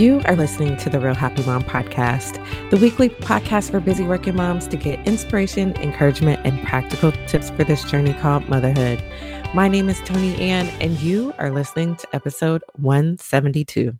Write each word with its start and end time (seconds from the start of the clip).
You 0.00 0.22
are 0.24 0.34
listening 0.34 0.78
to 0.78 0.88
the 0.88 0.98
Real 0.98 1.14
Happy 1.14 1.44
Mom 1.44 1.62
podcast, 1.62 2.42
the 2.70 2.78
weekly 2.78 3.10
podcast 3.10 3.70
for 3.70 3.80
busy 3.80 4.02
working 4.02 4.34
moms 4.34 4.66
to 4.68 4.78
get 4.78 5.06
inspiration, 5.06 5.74
encouragement, 5.76 6.40
and 6.42 6.66
practical 6.66 7.12
tips 7.26 7.50
for 7.50 7.64
this 7.64 7.84
journey 7.84 8.14
called 8.14 8.48
motherhood. 8.48 9.04
My 9.52 9.68
name 9.68 9.90
is 9.90 10.00
Tony 10.06 10.34
Ann, 10.36 10.68
and 10.80 10.98
you 11.00 11.34
are 11.36 11.50
listening 11.50 11.96
to 11.96 12.08
episode 12.14 12.64
172. 12.76 13.99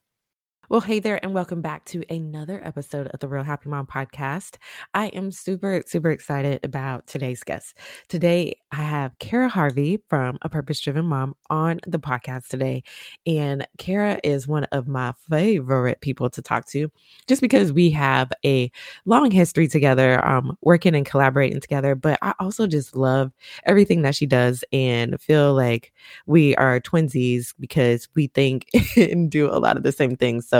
Well, 0.70 0.80
hey 0.80 1.00
there, 1.00 1.18
and 1.24 1.34
welcome 1.34 1.62
back 1.62 1.84
to 1.86 2.04
another 2.08 2.64
episode 2.64 3.08
of 3.08 3.18
the 3.18 3.26
Real 3.26 3.42
Happy 3.42 3.68
Mom 3.68 3.88
podcast. 3.88 4.54
I 4.94 5.06
am 5.08 5.32
super, 5.32 5.82
super 5.84 6.12
excited 6.12 6.64
about 6.64 7.08
today's 7.08 7.42
guest. 7.42 7.76
Today, 8.08 8.54
I 8.70 8.76
have 8.76 9.18
Cara 9.18 9.48
Harvey 9.48 9.98
from 10.08 10.38
A 10.42 10.48
Purpose 10.48 10.78
Driven 10.78 11.06
Mom 11.06 11.34
on 11.50 11.80
the 11.88 11.98
podcast 11.98 12.46
today. 12.46 12.84
And 13.26 13.66
Cara 13.78 14.20
is 14.22 14.46
one 14.46 14.62
of 14.70 14.86
my 14.86 15.12
favorite 15.28 16.00
people 16.02 16.30
to 16.30 16.40
talk 16.40 16.66
to 16.66 16.88
just 17.26 17.42
because 17.42 17.72
we 17.72 17.90
have 17.90 18.30
a 18.44 18.70
long 19.06 19.32
history 19.32 19.66
together, 19.66 20.24
um, 20.24 20.56
working 20.62 20.94
and 20.94 21.04
collaborating 21.04 21.58
together. 21.58 21.96
But 21.96 22.16
I 22.22 22.32
also 22.38 22.68
just 22.68 22.94
love 22.94 23.32
everything 23.64 24.02
that 24.02 24.14
she 24.14 24.26
does 24.26 24.62
and 24.72 25.20
feel 25.20 25.52
like 25.52 25.92
we 26.26 26.54
are 26.54 26.78
twinsies 26.78 27.54
because 27.58 28.06
we 28.14 28.28
think 28.28 28.66
and 28.96 29.28
do 29.28 29.50
a 29.50 29.58
lot 29.58 29.76
of 29.76 29.82
the 29.82 29.90
same 29.90 30.14
things. 30.16 30.48
So, 30.48 30.59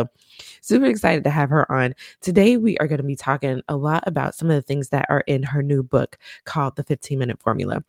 super 0.60 0.86
excited 0.86 1.24
to 1.24 1.30
have 1.30 1.50
her 1.50 1.70
on. 1.70 1.94
Today, 2.20 2.56
we 2.56 2.76
are 2.78 2.86
going 2.86 2.98
to 2.98 3.04
be 3.04 3.16
talking 3.16 3.62
a 3.68 3.76
lot 3.76 4.04
about 4.06 4.34
some 4.34 4.50
of 4.50 4.56
the 4.56 4.62
things 4.62 4.90
that 4.90 5.06
are 5.08 5.24
in 5.26 5.42
her 5.42 5.62
new 5.62 5.82
book 5.82 6.18
called 6.44 6.76
The 6.76 6.84
15 6.84 7.18
Minute 7.18 7.40
Formula. 7.40 7.82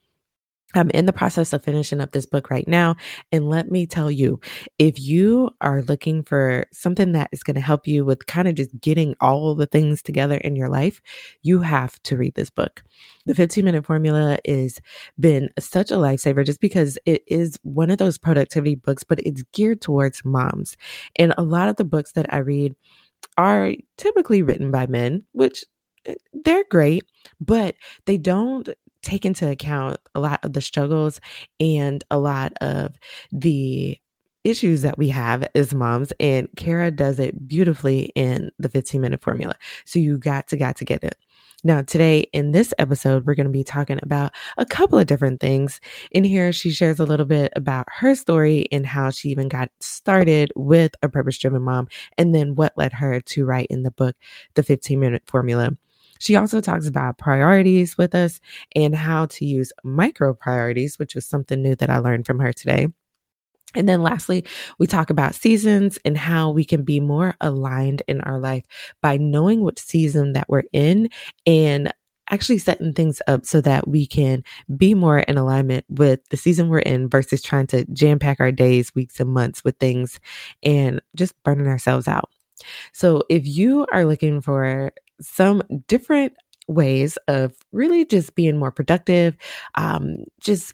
I'm 0.73 0.89
in 0.91 1.05
the 1.05 1.13
process 1.13 1.53
of 1.53 1.63
finishing 1.63 2.01
up 2.01 2.11
this 2.11 2.25
book 2.25 2.49
right 2.49 2.67
now. 2.67 2.95
And 3.31 3.49
let 3.49 3.71
me 3.71 3.85
tell 3.85 4.11
you, 4.11 4.39
if 4.79 4.99
you 4.99 5.49
are 5.61 5.81
looking 5.83 6.23
for 6.23 6.65
something 6.71 7.11
that 7.13 7.29
is 7.31 7.43
going 7.43 7.55
to 7.55 7.61
help 7.61 7.87
you 7.87 8.05
with 8.05 8.25
kind 8.27 8.47
of 8.47 8.55
just 8.55 8.79
getting 8.79 9.15
all 9.21 9.55
the 9.55 9.65
things 9.65 10.01
together 10.01 10.37
in 10.37 10.55
your 10.55 10.69
life, 10.69 11.01
you 11.41 11.61
have 11.61 12.01
to 12.03 12.17
read 12.17 12.35
this 12.35 12.49
book. 12.49 12.83
The 13.25 13.35
15 13.35 13.65
minute 13.65 13.85
formula 13.85 14.37
is 14.45 14.79
been 15.19 15.49
such 15.59 15.91
a 15.91 15.95
lifesaver 15.95 16.45
just 16.45 16.59
because 16.61 16.97
it 17.05 17.23
is 17.27 17.59
one 17.63 17.91
of 17.91 17.97
those 17.97 18.17
productivity 18.17 18.75
books, 18.75 19.03
but 19.03 19.19
it's 19.21 19.43
geared 19.53 19.81
towards 19.81 20.23
moms. 20.25 20.77
And 21.17 21.33
a 21.37 21.43
lot 21.43 21.69
of 21.69 21.75
the 21.75 21.83
books 21.83 22.13
that 22.13 22.33
I 22.33 22.37
read 22.37 22.75
are 23.37 23.73
typically 23.97 24.41
written 24.41 24.71
by 24.71 24.87
men, 24.87 25.23
which 25.33 25.63
eh, 26.05 26.15
they're 26.33 26.65
great, 26.69 27.05
but 27.39 27.75
they 28.05 28.17
don't 28.17 28.69
take 29.01 29.25
into 29.25 29.49
account 29.49 29.97
a 30.15 30.19
lot 30.19 30.39
of 30.43 30.53
the 30.53 30.61
struggles 30.61 31.19
and 31.59 32.03
a 32.11 32.19
lot 32.19 32.53
of 32.61 32.93
the 33.31 33.97
issues 34.43 34.81
that 34.81 34.97
we 34.97 35.07
have 35.09 35.47
as 35.53 35.73
moms 35.73 36.11
and 36.19 36.47
Cara 36.57 36.89
does 36.89 37.19
it 37.19 37.47
beautifully 37.47 38.11
in 38.15 38.51
the 38.57 38.69
15 38.69 38.99
minute 38.99 39.21
formula. 39.21 39.55
So 39.85 39.99
you 39.99 40.17
got 40.17 40.47
to 40.47 40.57
got 40.57 40.75
to 40.77 40.85
get 40.85 41.03
it. 41.03 41.15
Now, 41.63 41.83
today 41.83 42.21
in 42.33 42.53
this 42.53 42.73
episode, 42.79 43.27
we're 43.27 43.35
going 43.35 43.45
to 43.45 43.51
be 43.51 43.63
talking 43.63 43.99
about 44.01 44.31
a 44.57 44.65
couple 44.65 44.97
of 44.97 45.05
different 45.05 45.39
things. 45.39 45.79
In 46.09 46.23
here, 46.23 46.51
she 46.51 46.71
shares 46.71 46.99
a 46.99 47.05
little 47.05 47.25
bit 47.25 47.53
about 47.55 47.85
her 47.97 48.15
story 48.15 48.67
and 48.71 48.83
how 48.83 49.11
she 49.11 49.29
even 49.29 49.47
got 49.47 49.69
started 49.79 50.51
with 50.55 50.95
a 51.03 51.09
purpose 51.09 51.37
driven 51.37 51.61
mom, 51.61 51.87
and 52.17 52.33
then 52.33 52.55
what 52.55 52.73
led 52.77 52.93
her 52.93 53.21
to 53.21 53.45
write 53.45 53.67
in 53.69 53.83
the 53.83 53.91
book, 53.91 54.15
The 54.55 54.63
15 54.63 54.99
Minute 54.99 55.21
Formula. 55.27 55.77
She 56.21 56.35
also 56.35 56.61
talks 56.61 56.87
about 56.87 57.17
priorities 57.17 57.97
with 57.97 58.13
us 58.13 58.39
and 58.75 58.95
how 58.95 59.25
to 59.25 59.45
use 59.45 59.73
micro 59.83 60.35
priorities, 60.35 60.99
which 60.99 61.15
was 61.15 61.25
something 61.25 61.61
new 61.61 61.75
that 61.77 61.89
I 61.89 61.97
learned 61.97 62.27
from 62.27 62.39
her 62.39 62.53
today. 62.53 62.87
And 63.73 63.89
then 63.89 64.03
lastly, 64.03 64.45
we 64.77 64.85
talk 64.85 65.09
about 65.09 65.33
seasons 65.33 65.97
and 66.05 66.15
how 66.15 66.51
we 66.51 66.63
can 66.63 66.83
be 66.83 66.99
more 66.99 67.35
aligned 67.41 68.03
in 68.07 68.21
our 68.21 68.39
life 68.39 68.63
by 69.01 69.17
knowing 69.17 69.61
what 69.61 69.79
season 69.79 70.33
that 70.33 70.47
we're 70.47 70.63
in 70.73 71.09
and 71.47 71.91
actually 72.29 72.59
setting 72.59 72.93
things 72.93 73.19
up 73.27 73.45
so 73.45 73.59
that 73.61 73.87
we 73.87 74.05
can 74.05 74.43
be 74.77 74.93
more 74.93 75.19
in 75.19 75.37
alignment 75.39 75.85
with 75.89 76.19
the 76.29 76.37
season 76.37 76.69
we're 76.69 76.79
in 76.79 77.09
versus 77.09 77.41
trying 77.41 77.67
to 77.67 77.83
jam 77.93 78.19
pack 78.19 78.39
our 78.39 78.51
days, 78.51 78.93
weeks, 78.93 79.19
and 79.19 79.33
months 79.33 79.63
with 79.63 79.75
things 79.79 80.19
and 80.61 81.01
just 81.15 81.33
burning 81.43 81.67
ourselves 81.67 82.07
out. 82.07 82.29
So 82.93 83.23
if 83.29 83.47
you 83.47 83.87
are 83.91 84.05
looking 84.05 84.39
for 84.41 84.91
some 85.21 85.63
different 85.87 86.33
ways 86.67 87.17
of 87.27 87.53
really 87.71 88.05
just 88.05 88.35
being 88.35 88.57
more 88.57 88.71
productive, 88.71 89.35
um, 89.75 90.17
just 90.39 90.73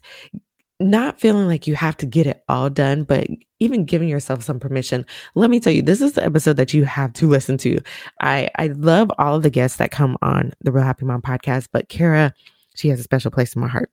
not 0.80 1.20
feeling 1.20 1.46
like 1.46 1.66
you 1.66 1.74
have 1.74 1.96
to 1.96 2.06
get 2.06 2.26
it 2.26 2.44
all 2.48 2.70
done, 2.70 3.02
but 3.02 3.26
even 3.58 3.84
giving 3.84 4.08
yourself 4.08 4.44
some 4.44 4.60
permission. 4.60 5.04
Let 5.34 5.50
me 5.50 5.58
tell 5.58 5.72
you, 5.72 5.82
this 5.82 6.00
is 6.00 6.12
the 6.12 6.24
episode 6.24 6.56
that 6.56 6.72
you 6.72 6.84
have 6.84 7.12
to 7.14 7.26
listen 7.26 7.58
to. 7.58 7.80
I 8.20 8.48
I 8.56 8.68
love 8.68 9.10
all 9.18 9.36
of 9.36 9.42
the 9.42 9.50
guests 9.50 9.78
that 9.78 9.90
come 9.90 10.16
on 10.22 10.52
the 10.60 10.70
Real 10.70 10.84
Happy 10.84 11.04
Mom 11.04 11.20
podcast, 11.20 11.68
but 11.72 11.88
Cara 11.88 12.32
she 12.78 12.88
has 12.88 13.00
a 13.00 13.02
special 13.02 13.32
place 13.32 13.56
in 13.56 13.60
my 13.60 13.66
heart. 13.66 13.90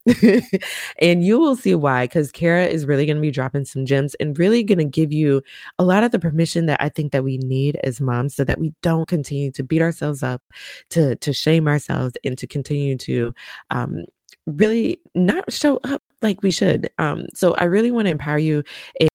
and 0.99 1.23
you 1.23 1.39
will 1.39 1.55
see 1.55 1.73
why, 1.73 2.05
because 2.05 2.31
Cara 2.31 2.65
is 2.67 2.85
really 2.85 3.07
going 3.07 3.17
to 3.17 3.21
be 3.21 3.31
dropping 3.31 3.65
some 3.65 3.83
gems 3.83 4.13
and 4.15 4.37
really 4.37 4.61
going 4.61 4.77
to 4.77 4.85
give 4.85 5.11
you 5.11 5.41
a 5.79 5.83
lot 5.83 6.03
of 6.03 6.11
the 6.11 6.19
permission 6.19 6.67
that 6.67 6.79
I 6.79 6.89
think 6.89 7.11
that 7.11 7.23
we 7.23 7.39
need 7.39 7.77
as 7.83 7.99
moms 7.99 8.35
so 8.35 8.43
that 8.43 8.59
we 8.59 8.73
don't 8.83 9.07
continue 9.07 9.51
to 9.53 9.63
beat 9.63 9.81
ourselves 9.81 10.21
up, 10.21 10.43
to, 10.91 11.15
to 11.15 11.33
shame 11.33 11.67
ourselves, 11.67 12.15
and 12.23 12.37
to 12.37 12.45
continue 12.45 12.95
to 12.97 13.33
um, 13.71 14.05
really 14.45 14.99
not 15.15 15.51
show 15.51 15.79
up 15.83 16.03
like 16.21 16.43
we 16.43 16.51
should. 16.51 16.89
Um, 16.99 17.25
so 17.33 17.55
I 17.55 17.63
really 17.63 17.89
want 17.89 18.05
to 18.05 18.11
empower 18.11 18.37
you 18.37 18.63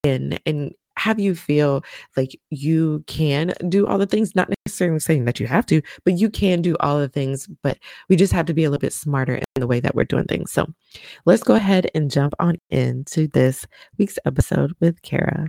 and 0.03 0.39
and 0.45 0.73
have 1.01 1.19
you 1.19 1.33
feel 1.33 1.83
like 2.15 2.39
you 2.51 3.03
can 3.07 3.53
do 3.67 3.87
all 3.87 3.97
the 3.97 4.05
things, 4.05 4.35
not 4.35 4.47
necessarily 4.67 4.99
saying 4.99 5.25
that 5.25 5.39
you 5.39 5.47
have 5.47 5.65
to, 5.65 5.81
but 6.05 6.19
you 6.19 6.29
can 6.29 6.61
do 6.61 6.77
all 6.79 6.99
the 6.99 7.09
things, 7.09 7.47
but 7.63 7.79
we 8.07 8.15
just 8.15 8.31
have 8.31 8.45
to 8.45 8.53
be 8.53 8.63
a 8.63 8.69
little 8.69 8.79
bit 8.79 8.93
smarter 8.93 9.37
in 9.37 9.43
the 9.59 9.65
way 9.65 9.79
that 9.79 9.95
we're 9.95 10.03
doing 10.03 10.25
things. 10.25 10.51
So 10.51 10.67
let's 11.25 11.41
go 11.41 11.55
ahead 11.55 11.89
and 11.95 12.11
jump 12.11 12.35
on 12.37 12.59
into 12.69 13.27
this 13.29 13.65
week's 13.97 14.19
episode 14.25 14.75
with 14.79 15.01
Cara. 15.01 15.47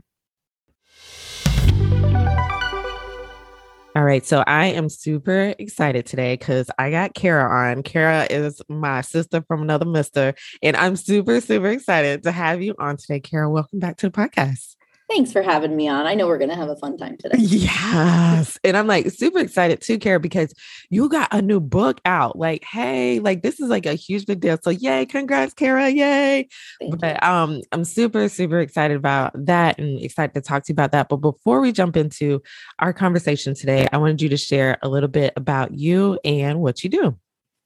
All 3.94 4.04
right, 4.04 4.24
so 4.24 4.42
I 4.46 4.68
am 4.68 4.88
super 4.88 5.54
excited 5.58 6.06
today 6.06 6.38
because 6.38 6.70
I 6.78 6.90
got 6.90 7.12
Cara 7.12 7.70
on. 7.70 7.82
Cara 7.82 8.26
is 8.30 8.62
my 8.70 9.02
sister 9.02 9.44
from 9.46 9.60
another 9.60 9.84
mister, 9.84 10.32
and 10.62 10.78
I'm 10.78 10.96
super, 10.96 11.42
super 11.42 11.68
excited 11.68 12.22
to 12.22 12.32
have 12.32 12.62
you 12.62 12.74
on 12.78 12.96
today. 12.96 13.20
Cara, 13.20 13.50
welcome 13.50 13.80
back 13.80 13.98
to 13.98 14.08
the 14.08 14.12
podcast. 14.12 14.76
Thanks 15.08 15.32
for 15.32 15.42
having 15.42 15.76
me 15.76 15.88
on. 15.88 16.06
I 16.06 16.14
know 16.14 16.26
we're 16.26 16.38
going 16.38 16.50
to 16.50 16.56
have 16.56 16.70
a 16.70 16.76
fun 16.76 16.96
time 16.96 17.16
today. 17.18 17.36
Yes. 17.38 18.58
And 18.64 18.76
I'm 18.76 18.86
like 18.86 19.10
super 19.10 19.40
excited 19.40 19.80
too, 19.80 19.98
Cara, 19.98 20.18
because 20.18 20.54
you 20.88 21.08
got 21.08 21.28
a 21.32 21.42
new 21.42 21.60
book 21.60 22.00
out. 22.04 22.38
Like, 22.38 22.64
hey, 22.64 23.18
like 23.20 23.42
this 23.42 23.60
is 23.60 23.68
like 23.68 23.84
a 23.84 23.94
huge 23.94 24.24
big 24.24 24.40
deal. 24.40 24.58
So 24.62 24.70
yay, 24.70 25.04
congrats, 25.04 25.52
Cara. 25.52 25.90
Yay. 25.90 26.48
Thank 26.80 26.98
but 26.98 27.22
you. 27.22 27.28
um 27.28 27.60
I'm 27.72 27.84
super, 27.84 28.28
super 28.28 28.60
excited 28.60 28.96
about 28.96 29.32
that 29.46 29.78
and 29.78 30.00
excited 30.00 30.34
to 30.34 30.40
talk 30.40 30.64
to 30.64 30.72
you 30.72 30.74
about 30.74 30.92
that. 30.92 31.08
But 31.08 31.16
before 31.16 31.60
we 31.60 31.72
jump 31.72 31.96
into 31.96 32.42
our 32.78 32.92
conversation 32.92 33.54
today, 33.54 33.88
I 33.92 33.98
wanted 33.98 34.22
you 34.22 34.30
to 34.30 34.36
share 34.36 34.78
a 34.82 34.88
little 34.88 35.10
bit 35.10 35.34
about 35.36 35.78
you 35.78 36.18
and 36.24 36.60
what 36.60 36.82
you 36.82 36.90
do. 36.90 37.18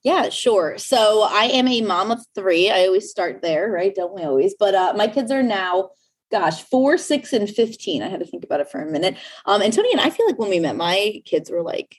Yeah, 0.02 0.28
sure. 0.28 0.78
So 0.78 1.26
I 1.28 1.44
am 1.46 1.66
a 1.69 1.80
mom 1.80 2.10
of 2.10 2.25
three. 2.34 2.70
I 2.70 2.86
always 2.86 3.10
start 3.10 3.42
there, 3.42 3.70
right? 3.70 3.94
Don't 3.94 4.14
we 4.14 4.22
always? 4.22 4.54
But 4.58 4.75
uh, 4.75 4.94
my 4.96 5.08
kids 5.08 5.32
are 5.32 5.42
now 5.42 5.91
gosh, 6.31 6.62
four, 6.62 6.98
six, 6.98 7.32
and 7.32 7.48
15. 7.48 8.03
I 8.03 8.09
had 8.09 8.20
to 8.20 8.26
think 8.26 8.44
about 8.44 8.60
it 8.60 8.70
for 8.70 8.81
a 8.81 8.91
minute. 8.91 9.16
Um, 9.44 9.62
and 9.62 9.72
Tony 9.72 9.92
and 9.92 10.00
I 10.00 10.10
feel 10.10 10.26
like 10.26 10.38
when 10.38 10.50
we 10.50 10.60
met, 10.60 10.76
my 10.76 11.22
kids 11.25 11.50
were 11.50 11.62
like 11.62 11.97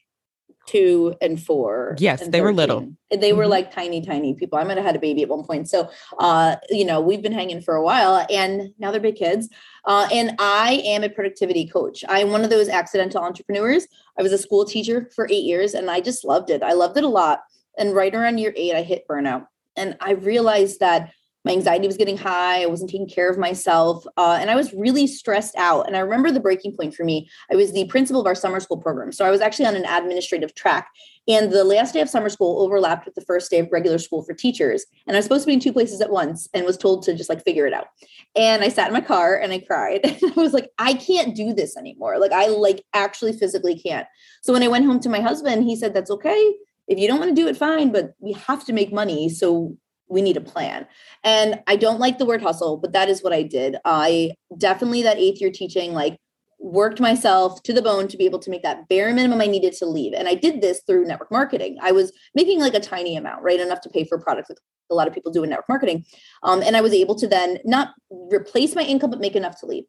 two 0.67 1.15
and 1.21 1.41
four. 1.41 1.95
Yes, 1.97 2.21
and 2.21 2.33
they 2.33 2.41
were 2.41 2.53
little. 2.53 2.93
They 3.09 3.29
mm-hmm. 3.29 3.37
were 3.37 3.47
like 3.47 3.73
tiny, 3.73 4.01
tiny 4.01 4.35
people. 4.35 4.59
I 4.59 4.63
might 4.63 4.77
have 4.77 4.85
had 4.85 4.95
a 4.95 4.99
baby 4.99 5.23
at 5.23 5.29
one 5.29 5.43
point. 5.43 5.67
So, 5.69 5.89
uh, 6.19 6.57
you 6.69 6.85
know, 6.85 7.01
we've 7.01 7.21
been 7.21 7.31
hanging 7.31 7.61
for 7.61 7.75
a 7.75 7.83
while 7.83 8.25
and 8.29 8.73
now 8.77 8.91
they're 8.91 8.99
big 8.99 9.15
kids. 9.15 9.49
Uh, 9.85 10.07
and 10.13 10.35
I 10.39 10.83
am 10.85 11.03
a 11.03 11.09
productivity 11.09 11.67
coach. 11.67 12.03
I'm 12.07 12.31
one 12.31 12.43
of 12.43 12.49
those 12.49 12.67
accidental 12.69 13.23
entrepreneurs. 13.23 13.87
I 14.19 14.21
was 14.21 14.33
a 14.33 14.37
school 14.37 14.65
teacher 14.65 15.09
for 15.15 15.27
eight 15.31 15.45
years 15.45 15.73
and 15.73 15.89
I 15.89 16.01
just 16.01 16.25
loved 16.25 16.49
it. 16.49 16.61
I 16.61 16.73
loved 16.73 16.97
it 16.97 17.05
a 17.05 17.09
lot. 17.09 17.43
And 17.77 17.95
right 17.95 18.13
around 18.13 18.39
year 18.39 18.53
eight, 18.55 18.75
I 18.75 18.83
hit 18.83 19.07
burnout. 19.07 19.47
And 19.77 19.95
I 20.01 20.13
realized 20.13 20.79
that 20.81 21.11
my 21.47 21.53
anxiety 21.53 21.87
was 21.87 21.97
getting 21.97 22.17
high. 22.17 22.61
I 22.61 22.65
wasn't 22.65 22.89
taking 22.89 23.07
care 23.07 23.29
of 23.29 23.37
myself. 23.37 24.05
Uh, 24.17 24.37
and 24.39 24.51
I 24.51 24.55
was 24.55 24.73
really 24.73 25.07
stressed 25.07 25.55
out. 25.55 25.87
And 25.87 25.95
I 25.95 25.99
remember 25.99 26.29
the 26.29 26.39
breaking 26.39 26.75
point 26.75 26.93
for 26.93 27.03
me. 27.03 27.29
I 27.51 27.55
was 27.55 27.71
the 27.71 27.85
principal 27.85 28.21
of 28.21 28.27
our 28.27 28.35
summer 28.35 28.59
school 28.59 28.77
program. 28.77 29.11
So 29.11 29.25
I 29.25 29.31
was 29.31 29.41
actually 29.41 29.65
on 29.65 29.75
an 29.75 29.85
administrative 29.85 30.53
track. 30.53 30.89
And 31.27 31.51
the 31.51 31.63
last 31.63 31.93
day 31.93 32.01
of 32.01 32.09
summer 32.09 32.29
school 32.29 32.61
overlapped 32.61 33.05
with 33.05 33.15
the 33.15 33.21
first 33.21 33.49
day 33.49 33.59
of 33.59 33.69
regular 33.71 33.97
school 33.97 34.23
for 34.23 34.33
teachers. 34.33 34.85
And 35.07 35.15
I 35.15 35.19
was 35.19 35.25
supposed 35.25 35.43
to 35.43 35.47
be 35.47 35.53
in 35.53 35.59
two 35.59 35.73
places 35.73 35.99
at 36.01 36.09
once 36.09 36.47
and 36.53 36.65
was 36.65 36.77
told 36.77 37.03
to 37.03 37.15
just 37.15 37.29
like 37.29 37.43
figure 37.43 37.65
it 37.65 37.73
out. 37.73 37.87
And 38.35 38.63
I 38.63 38.69
sat 38.69 38.87
in 38.87 38.93
my 38.93 39.01
car 39.01 39.35
and 39.35 39.51
I 39.51 39.59
cried. 39.59 40.01
I 40.05 40.33
was 40.35 40.53
like, 40.53 40.69
I 40.77 40.93
can't 40.93 41.35
do 41.35 41.53
this 41.53 41.75
anymore. 41.77 42.19
Like 42.19 42.31
I 42.31 42.47
like 42.47 42.83
actually 42.93 43.33
physically 43.33 43.79
can't. 43.79 44.07
So 44.41 44.53
when 44.53 44.63
I 44.63 44.67
went 44.67 44.85
home 44.85 44.99
to 45.01 45.09
my 45.09 45.19
husband, 45.21 45.63
he 45.63 45.75
said, 45.75 45.93
That's 45.93 46.11
okay. 46.11 46.53
If 46.87 46.97
you 46.97 47.07
don't 47.07 47.19
want 47.19 47.35
to 47.35 47.41
do 47.41 47.49
it, 47.49 47.57
fine, 47.57 47.91
but 47.91 48.13
we 48.19 48.31
have 48.33 48.63
to 48.65 48.73
make 48.73 48.93
money. 48.93 49.27
So 49.27 49.77
we 50.09 50.21
need 50.21 50.37
a 50.37 50.41
plan. 50.41 50.87
And 51.23 51.61
I 51.67 51.75
don't 51.75 51.99
like 51.99 52.17
the 52.17 52.25
word 52.25 52.41
hustle, 52.41 52.77
but 52.77 52.93
that 52.93 53.09
is 53.09 53.21
what 53.21 53.33
I 53.33 53.43
did. 53.43 53.77
I 53.85 54.31
definitely 54.57 55.03
that 55.03 55.17
eighth 55.17 55.41
year 55.41 55.51
teaching, 55.51 55.93
like 55.93 56.17
worked 56.59 56.99
myself 56.99 57.61
to 57.63 57.73
the 57.73 57.81
bone 57.81 58.07
to 58.07 58.17
be 58.17 58.25
able 58.25 58.39
to 58.39 58.49
make 58.49 58.63
that 58.63 58.87
bare 58.89 59.13
minimum 59.13 59.41
I 59.41 59.47
needed 59.47 59.73
to 59.73 59.85
leave. 59.85 60.13
And 60.13 60.27
I 60.27 60.33
did 60.33 60.61
this 60.61 60.81
through 60.87 61.05
network 61.05 61.31
marketing. 61.31 61.77
I 61.81 61.91
was 61.91 62.11
making 62.33 62.59
like 62.59 62.73
a 62.73 62.79
tiny 62.79 63.15
amount, 63.15 63.43
right? 63.43 63.59
Enough 63.59 63.81
to 63.81 63.89
pay 63.89 64.05
for 64.05 64.17
products 64.17 64.47
that 64.47 64.57
a 64.89 64.95
lot 64.95 65.07
of 65.07 65.13
people 65.13 65.31
do 65.31 65.43
in 65.43 65.49
network 65.49 65.69
marketing. 65.69 66.05
Um, 66.43 66.61
and 66.63 66.75
I 66.75 66.81
was 66.81 66.93
able 66.93 67.15
to 67.15 67.27
then 67.27 67.59
not 67.65 67.89
replace 68.09 68.75
my 68.75 68.83
income, 68.83 69.09
but 69.09 69.19
make 69.19 69.35
enough 69.35 69.59
to 69.59 69.65
leave. 69.65 69.83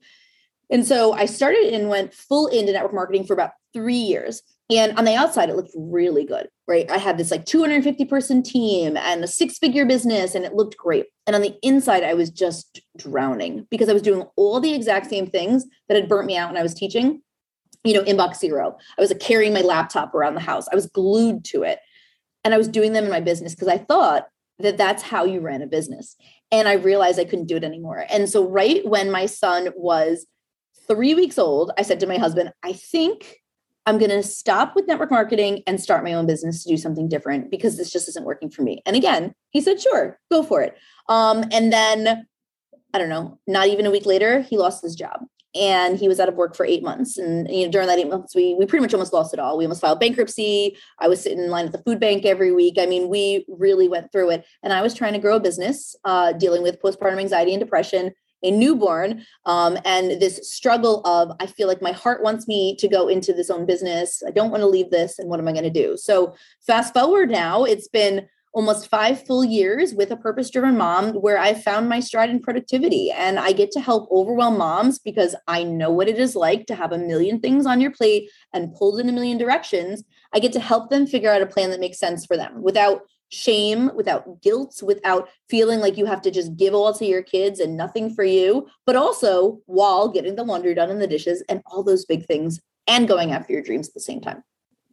And 0.70 0.86
so 0.86 1.12
I 1.14 1.26
started 1.26 1.72
and 1.72 1.88
went 1.88 2.12
full 2.12 2.46
into 2.48 2.72
network 2.72 2.92
marketing 2.92 3.24
for 3.24 3.32
about 3.32 3.52
three 3.72 3.94
years. 3.94 4.42
And 4.70 4.98
on 4.98 5.04
the 5.04 5.14
outside, 5.14 5.48
it 5.48 5.56
looked 5.56 5.72
really 5.74 6.26
good, 6.26 6.48
right? 6.66 6.90
I 6.90 6.98
had 6.98 7.16
this 7.16 7.30
like 7.30 7.46
250 7.46 8.04
person 8.04 8.42
team 8.42 8.98
and 8.98 9.24
a 9.24 9.26
six 9.26 9.58
figure 9.58 9.86
business, 9.86 10.34
and 10.34 10.44
it 10.44 10.54
looked 10.54 10.76
great. 10.76 11.06
And 11.26 11.34
on 11.34 11.40
the 11.40 11.56
inside, 11.62 12.04
I 12.04 12.14
was 12.14 12.30
just 12.30 12.80
drowning 12.96 13.66
because 13.70 13.88
I 13.88 13.94
was 13.94 14.02
doing 14.02 14.26
all 14.36 14.60
the 14.60 14.74
exact 14.74 15.08
same 15.08 15.26
things 15.26 15.64
that 15.88 15.96
had 15.96 16.08
burnt 16.08 16.26
me 16.26 16.36
out 16.36 16.50
when 16.50 16.58
I 16.58 16.62
was 16.62 16.74
teaching. 16.74 17.22
You 17.84 17.94
know, 17.94 18.02
inbox 18.02 18.36
zero. 18.36 18.76
I 18.98 19.00
was 19.00 19.10
like, 19.10 19.20
carrying 19.20 19.54
my 19.54 19.62
laptop 19.62 20.14
around 20.14 20.34
the 20.34 20.40
house. 20.40 20.66
I 20.70 20.74
was 20.74 20.86
glued 20.86 21.44
to 21.46 21.62
it. 21.62 21.78
And 22.44 22.52
I 22.52 22.58
was 22.58 22.68
doing 22.68 22.92
them 22.92 23.04
in 23.04 23.10
my 23.10 23.20
business 23.20 23.54
because 23.54 23.68
I 23.68 23.78
thought 23.78 24.26
that 24.58 24.76
that's 24.76 25.02
how 25.02 25.24
you 25.24 25.40
ran 25.40 25.62
a 25.62 25.66
business. 25.66 26.16
And 26.50 26.68
I 26.68 26.74
realized 26.74 27.18
I 27.18 27.24
couldn't 27.24 27.46
do 27.46 27.56
it 27.56 27.64
anymore. 27.64 28.04
And 28.10 28.28
so, 28.28 28.46
right 28.46 28.86
when 28.86 29.10
my 29.10 29.26
son 29.26 29.68
was 29.76 30.26
three 30.86 31.14
weeks 31.14 31.38
old, 31.38 31.70
I 31.78 31.82
said 31.82 32.00
to 32.00 32.06
my 32.06 32.18
husband, 32.18 32.52
I 32.62 32.72
think 32.72 33.38
I'm 33.88 33.96
going 33.96 34.10
to 34.10 34.22
stop 34.22 34.76
with 34.76 34.86
network 34.86 35.10
marketing 35.10 35.62
and 35.66 35.80
start 35.80 36.04
my 36.04 36.12
own 36.12 36.26
business 36.26 36.62
to 36.62 36.68
do 36.68 36.76
something 36.76 37.08
different 37.08 37.50
because 37.50 37.78
this 37.78 37.90
just 37.90 38.06
isn't 38.10 38.26
working 38.26 38.50
for 38.50 38.60
me. 38.60 38.82
And 38.84 38.94
again, 38.94 39.32
he 39.48 39.62
said, 39.62 39.80
sure, 39.80 40.20
go 40.30 40.42
for 40.42 40.60
it. 40.60 40.76
Um, 41.08 41.42
and 41.52 41.72
then, 41.72 42.26
I 42.92 42.98
don't 42.98 43.08
know, 43.08 43.38
not 43.46 43.68
even 43.68 43.86
a 43.86 43.90
week 43.90 44.04
later, 44.04 44.42
he 44.42 44.58
lost 44.58 44.82
his 44.82 44.94
job 44.94 45.22
and 45.54 45.98
he 45.98 46.06
was 46.06 46.20
out 46.20 46.28
of 46.28 46.34
work 46.34 46.54
for 46.54 46.66
eight 46.66 46.82
months. 46.82 47.16
And 47.16 47.50
you 47.50 47.64
know, 47.64 47.72
during 47.72 47.88
that 47.88 47.98
eight 47.98 48.10
months, 48.10 48.34
we 48.34 48.54
we 48.58 48.66
pretty 48.66 48.82
much 48.82 48.92
almost 48.92 49.14
lost 49.14 49.32
it 49.32 49.40
all. 49.40 49.56
We 49.56 49.64
almost 49.64 49.80
filed 49.80 50.00
bankruptcy. 50.00 50.76
I 50.98 51.08
was 51.08 51.22
sitting 51.22 51.38
in 51.38 51.48
line 51.48 51.64
at 51.64 51.72
the 51.72 51.82
food 51.82 51.98
bank 51.98 52.26
every 52.26 52.52
week. 52.52 52.74
I 52.78 52.84
mean, 52.84 53.08
we 53.08 53.46
really 53.48 53.88
went 53.88 54.12
through 54.12 54.32
it. 54.32 54.44
And 54.62 54.74
I 54.74 54.82
was 54.82 54.92
trying 54.92 55.14
to 55.14 55.18
grow 55.18 55.36
a 55.36 55.40
business, 55.40 55.96
uh, 56.04 56.32
dealing 56.32 56.62
with 56.62 56.82
postpartum 56.82 57.20
anxiety 57.20 57.54
and 57.54 57.60
depression 57.60 58.12
a 58.42 58.50
newborn 58.50 59.24
um, 59.46 59.78
and 59.84 60.20
this 60.20 60.50
struggle 60.50 61.00
of 61.06 61.32
i 61.40 61.46
feel 61.46 61.68
like 61.68 61.82
my 61.82 61.92
heart 61.92 62.22
wants 62.22 62.46
me 62.46 62.76
to 62.76 62.88
go 62.88 63.08
into 63.08 63.32
this 63.32 63.50
own 63.50 63.66
business. 63.66 64.22
I 64.26 64.30
don't 64.30 64.50
want 64.50 64.62
to 64.62 64.66
leave 64.66 64.90
this 64.90 65.18
and 65.18 65.28
what 65.28 65.40
am 65.40 65.48
i 65.48 65.52
going 65.52 65.64
to 65.64 65.70
do? 65.70 65.96
So 65.96 66.34
fast 66.66 66.94
forward 66.94 67.30
now 67.30 67.64
it's 67.64 67.88
been 67.88 68.26
almost 68.54 68.88
five 68.88 69.24
full 69.26 69.44
years 69.44 69.94
with 69.94 70.10
a 70.10 70.16
purpose 70.16 70.50
driven 70.50 70.76
mom 70.76 71.12
where 71.12 71.38
i 71.38 71.52
found 71.52 71.88
my 71.88 72.00
stride 72.00 72.30
in 72.30 72.40
productivity 72.40 73.10
and 73.10 73.38
i 73.38 73.52
get 73.52 73.70
to 73.70 73.78
help 73.78 74.08
overwhelm 74.10 74.56
moms 74.56 74.98
because 74.98 75.36
i 75.46 75.62
know 75.62 75.90
what 75.90 76.08
it 76.08 76.18
is 76.18 76.34
like 76.34 76.66
to 76.66 76.74
have 76.74 76.90
a 76.90 76.98
million 76.98 77.38
things 77.38 77.66
on 77.66 77.80
your 77.80 77.90
plate 77.90 78.30
and 78.54 78.74
pulled 78.74 78.98
in 79.00 79.08
a 79.08 79.12
million 79.12 79.38
directions. 79.38 80.02
I 80.32 80.38
get 80.40 80.52
to 80.52 80.60
help 80.60 80.90
them 80.90 81.06
figure 81.06 81.30
out 81.30 81.42
a 81.42 81.46
plan 81.46 81.70
that 81.70 81.80
makes 81.80 81.98
sense 81.98 82.26
for 82.26 82.36
them 82.36 82.62
without 82.62 83.02
shame, 83.30 83.90
without 83.94 84.40
guilt, 84.42 84.80
without 84.82 85.28
feeling 85.48 85.80
like 85.80 85.96
you 85.96 86.06
have 86.06 86.22
to 86.22 86.30
just 86.30 86.56
give 86.56 86.74
all 86.74 86.92
to 86.94 87.04
your 87.04 87.22
kids 87.22 87.60
and 87.60 87.76
nothing 87.76 88.14
for 88.14 88.24
you, 88.24 88.66
but 88.86 88.96
also 88.96 89.60
while 89.66 90.08
getting 90.08 90.36
the 90.36 90.44
laundry 90.44 90.74
done 90.74 90.90
and 90.90 91.00
the 91.00 91.06
dishes 91.06 91.42
and 91.48 91.62
all 91.66 91.82
those 91.82 92.04
big 92.04 92.26
things 92.26 92.60
and 92.86 93.06
going 93.06 93.32
after 93.32 93.52
your 93.52 93.62
dreams 93.62 93.88
at 93.88 93.94
the 93.94 94.00
same 94.00 94.20
time. 94.20 94.42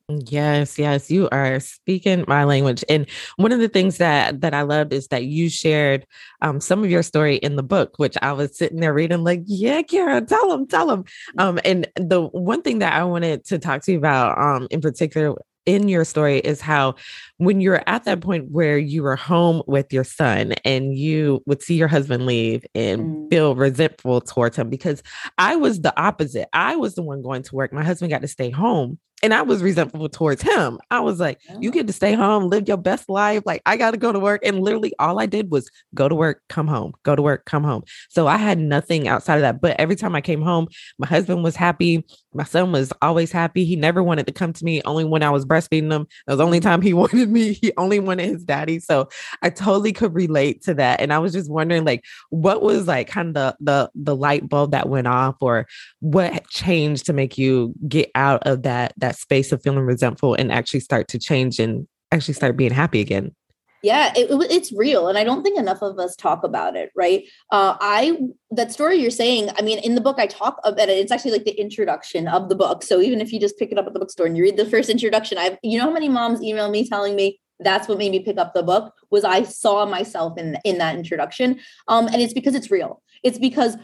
Yes, 0.08 0.78
yes, 0.78 1.10
you 1.10 1.28
are 1.32 1.60
speaking 1.60 2.26
my 2.28 2.44
language. 2.44 2.84
And 2.88 3.08
one 3.38 3.52
of 3.52 3.60
the 3.60 3.68
things 3.68 3.98
that 3.98 4.40
that 4.42 4.54
I 4.54 4.62
loved 4.62 4.94
is 4.94 5.08
that 5.08 5.24
you 5.24 5.50
shared 5.50 6.06
um, 6.44 6.62
some 6.62 6.84
of 6.84 6.92
your 6.92 7.02
story 7.02 7.38
in 7.38 7.56
the 7.56 7.64
book, 7.64 7.98
which 7.98 8.16
I 8.22 8.32
was 8.34 8.56
sitting 8.56 8.82
there 8.82 8.94
reading, 8.94 9.24
like, 9.24 9.42
yeah, 9.46 9.82
Cara, 9.82 10.22
tell 10.22 10.48
them, 10.50 10.68
tell 10.68 10.86
them. 10.86 11.06
Um, 11.40 11.60
and 11.66 11.88
the 11.96 12.22
one 12.22 12.62
thing 12.62 12.80
that 12.80 12.94
I 12.94 13.04
wanted 13.04 13.46
to 13.46 13.58
talk 13.58 13.82
to 13.84 13.94
you 13.94 13.98
about, 13.98 14.38
um, 14.38 14.68
in 14.70 14.80
particular, 14.80 15.38
in 15.66 15.90
your 15.90 16.06
story 16.06 16.40
is 16.40 16.62
how 16.62 16.96
when 17.38 17.60
you're 17.60 17.84
at 17.88 18.04
that 18.04 18.22
point 18.22 18.52
where 18.52 18.78
you 18.78 19.04
were 19.04 19.16
home 19.16 19.62
with 19.68 19.92
your 19.92 20.04
son 20.04 20.54
and 20.64 20.96
you 20.96 21.42
would 21.46 21.62
see 21.62 21.76
your 21.76 21.88
husband 21.88 22.26
leave 22.26 22.66
and 22.76 23.02
mm. 23.02 23.30
feel 23.30 23.56
resentful 23.56 24.22
towards 24.22 24.56
him 24.56 24.70
because 24.70 25.02
I 25.38 25.56
was 25.56 25.82
the 25.82 25.98
opposite. 26.00 26.48
I 26.54 26.76
was 26.76 26.96
the 26.96 27.04
one 27.04 27.22
going 27.22 27.44
to 27.44 27.56
work. 27.56 27.74
My 27.74 27.84
husband 27.84 28.12
got 28.12 28.22
to 28.22 28.28
stay 28.28 28.50
home 28.50 29.00
and 29.24 29.34
I 29.34 29.42
was 29.42 29.64
resentful 29.64 30.08
towards 30.10 30.42
him. 30.42 30.78
I 30.92 31.00
was 31.00 31.20
like, 31.20 31.40
you 31.60 31.72
get 31.72 31.88
to 31.88 31.94
stay 31.94 32.14
home, 32.14 32.50
live 32.50 32.68
your 32.68 32.78
best 32.78 33.10
life. 33.10 33.44
Like, 33.46 33.62
I 33.66 33.78
got 33.78 33.92
to 33.92 33.98
go 33.98 34.12
to 34.12 34.20
work. 34.20 34.46
And 34.46 34.60
literally, 34.60 34.94
all 35.00 35.20
I 35.20 35.26
did 35.26 35.52
was 35.52 35.70
go 35.94 36.10
to 36.10 36.16
work, 36.16 36.42
come 36.50 36.68
home, 36.68 36.94
go 37.04 37.16
to 37.16 37.22
work, 37.22 37.46
come 37.46 37.64
home. 37.64 37.84
So 38.10 38.28
I 38.28 38.38
had 38.38 38.60
nothing 38.60 39.08
outside 39.08 39.36
of 39.36 39.42
that. 39.42 39.62
But 39.62 39.80
every 39.80 39.96
time 39.96 40.16
I 40.16 40.22
came 40.22 40.42
home, 40.42 40.68
my 41.00 41.08
husband 41.08 41.44
was 41.44 41.56
happy. 41.56 42.06
My 42.34 42.44
son 42.44 42.74
was 42.74 42.92
always 43.02 43.32
happy. 43.32 43.64
He 43.64 43.78
never 43.78 44.04
wanted 44.04 44.28
to 44.28 44.34
come 44.34 44.52
to 44.52 44.66
me, 44.66 44.82
only 44.84 45.06
when 45.06 45.24
I 45.24 45.30
was 45.30 45.46
breastfeeding 45.46 45.92
him. 45.92 46.08
That 46.28 46.34
was 46.34 46.38
the 46.38 46.46
only 46.46 46.60
mm-hmm. 46.60 46.70
time 46.70 46.82
he 46.82 46.94
wanted 46.94 47.30
me. 47.30 47.54
He 47.54 47.72
only 47.78 48.00
wanted 48.00 48.28
his 48.28 48.44
daddy. 48.44 48.80
So 48.80 49.10
I 49.42 49.50
totally 49.50 49.94
could 49.94 50.14
relate 50.14 50.62
to 50.64 50.74
that. 50.76 51.00
And 51.00 51.14
I 51.14 51.20
was 51.20 51.32
just 51.32 51.50
wondering, 51.50 51.86
like, 51.86 52.04
what 52.30 52.62
was 52.62 52.88
like 52.88 53.08
kind 53.08 53.30
of 53.30 53.34
the, 53.34 53.56
the, 53.62 53.92
the 53.96 54.16
light 54.16 54.50
bulb 54.50 54.72
that 54.72 54.90
went 54.90 55.08
off 55.08 55.38
or 55.40 55.68
what 56.02 56.48
changed 56.50 57.06
to 57.06 57.14
make 57.14 57.38
you 57.38 57.74
get 57.88 58.12
out 58.14 58.46
of 58.46 58.64
that, 58.64 58.94
that 58.98 59.15
that 59.16 59.22
space 59.22 59.52
of 59.52 59.62
feeling 59.62 59.80
resentful 59.80 60.34
and 60.34 60.52
actually 60.52 60.80
start 60.80 61.08
to 61.10 61.20
change 61.20 61.60
and 61.60 61.88
actually 62.12 62.34
start 62.34 62.58
being 62.58 62.72
happy 62.72 63.02
again. 63.02 63.34
Yeah 63.82 64.14
it, 64.16 64.28
it's 64.50 64.74
real 64.74 65.10
and 65.10 65.18
i 65.18 65.24
don't 65.24 65.44
think 65.44 65.60
enough 65.60 65.84
of 65.84 66.00
us 66.00 66.16
talk 66.16 66.44
about 66.44 66.76
it 66.76 66.92
right? 66.96 67.24
Uh, 67.52 67.78
i 67.80 68.18
that 68.50 68.72
story 68.72 68.96
you're 68.96 69.12
saying 69.12 69.50
i 69.60 69.62
mean 69.62 69.78
in 69.80 69.94
the 69.94 70.02
book 70.02 70.18
i 70.18 70.26
talk 70.26 70.60
about 70.64 70.90
it 70.90 70.98
it's 70.98 71.12
actually 71.12 71.32
like 71.32 71.46
the 71.46 71.60
introduction 71.60 72.28
of 72.28 72.50
the 72.50 72.56
book. 72.56 72.82
So 72.84 73.00
even 73.00 73.22
if 73.22 73.32
you 73.32 73.40
just 73.40 73.60
pick 73.60 73.72
it 73.72 73.78
up 73.78 73.86
at 73.86 73.94
the 73.94 74.00
bookstore 74.00 74.26
and 74.26 74.36
you 74.36 74.44
read 74.44 74.58
the 74.58 74.66
first 74.66 74.90
introduction 74.90 75.38
i've 75.38 75.58
you 75.62 75.78
know 75.78 75.86
how 75.86 75.92
many 75.92 76.10
moms 76.10 76.42
email 76.42 76.72
me 76.72 76.88
telling 76.88 77.16
me 77.16 77.40
that's 77.60 77.88
what 77.88 77.98
made 77.98 78.12
me 78.12 78.20
pick 78.20 78.38
up 78.38 78.54
the 78.54 78.64
book? 78.64 78.94
Was 79.12 79.24
i 79.24 79.44
saw 79.44 79.86
myself 79.86 80.38
in 80.38 80.58
in 80.66 80.80
that 80.80 80.96
introduction. 80.96 81.60
Um 81.88 82.08
and 82.08 82.22
it's 82.24 82.34
because 82.34 82.56
it's 82.56 82.72
real. 82.72 83.04
It's 83.24 83.38
because 83.38 83.78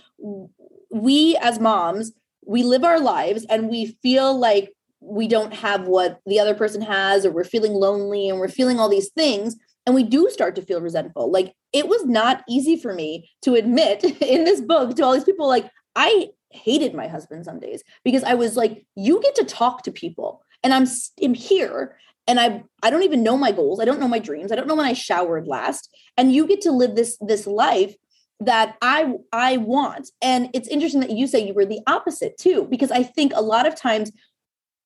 we 0.89 1.37
as 1.41 1.59
moms 1.59 2.11
we 2.45 2.63
live 2.63 2.83
our 2.83 2.99
lives 2.99 3.45
and 3.49 3.69
we 3.69 3.97
feel 4.01 4.37
like 4.37 4.73
we 5.11 5.27
don't 5.27 5.53
have 5.53 5.87
what 5.87 6.19
the 6.25 6.39
other 6.39 6.55
person 6.55 6.81
has 6.81 7.25
or 7.25 7.31
we're 7.31 7.43
feeling 7.43 7.73
lonely 7.73 8.29
and 8.29 8.39
we're 8.39 8.47
feeling 8.47 8.79
all 8.79 8.89
these 8.89 9.09
things 9.09 9.57
and 9.85 9.95
we 9.95 10.03
do 10.03 10.29
start 10.29 10.55
to 10.55 10.61
feel 10.61 10.79
resentful. 10.79 11.31
Like 11.31 11.53
it 11.73 11.87
was 11.87 12.05
not 12.05 12.43
easy 12.47 12.77
for 12.77 12.93
me 12.93 13.29
to 13.41 13.55
admit 13.55 14.03
in 14.21 14.43
this 14.45 14.61
book 14.61 14.95
to 14.95 15.03
all 15.03 15.13
these 15.13 15.23
people. 15.23 15.47
Like 15.47 15.69
i 15.95 16.29
hated 16.51 16.93
my 16.93 17.07
husband 17.07 17.45
some 17.45 17.59
days 17.59 17.81
because 18.03 18.23
i 18.23 18.33
was 18.33 18.57
like 18.57 18.85
you 18.95 19.21
get 19.21 19.35
to 19.35 19.45
talk 19.45 19.83
to 19.83 19.91
people 19.91 20.41
and 20.63 20.73
i'm, 20.73 20.85
I'm 21.23 21.33
here 21.33 21.97
and 22.27 22.39
i 22.39 22.63
i 22.83 22.89
don't 22.89 23.03
even 23.03 23.23
know 23.23 23.37
my 23.37 23.51
goals. 23.51 23.79
I 23.79 23.85
don't 23.85 23.99
know 23.99 24.07
my 24.07 24.19
dreams. 24.19 24.51
I 24.51 24.55
don't 24.55 24.67
know 24.67 24.75
when 24.75 24.85
i 24.85 24.93
showered 24.93 25.47
last 25.47 25.89
and 26.17 26.33
you 26.33 26.47
get 26.47 26.61
to 26.61 26.71
live 26.71 26.95
this 26.95 27.17
this 27.21 27.47
life 27.47 27.95
that 28.39 28.75
i 28.81 29.13
i 29.33 29.57
want. 29.57 30.09
And 30.21 30.49
it's 30.53 30.67
interesting 30.67 31.01
that 31.01 31.11
you 31.11 31.27
say 31.27 31.45
you 31.45 31.53
were 31.53 31.65
the 31.65 31.81
opposite 31.87 32.37
too 32.37 32.67
because 32.69 32.91
i 32.91 33.03
think 33.03 33.33
a 33.35 33.41
lot 33.41 33.67
of 33.67 33.75
times 33.75 34.11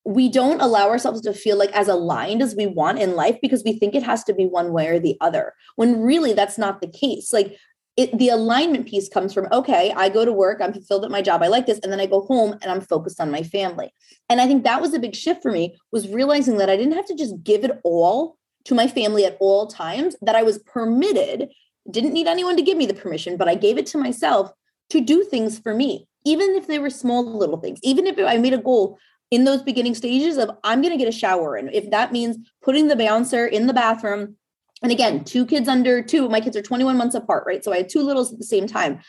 we 0.06 0.30
don't 0.30 0.62
allow 0.62 0.88
ourselves 0.88 1.22
to 1.22 1.34
feel 1.34 1.58
like 1.58 1.72
as 1.72 1.88
aligned 1.88 2.42
as 2.42 2.56
we 2.56 2.68
want 2.68 3.00
in 3.00 3.16
life 3.16 3.38
because 3.42 3.64
we 3.64 3.74
think 3.74 3.96
it 3.96 4.04
has 4.04 4.24
to 4.24 4.34
be 4.34 4.46
one 4.46 4.72
way 4.72 4.88
or 4.88 5.00
the 5.00 5.18
other 5.20 5.54
when 5.76 6.02
really 6.02 6.32
that's 6.32 6.58
not 6.58 6.80
the 6.80 6.88
case. 6.88 7.34
Like 7.34 7.58
it, 7.98 8.18
the 8.18 8.30
alignment 8.30 8.88
piece 8.88 9.08
comes 9.08 9.34
from 9.34 9.48
okay 9.54 9.94
i 9.96 10.10
go 10.10 10.26
to 10.26 10.34
work 10.34 10.60
i'm 10.62 10.74
fulfilled 10.74 11.06
at 11.06 11.12
my 11.12 11.22
job 11.22 11.42
i 11.42 11.48
like 11.48 11.66
this 11.66 11.80
and 11.80 11.92
then 11.92 12.00
i 12.02 12.06
go 12.06 12.22
home 12.22 12.52
and 12.62 12.66
i'm 12.66 12.82
focused 12.82 13.22
on 13.22 13.32
my 13.32 13.42
family. 13.42 13.94
And 14.30 14.42
i 14.42 14.48
think 14.48 14.64
that 14.64 14.82
was 14.82 14.94
a 14.94 15.00
big 15.00 15.16
shift 15.16 15.42
for 15.42 15.52
me 15.52 15.78
was 15.94 16.10
realizing 16.10 16.58
that 16.58 16.70
i 16.70 16.76
didn't 16.76 16.96
have 16.96 17.06
to 17.06 17.16
just 17.16 17.42
give 17.44 17.64
it 17.64 17.80
all 17.84 18.38
to 18.66 18.76
my 18.76 18.88
family 18.88 19.24
at 19.24 19.38
all 19.40 19.68
times 19.68 20.16
that 20.22 20.36
i 20.36 20.44
was 20.44 20.60
permitted 20.60 21.50
didn't 21.90 22.14
need 22.14 22.28
anyone 22.28 22.58
to 22.58 22.64
give 22.64 22.78
me 22.78 22.86
the 22.86 22.94
permission 22.94 23.38
but 23.38 23.48
i 23.48 23.56
gave 23.56 23.78
it 23.78 23.86
to 23.88 23.98
myself 23.98 24.52
to 24.90 25.00
do 25.00 25.24
things 25.24 25.58
for 25.58 25.74
me 25.74 26.06
even 26.26 26.56
if 26.56 26.68
they 26.68 26.80
were 26.80 26.90
small 26.90 27.24
little 27.38 27.58
things 27.58 27.80
even 27.82 28.08
if 28.08 28.20
i 28.20 28.36
made 28.38 28.54
a 28.54 28.58
goal 28.58 29.00
in 29.32 29.44
those 29.44 29.62
beginning 29.62 29.96
stages 29.96 30.38
of 30.38 30.52
I'm 30.64 30.82
going 30.82 30.92
to 30.92 30.98
get 30.98 31.08
a 31.08 31.18
shower. 31.18 31.56
And 31.56 31.74
if 31.74 31.90
that 31.92 32.12
means 32.12 32.38
putting 32.62 32.88
the 32.88 32.96
bouncer 32.96 33.46
in 33.46 33.68
the 33.68 33.74
bathroom, 33.74 34.38
and 34.82 34.92
again, 34.92 35.24
two 35.24 35.46
kids 35.46 35.68
under 35.68 36.02
two, 36.02 36.30
my 36.30 36.40
kids 36.40 36.56
are 36.56 36.62
21 36.62 36.98
months 36.98 37.16
apart, 37.16 37.44
right? 37.48 37.64
So 37.64 37.74
I 37.74 37.78
had 37.78 37.90
two 37.90 38.02
littles 38.02 38.32
at 38.32 38.40
the 38.40 38.46
same 38.46 38.68
time. 38.68 39.00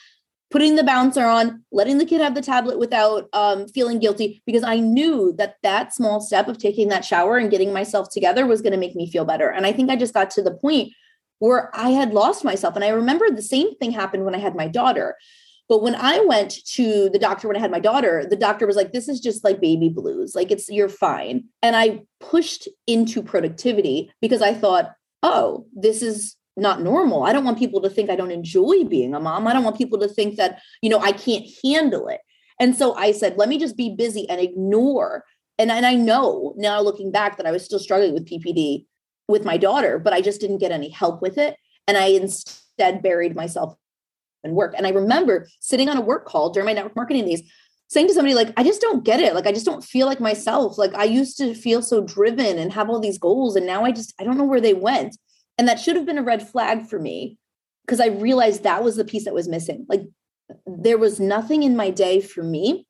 Putting 0.50 0.76
the 0.76 0.84
bouncer 0.84 1.24
on, 1.24 1.64
letting 1.72 1.98
the 1.98 2.06
kid 2.06 2.20
have 2.20 2.36
the 2.36 2.40
tablet 2.40 2.78
without 2.78 3.28
um, 3.32 3.66
feeling 3.68 3.98
guilty, 3.98 4.42
because 4.46 4.62
I 4.62 4.78
knew 4.78 5.34
that 5.38 5.56
that 5.64 5.92
small 5.92 6.20
step 6.20 6.46
of 6.46 6.58
taking 6.58 6.88
that 6.88 7.04
shower 7.04 7.36
and 7.36 7.50
getting 7.50 7.72
myself 7.72 8.08
together 8.10 8.46
was 8.46 8.62
going 8.62 8.72
to 8.72 8.78
make 8.78 8.94
me 8.94 9.10
feel 9.10 9.24
better. 9.24 9.48
And 9.50 9.66
I 9.66 9.72
think 9.72 9.90
I 9.90 9.96
just 9.96 10.14
got 10.14 10.30
to 10.30 10.42
the 10.42 10.54
point 10.54 10.92
where 11.40 11.70
I 11.74 11.90
had 11.90 12.14
lost 12.14 12.44
myself. 12.44 12.76
And 12.76 12.84
I 12.84 12.88
remember 12.88 13.28
the 13.28 13.42
same 13.42 13.76
thing 13.76 13.90
happened 13.90 14.24
when 14.24 14.36
I 14.36 14.38
had 14.38 14.54
my 14.54 14.68
daughter. 14.68 15.16
But 15.68 15.82
when 15.82 15.96
I 15.96 16.20
went 16.20 16.64
to 16.74 17.10
the 17.10 17.18
doctor 17.18 17.48
when 17.48 17.56
I 17.56 17.60
had 17.60 17.70
my 17.70 17.80
daughter, 17.80 18.24
the 18.28 18.36
doctor 18.36 18.66
was 18.66 18.76
like, 18.76 18.92
this 18.92 19.08
is 19.08 19.20
just 19.20 19.42
like 19.42 19.60
baby 19.60 19.88
blues. 19.88 20.34
Like 20.34 20.50
it's, 20.50 20.68
you're 20.68 20.88
fine. 20.88 21.44
And 21.62 21.74
I 21.74 22.02
pushed 22.20 22.68
into 22.86 23.22
productivity 23.22 24.12
because 24.20 24.42
I 24.42 24.54
thought, 24.54 24.92
oh, 25.22 25.66
this 25.74 26.02
is 26.02 26.36
not 26.56 26.80
normal. 26.80 27.24
I 27.24 27.32
don't 27.32 27.44
want 27.44 27.58
people 27.58 27.82
to 27.82 27.90
think 27.90 28.10
I 28.10 28.16
don't 28.16 28.30
enjoy 28.30 28.84
being 28.84 29.14
a 29.14 29.20
mom. 29.20 29.46
I 29.46 29.52
don't 29.52 29.64
want 29.64 29.76
people 29.76 29.98
to 29.98 30.08
think 30.08 30.36
that, 30.36 30.60
you 30.82 30.88
know, 30.88 31.00
I 31.00 31.12
can't 31.12 31.44
handle 31.64 32.08
it. 32.08 32.20
And 32.60 32.74
so 32.76 32.94
I 32.94 33.12
said, 33.12 33.36
let 33.36 33.48
me 33.48 33.58
just 33.58 33.76
be 33.76 33.94
busy 33.94 34.28
and 34.30 34.40
ignore. 34.40 35.24
And, 35.58 35.70
and 35.70 35.84
I 35.84 35.94
know 35.94 36.54
now 36.56 36.80
looking 36.80 37.10
back 37.10 37.36
that 37.36 37.46
I 37.46 37.50
was 37.50 37.64
still 37.64 37.78
struggling 37.78 38.14
with 38.14 38.28
PPD 38.28 38.86
with 39.28 39.44
my 39.44 39.56
daughter, 39.56 39.98
but 39.98 40.12
I 40.12 40.20
just 40.20 40.40
didn't 40.40 40.58
get 40.58 40.72
any 40.72 40.88
help 40.88 41.20
with 41.20 41.36
it. 41.38 41.56
And 41.86 41.96
I 41.96 42.06
instead 42.06 43.02
buried 43.02 43.36
myself 43.36 43.74
in 44.44 44.52
work. 44.52 44.74
And 44.76 44.86
I 44.86 44.90
remember 44.90 45.48
sitting 45.60 45.88
on 45.88 45.96
a 45.96 46.00
work 46.00 46.26
call 46.26 46.50
during 46.50 46.66
my 46.66 46.72
network 46.72 46.96
marketing 46.96 47.26
days, 47.26 47.42
saying 47.88 48.08
to 48.08 48.14
somebody, 48.14 48.34
like, 48.34 48.52
I 48.56 48.62
just 48.62 48.80
don't 48.80 49.04
get 49.04 49.20
it. 49.20 49.34
Like, 49.34 49.46
I 49.46 49.52
just 49.52 49.66
don't 49.66 49.84
feel 49.84 50.06
like 50.06 50.20
myself. 50.20 50.78
Like, 50.78 50.94
I 50.94 51.04
used 51.04 51.36
to 51.38 51.54
feel 51.54 51.82
so 51.82 52.02
driven 52.02 52.58
and 52.58 52.72
have 52.72 52.88
all 52.88 53.00
these 53.00 53.18
goals. 53.18 53.56
And 53.56 53.66
now 53.66 53.84
I 53.84 53.92
just, 53.92 54.14
I 54.20 54.24
don't 54.24 54.38
know 54.38 54.44
where 54.44 54.60
they 54.60 54.74
went. 54.74 55.16
And 55.58 55.68
that 55.68 55.80
should 55.80 55.96
have 55.96 56.06
been 56.06 56.18
a 56.18 56.22
red 56.22 56.46
flag 56.46 56.86
for 56.86 56.98
me 56.98 57.38
because 57.84 58.00
I 58.00 58.08
realized 58.08 58.64
that 58.64 58.82
was 58.82 58.96
the 58.96 59.04
piece 59.04 59.24
that 59.24 59.34
was 59.34 59.48
missing. 59.48 59.86
Like, 59.88 60.02
there 60.66 60.98
was 60.98 61.20
nothing 61.20 61.62
in 61.62 61.76
my 61.76 61.90
day 61.90 62.20
for 62.20 62.42
me. 62.42 62.86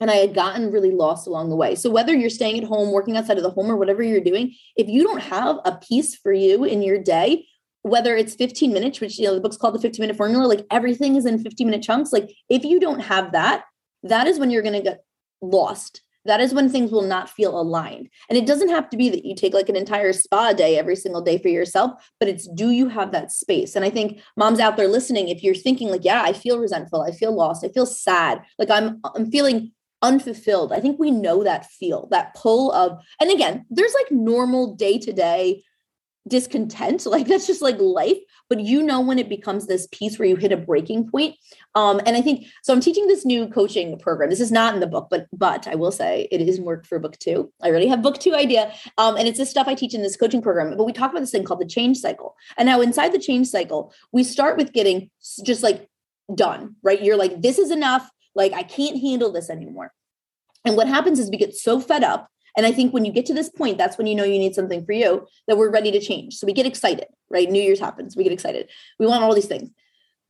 And 0.00 0.10
I 0.10 0.16
had 0.16 0.34
gotten 0.34 0.72
really 0.72 0.90
lost 0.90 1.26
along 1.26 1.50
the 1.50 1.56
way. 1.56 1.76
So, 1.76 1.88
whether 1.88 2.12
you're 2.12 2.28
staying 2.28 2.58
at 2.58 2.68
home, 2.68 2.90
working 2.90 3.16
outside 3.16 3.36
of 3.36 3.44
the 3.44 3.50
home, 3.50 3.70
or 3.70 3.76
whatever 3.76 4.02
you're 4.02 4.20
doing, 4.20 4.54
if 4.76 4.88
you 4.88 5.04
don't 5.04 5.22
have 5.22 5.60
a 5.64 5.76
piece 5.76 6.16
for 6.16 6.32
you 6.32 6.64
in 6.64 6.82
your 6.82 7.00
day, 7.00 7.46
whether 7.84 8.16
it's 8.16 8.34
15 8.34 8.72
minutes, 8.72 8.98
which 9.00 9.18
you 9.18 9.26
know 9.26 9.34
the 9.34 9.42
book's 9.42 9.58
called 9.58 9.74
the 9.74 9.78
15 9.78 10.02
minute 10.02 10.16
formula, 10.16 10.46
like 10.46 10.66
everything 10.70 11.16
is 11.16 11.26
in 11.26 11.38
15 11.38 11.66
minute 11.66 11.82
chunks. 11.82 12.12
Like 12.12 12.34
if 12.48 12.64
you 12.64 12.80
don't 12.80 13.00
have 13.00 13.32
that, 13.32 13.64
that 14.02 14.26
is 14.26 14.38
when 14.38 14.50
you're 14.50 14.62
going 14.62 14.74
to 14.74 14.80
get 14.80 15.04
lost. 15.42 16.00
That 16.24 16.40
is 16.40 16.54
when 16.54 16.70
things 16.70 16.90
will 16.90 17.02
not 17.02 17.28
feel 17.28 17.60
aligned. 17.60 18.08
And 18.30 18.38
it 18.38 18.46
doesn't 18.46 18.70
have 18.70 18.88
to 18.88 18.96
be 18.96 19.10
that 19.10 19.26
you 19.26 19.34
take 19.34 19.52
like 19.52 19.68
an 19.68 19.76
entire 19.76 20.14
spa 20.14 20.54
day 20.54 20.78
every 20.78 20.96
single 20.96 21.20
day 21.20 21.36
for 21.36 21.48
yourself, 21.48 21.92
but 22.18 22.28
it's 22.30 22.48
do 22.48 22.70
you 22.70 22.88
have 22.88 23.12
that 23.12 23.30
space? 23.30 23.76
And 23.76 23.84
I 23.84 23.90
think 23.90 24.18
moms 24.34 24.60
out 24.60 24.78
there 24.78 24.88
listening, 24.88 25.28
if 25.28 25.42
you're 25.42 25.54
thinking 25.54 25.90
like, 25.90 26.06
yeah, 26.06 26.22
I 26.22 26.32
feel 26.32 26.58
resentful, 26.58 27.02
I 27.02 27.12
feel 27.12 27.36
lost, 27.36 27.66
I 27.66 27.68
feel 27.68 27.84
sad, 27.84 28.40
like 28.58 28.70
I'm 28.70 29.02
I'm 29.14 29.30
feeling 29.30 29.72
unfulfilled. 30.00 30.72
I 30.72 30.80
think 30.80 30.98
we 30.98 31.10
know 31.10 31.44
that 31.44 31.66
feel, 31.66 32.08
that 32.10 32.34
pull 32.34 32.72
of, 32.72 32.98
and 33.20 33.30
again, 33.30 33.66
there's 33.68 33.94
like 33.94 34.10
normal 34.10 34.74
day 34.74 34.98
to 34.98 35.12
day 35.12 35.62
discontent 36.26 37.04
like 37.14 37.26
that's 37.26 37.46
just 37.46 37.62
like 37.62 37.78
life 37.78 38.18
but 38.48 38.60
you 38.60 38.82
know 38.82 39.00
when 39.00 39.18
it 39.18 39.28
becomes 39.28 39.66
this 39.66 39.86
piece 39.90 40.18
where 40.18 40.28
you 40.28 40.36
hit 40.36 40.52
a 40.52 40.56
breaking 40.56 41.08
point. 41.10 41.36
Um 41.74 42.00
and 42.06 42.16
i 42.16 42.20
think 42.20 42.46
so 42.62 42.72
i'm 42.72 42.80
teaching 42.80 43.06
this 43.06 43.24
new 43.24 43.46
coaching 43.48 43.98
program. 43.98 44.30
This 44.30 44.40
is 44.40 44.52
not 44.52 44.74
in 44.74 44.80
the 44.80 44.86
book 44.86 45.08
but 45.10 45.26
but 45.32 45.66
i 45.66 45.74
will 45.74 45.92
say 45.92 46.28
it 46.30 46.40
is 46.40 46.60
work 46.60 46.86
for 46.86 46.98
book 46.98 47.18
two. 47.18 47.52
I 47.62 47.68
already 47.68 47.88
have 47.88 48.02
book 48.02 48.18
two 48.18 48.34
idea. 48.34 48.72
Um 48.98 49.16
and 49.16 49.28
it's 49.28 49.38
the 49.38 49.46
stuff 49.46 49.68
i 49.68 49.74
teach 49.74 49.94
in 49.94 50.02
this 50.02 50.16
coaching 50.16 50.42
program 50.42 50.76
but 50.76 50.84
we 50.84 50.92
talk 50.92 51.10
about 51.10 51.20
this 51.20 51.30
thing 51.30 51.44
called 51.44 51.60
the 51.60 51.66
change 51.66 51.98
cycle. 51.98 52.36
And 52.56 52.66
now 52.66 52.80
inside 52.80 53.12
the 53.12 53.18
change 53.18 53.48
cycle 53.48 53.92
we 54.12 54.24
start 54.24 54.56
with 54.56 54.72
getting 54.72 55.10
just 55.44 55.62
like 55.62 55.88
done 56.34 56.76
right? 56.82 57.02
You're 57.02 57.16
like 57.16 57.42
this 57.42 57.58
is 57.58 57.70
enough. 57.70 58.08
Like 58.34 58.52
i 58.52 58.62
can't 58.62 59.00
handle 59.00 59.32
this 59.32 59.50
anymore. 59.50 59.92
And 60.64 60.76
what 60.76 60.88
happens 60.88 61.18
is 61.18 61.30
we 61.30 61.36
get 61.36 61.54
so 61.54 61.80
fed 61.80 62.02
up 62.02 62.30
and 62.56 62.66
I 62.66 62.72
think 62.72 62.92
when 62.92 63.04
you 63.04 63.12
get 63.12 63.26
to 63.26 63.34
this 63.34 63.48
point, 63.48 63.78
that's 63.78 63.98
when 63.98 64.06
you 64.06 64.14
know 64.14 64.24
you 64.24 64.38
need 64.38 64.54
something 64.54 64.84
for 64.84 64.92
you 64.92 65.26
that 65.48 65.56
we're 65.56 65.70
ready 65.70 65.90
to 65.90 66.00
change. 66.00 66.34
So 66.34 66.46
we 66.46 66.52
get 66.52 66.66
excited, 66.66 67.06
right? 67.30 67.50
New 67.50 67.62
Year's 67.62 67.80
happens, 67.80 68.16
we 68.16 68.24
get 68.24 68.32
excited. 68.32 68.70
We 68.98 69.06
want 69.06 69.22
all 69.22 69.34
these 69.34 69.46
things. 69.46 69.70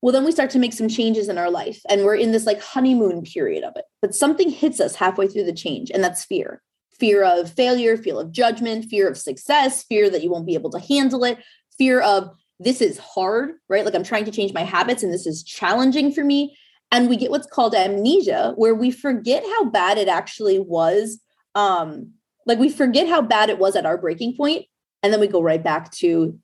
Well, 0.01 0.13
then 0.13 0.25
we 0.25 0.33
start 0.33 0.51
to 0.51 0.59
make 0.59 0.75
some 0.75 0.89
changes 0.89 1.29
in 1.29 1.39
our 1.39 1.51
life 1.51 1.81
and 1.89 2.05
we're 2.05 2.17
in 2.17 2.33
this 2.33 2.45
like 2.45 2.61
honeymoon 2.61 3.23
period 3.23 3.65
of 3.65 3.75
it. 3.77 3.85
But 4.03 4.15
something 4.15 4.51
hits 4.51 4.81
us 4.81 4.95
halfway 4.95 5.29
through 5.29 5.45
the 5.45 5.53
change, 5.53 5.91
and 5.91 6.03
that's 6.03 6.25
fear 6.25 6.63
fear 6.99 7.25
of 7.25 7.51
failure, 7.51 7.97
fear 7.97 8.21
of 8.21 8.33
judgment, 8.33 8.85
fear 8.85 9.09
of 9.09 9.19
success, 9.19 9.83
fear 9.83 10.09
that 10.09 10.23
you 10.23 10.31
won't 10.31 10.47
be 10.47 10.55
able 10.55 10.71
to 10.71 10.79
handle 10.79 11.25
it, 11.25 11.39
fear 11.77 12.01
of 12.01 12.31
this 12.61 12.81
is 12.81 12.99
hard, 12.99 13.53
right? 13.69 13.85
Like 13.85 13.95
I'm 13.95 14.05
trying 14.05 14.25
to 14.27 14.31
change 14.31 14.53
my 14.53 14.63
habits 14.63 15.03
and 15.03 15.13
this 15.13 15.27
is 15.27 15.43
challenging 15.43 16.13
for 16.13 16.25
me. 16.25 16.57
And 16.93 17.09
we 17.09 17.17
get 17.17 17.31
what's 17.31 17.49
called 17.49 17.75
amnesia, 17.75 18.53
where 18.57 18.75
we 18.75 18.91
forget 18.93 19.43
how 19.43 19.65
bad 19.65 19.99
it 19.99 20.07
actually 20.07 20.61
was 20.61 21.21
um 21.55 22.13
like 22.47 22.59
we 22.59 22.69
forget 22.69 23.09
how 23.09 23.23
bad 23.23 23.51
it 23.51 23.59
was 23.59 23.77
at 23.77 23.87
our 23.87 23.99
breaking 23.99 24.37
point 24.37 24.67
and 25.03 25.13
then 25.13 25.21
we 25.21 25.27
go 25.27 25.43
right 25.43 25.63
back 25.63 25.91
to 25.93 26.39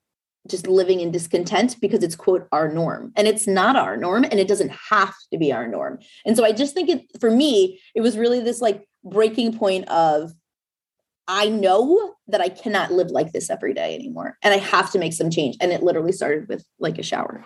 just 0.49 0.67
living 0.67 1.01
in 1.01 1.11
discontent 1.11 1.77
because 1.81 2.03
it's 2.03 2.17
quote 2.17 2.49
our 2.51 2.69
norm 2.73 3.13
and 3.17 3.29
it's 3.29 3.47
not 3.47 3.77
our 3.77 3.97
norm 3.97 4.25
and 4.25 4.41
it 4.41 4.49
doesn't 4.49 4.73
have 4.91 5.15
to 5.31 5.39
be 5.39 5.53
our 5.53 5.69
norm 5.69 5.99
and 6.25 6.37
so 6.37 6.45
i 6.45 6.53
just 6.53 6.75
think 6.75 6.89
it 6.89 7.03
for 7.21 7.31
me 7.31 7.81
it 7.95 8.01
was 8.01 8.17
really 8.17 8.41
this 8.41 8.61
like 8.61 8.85
breaking 9.05 9.57
point 9.57 9.87
of 9.89 10.33
i 11.29 11.49
know 11.49 12.15
that 12.27 12.41
i 12.41 12.49
cannot 12.49 12.91
live 12.91 13.11
like 13.11 13.33
this 13.33 13.51
every 13.51 13.75
day 13.75 13.95
anymore 13.95 14.39
and 14.43 14.55
i 14.55 14.59
have 14.59 14.91
to 14.91 14.99
make 14.99 15.13
some 15.13 15.31
change 15.31 15.57
and 15.61 15.73
it 15.73 15.83
literally 15.83 16.13
started 16.13 16.49
with 16.49 16.65
like 16.79 16.99
a 16.99 17.03
shower 17.03 17.45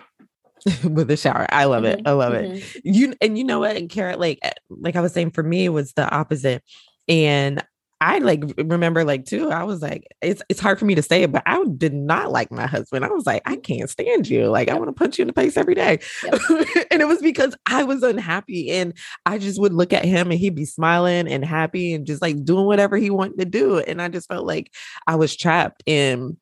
with 0.83 1.11
a 1.11 1.17
shower. 1.17 1.45
I 1.51 1.65
love 1.65 1.83
it. 1.83 1.99
Mm-hmm. 1.99 2.07
I 2.07 2.11
love 2.11 2.33
mm-hmm. 2.33 2.55
it. 2.55 2.81
You 2.83 3.13
and 3.21 3.37
you 3.37 3.43
know 3.43 3.59
what, 3.59 3.75
and 3.75 3.89
Cara, 3.89 4.17
like 4.17 4.39
eh, 4.41 4.51
like 4.69 4.95
I 4.95 5.01
was 5.01 5.13
saying, 5.13 5.31
for 5.31 5.43
me, 5.43 5.65
it 5.65 5.69
was 5.69 5.93
the 5.93 6.09
opposite. 6.09 6.63
And 7.07 7.63
I 8.01 8.17
like 8.17 8.43
remember 8.57 9.05
like 9.05 9.25
too, 9.25 9.49
I 9.49 9.63
was 9.63 9.81
like, 9.81 10.05
it's 10.21 10.41
it's 10.49 10.59
hard 10.59 10.77
for 10.77 10.85
me 10.85 10.95
to 10.95 11.01
say 11.01 11.23
it, 11.23 11.31
but 11.31 11.43
I 11.45 11.63
did 11.77 11.93
not 11.93 12.29
like 12.31 12.51
my 12.51 12.67
husband. 12.67 13.05
I 13.05 13.07
was 13.07 13.25
like, 13.25 13.41
I 13.45 13.55
can't 13.55 13.89
stand 13.89 14.27
you. 14.27 14.47
Like, 14.47 14.69
I 14.69 14.73
want 14.75 14.89
to 14.89 14.93
punch 14.93 15.17
you 15.17 15.23
in 15.23 15.27
the 15.27 15.33
face 15.33 15.55
every 15.55 15.75
day. 15.75 15.99
Yep. 16.23 16.41
and 16.91 17.01
it 17.01 17.07
was 17.07 17.21
because 17.21 17.55
I 17.65 17.83
was 17.83 18.03
unhappy. 18.03 18.69
And 18.71 18.93
I 19.25 19.37
just 19.37 19.61
would 19.61 19.73
look 19.73 19.93
at 19.93 20.03
him 20.03 20.29
and 20.29 20.39
he'd 20.39 20.55
be 20.55 20.65
smiling 20.65 21.27
and 21.27 21.45
happy 21.45 21.93
and 21.93 22.05
just 22.05 22.21
like 22.21 22.43
doing 22.43 22.65
whatever 22.65 22.97
he 22.97 23.09
wanted 23.09 23.39
to 23.39 23.45
do. 23.45 23.79
And 23.79 24.01
I 24.01 24.09
just 24.09 24.27
felt 24.27 24.45
like 24.45 24.73
I 25.07 25.15
was 25.15 25.35
trapped 25.35 25.81
in 25.85 26.37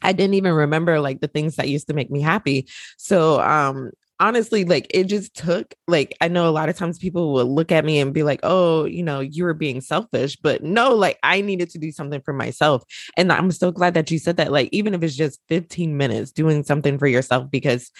I 0.00 0.12
didn't 0.12 0.34
even 0.34 0.52
remember 0.52 1.00
like 1.00 1.20
the 1.20 1.28
things 1.28 1.56
that 1.56 1.68
used 1.68 1.88
to 1.88 1.94
make 1.94 2.10
me 2.10 2.20
happy. 2.20 2.68
So 2.96 3.40
um 3.40 3.90
honestly, 4.20 4.64
like 4.64 4.86
it 4.90 5.04
just 5.04 5.34
took 5.34 5.74
like 5.86 6.14
I 6.20 6.28
know 6.28 6.48
a 6.48 6.50
lot 6.50 6.68
of 6.68 6.76
times 6.76 6.98
people 6.98 7.32
will 7.32 7.52
look 7.52 7.72
at 7.72 7.84
me 7.84 7.98
and 8.00 8.12
be 8.14 8.22
like, 8.22 8.40
"Oh, 8.42 8.84
you 8.84 9.02
know, 9.02 9.20
you 9.20 9.44
were 9.44 9.54
being 9.54 9.80
selfish," 9.80 10.36
but 10.36 10.62
no, 10.62 10.94
like 10.94 11.18
I 11.22 11.40
needed 11.40 11.70
to 11.70 11.78
do 11.78 11.92
something 11.92 12.20
for 12.22 12.32
myself, 12.32 12.82
and 13.16 13.32
I'm 13.32 13.50
so 13.52 13.70
glad 13.70 13.94
that 13.94 14.10
you 14.10 14.18
said 14.18 14.36
that. 14.38 14.52
Like 14.52 14.68
even 14.72 14.94
if 14.94 15.02
it's 15.02 15.16
just 15.16 15.40
15 15.48 15.96
minutes, 15.96 16.32
doing 16.32 16.62
something 16.64 16.98
for 16.98 17.06
yourself 17.06 17.50
because 17.50 17.90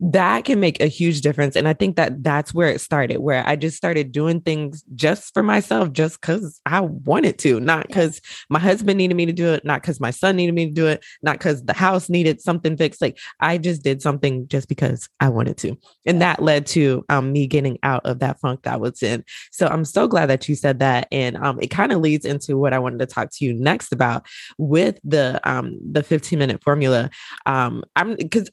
that 0.00 0.44
can 0.44 0.60
make 0.60 0.80
a 0.80 0.86
huge 0.86 1.22
difference. 1.22 1.56
And 1.56 1.66
I 1.66 1.72
think 1.72 1.96
that 1.96 2.22
that's 2.22 2.54
where 2.54 2.68
it 2.68 2.80
started, 2.80 3.18
where 3.18 3.44
I 3.46 3.56
just 3.56 3.76
started 3.76 4.12
doing 4.12 4.40
things 4.40 4.84
just 4.94 5.34
for 5.34 5.42
myself, 5.42 5.92
just 5.92 6.20
because 6.20 6.60
I 6.64 6.80
wanted 6.80 7.38
to, 7.40 7.58
not 7.58 7.88
because 7.88 8.20
my 8.48 8.60
husband 8.60 8.98
needed 8.98 9.16
me 9.16 9.26
to 9.26 9.32
do 9.32 9.52
it, 9.52 9.64
not 9.64 9.82
because 9.82 9.98
my 9.98 10.12
son 10.12 10.36
needed 10.36 10.54
me 10.54 10.66
to 10.66 10.72
do 10.72 10.86
it, 10.86 11.04
not 11.22 11.38
because 11.38 11.64
the 11.64 11.72
house 11.72 12.08
needed 12.08 12.40
something 12.40 12.76
fixed. 12.76 13.02
Like 13.02 13.18
I 13.40 13.58
just 13.58 13.82
did 13.82 14.00
something 14.00 14.46
just 14.46 14.68
because 14.68 15.08
I 15.18 15.30
wanted 15.30 15.56
to. 15.58 15.76
And 16.06 16.22
that 16.22 16.40
led 16.40 16.66
to 16.68 17.04
um, 17.08 17.32
me 17.32 17.48
getting 17.48 17.78
out 17.82 18.06
of 18.06 18.20
that 18.20 18.38
funk 18.38 18.62
that 18.62 18.74
I 18.74 18.76
was 18.76 19.02
in. 19.02 19.24
So 19.50 19.66
I'm 19.66 19.84
so 19.84 20.06
glad 20.06 20.26
that 20.26 20.48
you 20.48 20.54
said 20.54 20.78
that. 20.78 21.08
And 21.10 21.36
um, 21.36 21.58
it 21.60 21.68
kind 21.68 21.90
of 21.90 22.00
leads 22.00 22.24
into 22.24 22.56
what 22.56 22.72
I 22.72 22.78
wanted 22.78 23.00
to 23.00 23.06
talk 23.06 23.30
to 23.32 23.44
you 23.44 23.52
next 23.52 23.92
about 23.92 24.26
with 24.58 24.98
the 25.02 25.40
um, 25.44 25.76
the 25.90 26.04
15 26.04 26.38
minute 26.38 26.62
formula. 26.62 27.10
Um, 27.46 27.82
I'm 27.96 28.14
because 28.14 28.48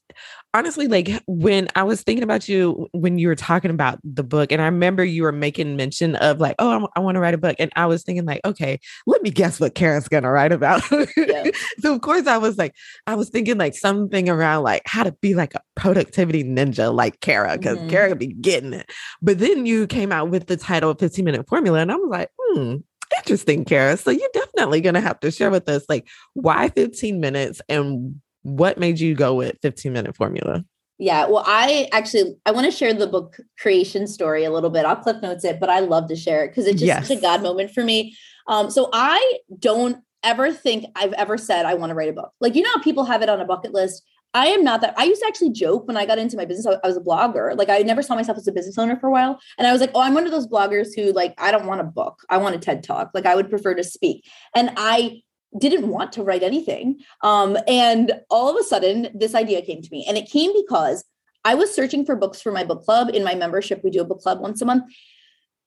honestly, 0.55 0.87
like 0.87 1.09
when 1.27 1.67
I 1.75 1.83
was 1.83 2.01
thinking 2.01 2.23
about 2.23 2.47
you 2.47 2.87
when 2.93 3.17
you 3.17 3.27
were 3.27 3.35
talking 3.35 3.71
about 3.71 3.99
the 4.05 4.23
book, 4.23 4.53
and 4.53 4.61
I 4.61 4.65
remember 4.65 5.03
you 5.03 5.23
were 5.23 5.33
making 5.33 5.75
mention 5.75 6.15
of 6.15 6.39
like, 6.39 6.55
oh, 6.59 6.87
I, 6.95 6.99
I 6.99 6.99
want 7.01 7.15
to 7.15 7.19
write 7.19 7.33
a 7.33 7.37
book, 7.37 7.57
and 7.59 7.71
I 7.75 7.85
was 7.87 8.03
thinking 8.03 8.25
like, 8.25 8.39
okay, 8.45 8.79
let 9.05 9.21
me 9.21 9.31
guess 9.31 9.59
what 9.59 9.75
Karen's 9.75 10.07
gonna 10.07 10.31
write 10.31 10.53
about. 10.53 10.81
Yeah. 11.17 11.51
so 11.79 11.93
of 11.93 12.01
course 12.01 12.25
I 12.25 12.37
was 12.37 12.57
like, 12.57 12.73
I 13.05 13.15
was 13.15 13.29
thinking 13.29 13.57
like 13.57 13.75
something 13.75 14.29
around 14.29 14.63
like 14.63 14.83
how 14.85 15.03
to 15.03 15.11
be 15.11 15.33
like 15.33 15.55
a 15.55 15.61
productivity 15.75 16.43
ninja 16.43 16.93
like 16.93 17.19
Cara, 17.19 17.57
because 17.57 17.77
mm-hmm. 17.77 17.89
Cara 17.89 18.15
be 18.15 18.27
getting 18.27 18.73
it. 18.73 18.89
But 19.21 19.39
then 19.39 19.65
you 19.65 19.87
came 19.87 20.13
out 20.13 20.29
with 20.29 20.47
the 20.47 20.55
title 20.55 20.93
15 20.93 21.25
minute 21.25 21.49
formula, 21.49 21.79
and 21.79 21.91
I 21.91 21.95
was 21.95 22.09
like, 22.09 22.29
hmm, 22.39 22.77
interesting, 23.17 23.65
Cara. 23.65 23.97
So 23.97 24.11
you're 24.11 24.29
definitely 24.33 24.79
gonna 24.79 25.01
have 25.01 25.19
to 25.19 25.31
share 25.31 25.51
with 25.51 25.67
us 25.67 25.83
like 25.89 26.07
why 26.33 26.69
15 26.69 27.19
minutes 27.19 27.61
and 27.67 28.21
what 28.45 28.77
made 28.77 28.99
you 28.99 29.15
go 29.15 29.33
with 29.33 29.57
15 29.63 29.91
minute 29.91 30.15
formula? 30.15 30.63
Yeah, 30.99 31.25
well, 31.25 31.43
I 31.45 31.89
actually 31.91 32.35
I 32.45 32.51
want 32.51 32.65
to 32.65 32.71
share 32.71 32.93
the 32.93 33.07
book 33.07 33.37
creation 33.59 34.05
story 34.05 34.45
a 34.45 34.51
little 34.51 34.69
bit. 34.69 34.85
I'll 34.85 34.95
cliff 34.95 35.21
notes 35.21 35.43
it, 35.43 35.59
but 35.59 35.69
I 35.69 35.79
love 35.79 36.07
to 36.09 36.15
share 36.15 36.45
it 36.45 36.49
because 36.49 36.67
it's 36.67 36.79
just 36.79 36.85
yes. 36.85 37.07
such 37.07 37.17
a 37.17 37.21
God 37.21 37.41
moment 37.41 37.71
for 37.71 37.83
me. 37.83 38.15
Um, 38.47 38.69
so 38.69 38.89
I 38.93 39.39
don't 39.59 39.97
ever 40.23 40.53
think 40.53 40.85
I've 40.95 41.13
ever 41.13 41.37
said 41.37 41.65
I 41.65 41.73
want 41.73 41.89
to 41.89 41.95
write 41.95 42.09
a 42.09 42.13
book. 42.13 42.31
Like 42.39 42.53
you 42.55 42.61
know 42.61 42.69
how 42.73 42.81
people 42.81 43.03
have 43.05 43.23
it 43.23 43.29
on 43.29 43.41
a 43.41 43.45
bucket 43.45 43.73
list. 43.73 44.03
I 44.35 44.47
am 44.47 44.63
not 44.63 44.81
that. 44.81 44.93
I 44.97 45.05
used 45.05 45.21
to 45.21 45.27
actually 45.27 45.51
joke 45.51 45.87
when 45.87 45.97
I 45.97 46.05
got 46.05 46.19
into 46.19 46.37
my 46.37 46.45
business. 46.45 46.67
I, 46.67 46.77
I 46.83 46.87
was 46.87 46.97
a 46.97 47.01
blogger. 47.01 47.57
Like 47.57 47.69
I 47.69 47.79
never 47.79 48.03
saw 48.03 48.15
myself 48.15 48.37
as 48.37 48.47
a 48.47 48.51
business 48.51 48.77
owner 48.77 48.95
for 48.95 49.07
a 49.07 49.11
while, 49.11 49.39
and 49.57 49.67
I 49.67 49.71
was 49.71 49.81
like, 49.81 49.91
oh, 49.95 50.01
I'm 50.01 50.13
one 50.13 50.25
of 50.25 50.31
those 50.31 50.47
bloggers 50.47 50.89
who 50.95 51.11
like 51.13 51.33
I 51.39 51.51
don't 51.51 51.65
want 51.65 51.81
a 51.81 51.85
book. 51.85 52.21
I 52.29 52.37
want 52.37 52.55
a 52.55 52.59
TED 52.59 52.83
talk. 52.83 53.09
Like 53.15 53.25
I 53.25 53.35
would 53.35 53.49
prefer 53.49 53.73
to 53.73 53.83
speak. 53.83 54.23
And 54.55 54.71
I 54.77 55.23
didn't 55.57 55.87
want 55.87 56.11
to 56.13 56.23
write 56.23 56.43
anything. 56.43 56.99
Um, 57.21 57.57
and 57.67 58.13
all 58.29 58.49
of 58.49 58.57
a 58.57 58.63
sudden, 58.63 59.09
this 59.13 59.35
idea 59.35 59.61
came 59.61 59.81
to 59.81 59.89
me. 59.91 60.05
And 60.07 60.17
it 60.17 60.29
came 60.29 60.51
because 60.53 61.03
I 61.43 61.55
was 61.55 61.73
searching 61.73 62.05
for 62.05 62.15
books 62.15 62.41
for 62.41 62.51
my 62.51 62.63
book 62.63 62.83
club. 62.83 63.09
In 63.09 63.23
my 63.23 63.35
membership, 63.35 63.81
we 63.83 63.91
do 63.91 64.01
a 64.01 64.05
book 64.05 64.19
club 64.19 64.39
once 64.41 64.61
a 64.61 64.65
month. 64.65 64.83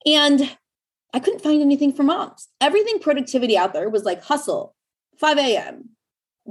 And 0.05 0.55
I 1.13 1.19
couldn't 1.19 1.41
find 1.41 1.61
anything 1.61 1.93
for 1.93 2.03
moms. 2.03 2.47
Everything 2.61 2.99
productivity 2.99 3.57
out 3.57 3.73
there 3.73 3.89
was 3.89 4.03
like 4.03 4.23
hustle, 4.23 4.75
5 5.19 5.37
a.m., 5.37 5.89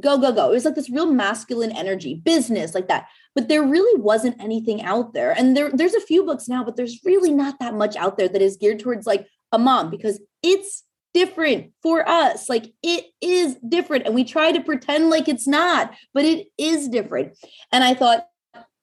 go, 0.00 0.18
go, 0.18 0.32
go. 0.32 0.50
It 0.50 0.54
was 0.54 0.64
like 0.64 0.74
this 0.74 0.90
real 0.90 1.12
masculine 1.12 1.72
energy, 1.72 2.14
business, 2.14 2.74
like 2.74 2.88
that. 2.88 3.06
but 3.34 3.48
there 3.48 3.62
really 3.62 4.00
wasn't 4.00 4.40
anything 4.40 4.82
out 4.82 5.14
there. 5.14 5.32
And 5.32 5.56
there, 5.56 5.70
there's 5.72 5.94
a 5.94 6.00
few 6.00 6.24
books 6.24 6.48
now, 6.48 6.64
but 6.64 6.76
there's 6.76 7.00
really 7.04 7.32
not 7.32 7.58
that 7.60 7.74
much 7.74 7.96
out 7.96 8.16
there 8.16 8.28
that 8.28 8.42
is 8.42 8.56
geared 8.56 8.80
towards 8.80 9.06
like 9.06 9.26
a 9.52 9.58
mom 9.58 9.90
because 9.90 10.20
it's 10.42 10.82
different 11.14 11.72
for 11.82 12.08
us. 12.08 12.48
Like 12.48 12.72
it 12.82 13.06
is 13.20 13.56
different. 13.68 14.06
And 14.06 14.14
we 14.14 14.24
try 14.24 14.52
to 14.52 14.62
pretend 14.62 15.10
like 15.10 15.28
it's 15.28 15.46
not, 15.46 15.92
but 16.14 16.24
it 16.24 16.48
is 16.58 16.88
different. 16.88 17.36
And 17.72 17.82
I 17.84 17.94
thought, 17.94 18.26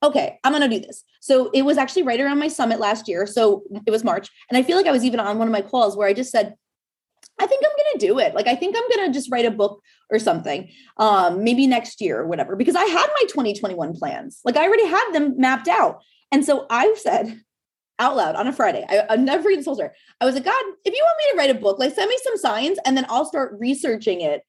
okay, 0.03 0.39
I'm 0.43 0.51
going 0.51 0.69
to 0.69 0.79
do 0.79 0.85
this. 0.85 1.03
So 1.19 1.49
it 1.53 1.63
was 1.63 1.77
actually 1.77 2.03
right 2.03 2.19
around 2.19 2.39
my 2.39 2.47
summit 2.47 2.79
last 2.79 3.07
year. 3.07 3.25
So 3.25 3.63
it 3.85 3.91
was 3.91 4.03
March. 4.03 4.29
And 4.49 4.57
I 4.57 4.63
feel 4.63 4.77
like 4.77 4.85
I 4.85 4.91
was 4.91 5.03
even 5.03 5.19
on 5.19 5.39
one 5.39 5.47
of 5.47 5.51
my 5.51 5.61
calls 5.61 5.97
where 5.97 6.07
I 6.07 6.13
just 6.13 6.31
said, 6.31 6.55
I 7.39 7.47
think 7.47 7.63
I'm 7.65 7.71
going 7.71 7.99
to 7.99 8.07
do 8.07 8.19
it. 8.19 8.33
Like, 8.33 8.47
I 8.47 8.55
think 8.55 8.75
I'm 8.77 8.87
going 8.95 9.11
to 9.11 9.13
just 9.13 9.31
write 9.31 9.45
a 9.45 9.51
book 9.51 9.81
or 10.09 10.19
something, 10.19 10.69
um, 10.97 11.43
maybe 11.43 11.67
next 11.67 11.99
year 11.99 12.19
or 12.19 12.27
whatever, 12.27 12.55
because 12.55 12.75
I 12.75 12.85
had 12.85 13.07
my 13.07 13.27
2021 13.27 13.95
plans. 13.95 14.39
Like, 14.45 14.55
I 14.55 14.65
already 14.65 14.87
had 14.87 15.11
them 15.11 15.33
mapped 15.37 15.67
out. 15.67 16.01
And 16.31 16.45
so 16.45 16.65
I've 16.69 16.97
said 16.97 17.41
out 17.99 18.15
loud 18.15 18.35
on 18.35 18.47
a 18.47 18.53
Friday, 18.53 18.85
I, 18.89 19.03
I'll 19.09 19.17
never 19.17 19.43
forget 19.43 19.63
this 19.63 19.79
her. 19.79 19.93
I 20.19 20.25
was 20.25 20.35
like, 20.35 20.45
God, 20.45 20.63
if 20.83 20.93
you 20.93 21.01
want 21.03 21.17
me 21.17 21.31
to 21.31 21.37
write 21.37 21.55
a 21.55 21.59
book, 21.59 21.79
like, 21.79 21.93
send 21.93 22.09
me 22.09 22.17
some 22.23 22.37
signs 22.37 22.77
and 22.85 22.95
then 22.95 23.05
I'll 23.09 23.25
start 23.25 23.55
researching 23.59 24.21
it 24.21 24.43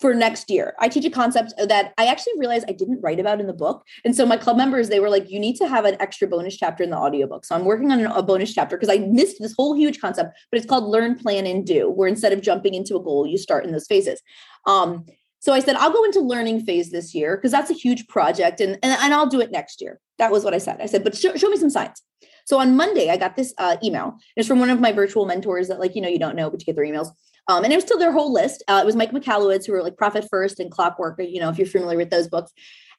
for 0.00 0.12
next 0.12 0.50
year. 0.50 0.74
I 0.80 0.88
teach 0.88 1.04
a 1.04 1.10
concept 1.10 1.54
that 1.56 1.94
I 1.96 2.06
actually 2.06 2.32
realized 2.36 2.66
I 2.68 2.72
didn't 2.72 3.00
write 3.00 3.20
about 3.20 3.40
in 3.40 3.46
the 3.46 3.52
book. 3.52 3.84
And 4.04 4.14
so 4.14 4.26
my 4.26 4.36
club 4.36 4.56
members, 4.56 4.88
they 4.88 5.00
were 5.00 5.08
like, 5.08 5.30
you 5.30 5.38
need 5.38 5.56
to 5.56 5.68
have 5.68 5.84
an 5.84 5.96
extra 6.00 6.26
bonus 6.26 6.56
chapter 6.56 6.82
in 6.82 6.90
the 6.90 6.96
audiobook. 6.96 7.44
So 7.44 7.54
I'm 7.54 7.64
working 7.64 7.92
on 7.92 8.00
a 8.04 8.22
bonus 8.22 8.52
chapter 8.52 8.76
because 8.76 8.94
I 8.94 8.98
missed 8.98 9.36
this 9.40 9.54
whole 9.56 9.74
huge 9.74 10.00
concept, 10.00 10.36
but 10.50 10.58
it's 10.58 10.66
called 10.66 10.84
learn, 10.84 11.16
plan, 11.16 11.46
and 11.46 11.64
do, 11.64 11.88
where 11.88 12.08
instead 12.08 12.32
of 12.32 12.42
jumping 12.42 12.74
into 12.74 12.96
a 12.96 13.02
goal, 13.02 13.26
you 13.26 13.38
start 13.38 13.64
in 13.64 13.72
those 13.72 13.86
phases. 13.86 14.20
Um, 14.66 15.06
so 15.38 15.52
I 15.52 15.60
said, 15.60 15.76
I'll 15.76 15.92
go 15.92 16.04
into 16.04 16.20
learning 16.20 16.64
phase 16.64 16.90
this 16.90 17.14
year 17.14 17.36
because 17.36 17.52
that's 17.52 17.70
a 17.70 17.74
huge 17.74 18.08
project 18.08 18.60
and, 18.60 18.78
and, 18.82 18.98
and 19.00 19.14
I'll 19.14 19.26
do 19.26 19.40
it 19.40 19.52
next 19.52 19.80
year. 19.80 20.00
That 20.18 20.32
was 20.32 20.42
what 20.42 20.54
I 20.54 20.58
said. 20.58 20.80
I 20.80 20.86
said, 20.86 21.04
but 21.04 21.16
show, 21.16 21.36
show 21.36 21.48
me 21.48 21.56
some 21.56 21.70
signs. 21.70 22.02
So 22.44 22.58
on 22.58 22.76
Monday, 22.76 23.10
I 23.10 23.16
got 23.16 23.36
this 23.36 23.54
uh, 23.58 23.76
email. 23.82 24.18
It's 24.36 24.46
from 24.46 24.60
one 24.60 24.70
of 24.70 24.80
my 24.80 24.92
virtual 24.92 25.24
mentors 25.24 25.68
that, 25.68 25.80
like, 25.80 25.94
you 25.96 26.02
know, 26.02 26.08
you 26.08 26.18
don't 26.18 26.36
know, 26.36 26.50
but 26.50 26.60
you 26.60 26.66
get 26.66 26.76
their 26.76 26.84
emails. 26.84 27.08
Um, 27.48 27.64
and 27.64 27.72
it 27.72 27.76
was 27.76 27.84
still 27.84 27.98
their 27.98 28.12
whole 28.12 28.32
list. 28.32 28.62
Uh, 28.68 28.80
it 28.82 28.86
was 28.86 28.96
Mike 28.96 29.12
Michalowicz, 29.12 29.66
who 29.66 29.72
were 29.72 29.82
like 29.82 29.96
Profit 29.96 30.26
First 30.30 30.60
and 30.60 30.70
Clockwork, 30.70 31.18
you 31.18 31.40
know, 31.40 31.50
if 31.50 31.58
you're 31.58 31.66
familiar 31.66 31.98
with 31.98 32.10
those 32.10 32.28
books. 32.28 32.52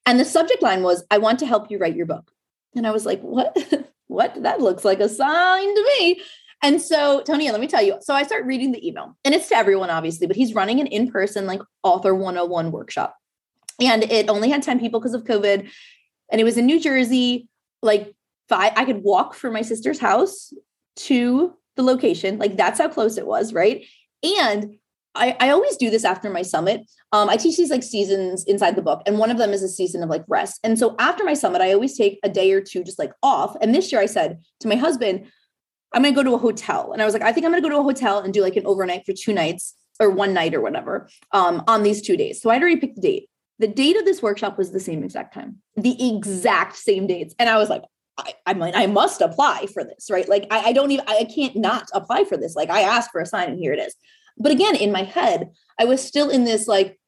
And 0.06 0.20
the 0.20 0.26
subject 0.26 0.62
line 0.62 0.84
was, 0.84 1.04
I 1.10 1.18
want 1.18 1.40
to 1.40 1.48
help 1.48 1.72
you 1.72 1.78
write 1.78 1.96
your 1.96 2.06
book. 2.06 2.32
And 2.76 2.86
I 2.86 2.92
was 2.92 3.06
like, 3.06 3.22
what? 3.22 3.58
what? 4.08 4.42
That 4.44 4.62
looks 4.62 4.86
like 4.86 5.00
a 5.00 5.10
sign 5.10 5.76
to 5.76 5.92
me. 6.00 6.22
And 6.62 6.82
so, 6.82 7.22
Tony, 7.22 7.50
let 7.52 7.62
me 7.62 7.68
tell 7.68 7.82
you. 7.82 7.98
So 8.02 8.14
I 8.14 8.24
start 8.24 8.46
reading 8.46 8.72
the 8.72 8.88
email, 8.88 9.16
and 9.24 9.36
it's 9.36 9.50
to 9.50 9.56
everyone, 9.56 9.90
obviously, 9.90 10.26
but 10.26 10.36
he's 10.36 10.56
running 10.56 10.80
an 10.80 10.88
in 10.88 11.12
person, 11.12 11.46
like 11.46 11.62
author 11.84 12.16
101 12.16 12.72
workshop. 12.72 13.16
And 13.80 14.04
it 14.04 14.30
only 14.30 14.50
had 14.50 14.64
10 14.64 14.80
people 14.80 15.00
because 15.00 15.14
of 15.14 15.26
COVID. 15.26 15.70
And 16.32 16.42
it 16.42 16.44
was 16.44 16.58
in 16.58 16.66
New 16.66 16.80
Jersey, 16.80 17.50
like 17.82 18.15
five, 18.50 18.74
I 18.76 18.86
could 18.86 19.04
walk 19.04 19.34
from 19.34 19.54
my 19.54 19.62
sister's 19.62 20.00
house 20.00 20.54
to 20.98 21.54
the 21.76 21.84
location. 21.84 22.38
Like 22.38 22.58
that's 22.58 22.80
how 22.80 22.88
close 22.88 23.18
it 23.18 23.28
was, 23.28 23.54
right? 23.54 23.86
And 24.24 24.78
I, 25.16 25.36
I 25.40 25.50
always 25.50 25.78
do 25.78 25.90
this 25.90 26.04
after 26.04 26.30
my 26.30 26.42
summit. 26.42 26.82
Um, 27.12 27.30
I 27.30 27.38
teach 27.38 27.58
these 27.58 27.70
like 27.70 27.84
seasons 27.84 28.44
inside 28.46 28.76
the 28.76 28.82
book, 28.82 29.02
and 29.06 29.18
one 29.18 29.32
of 29.32 29.38
them 29.38 29.52
is 29.52 29.64
a 29.64 29.70
season 29.70 30.04
of 30.04 30.10
like 30.10 30.26
rest. 30.28 30.60
And 30.64 30.78
so 30.78 30.96
after 31.00 31.24
my 31.24 31.34
summit, 31.34 31.62
I 31.62 31.74
always 31.74 31.98
take 31.98 32.20
a 32.24 32.30
day 32.30 32.52
or 32.52 32.62
two 32.62 32.84
just 32.84 33.00
like 33.00 33.14
off. 33.24 33.56
And 33.62 33.74
this 33.74 33.92
year 33.92 34.02
I 34.02 34.08
said 34.08 34.40
to 34.60 34.68
my 34.68 34.76
husband, 34.76 35.28
I'm 35.94 36.02
going 36.02 36.14
to 36.14 36.20
go 36.22 36.30
to 36.30 36.36
a 36.36 36.40
hotel. 36.40 36.92
And 36.92 37.02
I 37.02 37.06
was 37.06 37.14
like, 37.14 37.24
I 37.24 37.32
think 37.32 37.46
I'm 37.46 37.52
going 37.52 37.64
to 37.64 37.70
go 37.70 37.74
to 37.74 37.80
a 37.80 37.84
hotel 37.84 38.20
and 38.20 38.34
do 38.34 38.42
like 38.42 38.58
an 38.58 38.66
overnight 38.66 39.06
for 39.06 39.14
two 39.14 39.34
nights 39.34 39.76
or 40.00 40.10
one 40.10 40.34
night 40.34 40.54
or 40.54 40.60
whatever 40.60 41.08
um, 41.32 41.64
on 41.68 41.84
these 41.84 42.02
two 42.02 42.18
days. 42.18 42.42
So 42.42 42.50
I'd 42.50 42.62
already 42.62 42.82
picked 42.82 42.96
the 42.96 43.02
date. 43.02 43.30
The 43.60 43.68
date 43.68 43.96
of 43.96 44.04
this 44.04 44.22
workshop 44.22 44.58
was 44.58 44.72
the 44.72 44.82
same 44.82 45.02
exact 45.02 45.34
time, 45.34 45.60
the 45.78 46.10
exact 46.10 46.76
same 46.76 47.08
dates. 47.08 47.34
And 47.40 47.48
I 47.48 47.58
was 47.58 47.70
like, 47.70 47.84
I, 48.18 48.34
I 48.46 48.54
might, 48.54 48.76
I 48.76 48.88
must 48.88 49.22
apply 49.22 49.68
for 49.74 49.84
this, 49.84 50.08
right? 50.10 50.28
Like 50.28 50.48
I, 50.52 50.70
I 50.70 50.74
don't 50.74 50.92
even, 50.92 51.06
I 51.08 51.26
can't 51.26 51.56
not 51.56 51.90
apply 51.94 52.24
for 52.26 52.38
this. 52.38 52.56
Like 52.56 52.70
I 52.70 52.82
asked 52.82 53.12
for 53.12 53.22
a 53.22 53.26
sign 53.26 53.50
and 53.50 53.60
here 53.60 53.74
it 53.74 53.80
is. 53.80 53.96
But 54.38 54.52
again, 54.52 54.76
in 54.76 54.92
my 54.92 55.04
head, 55.04 55.52
I 55.80 55.86
was 55.86 56.02
still 56.02 56.30
in 56.30 56.44
this 56.44 56.68
like 56.68 57.00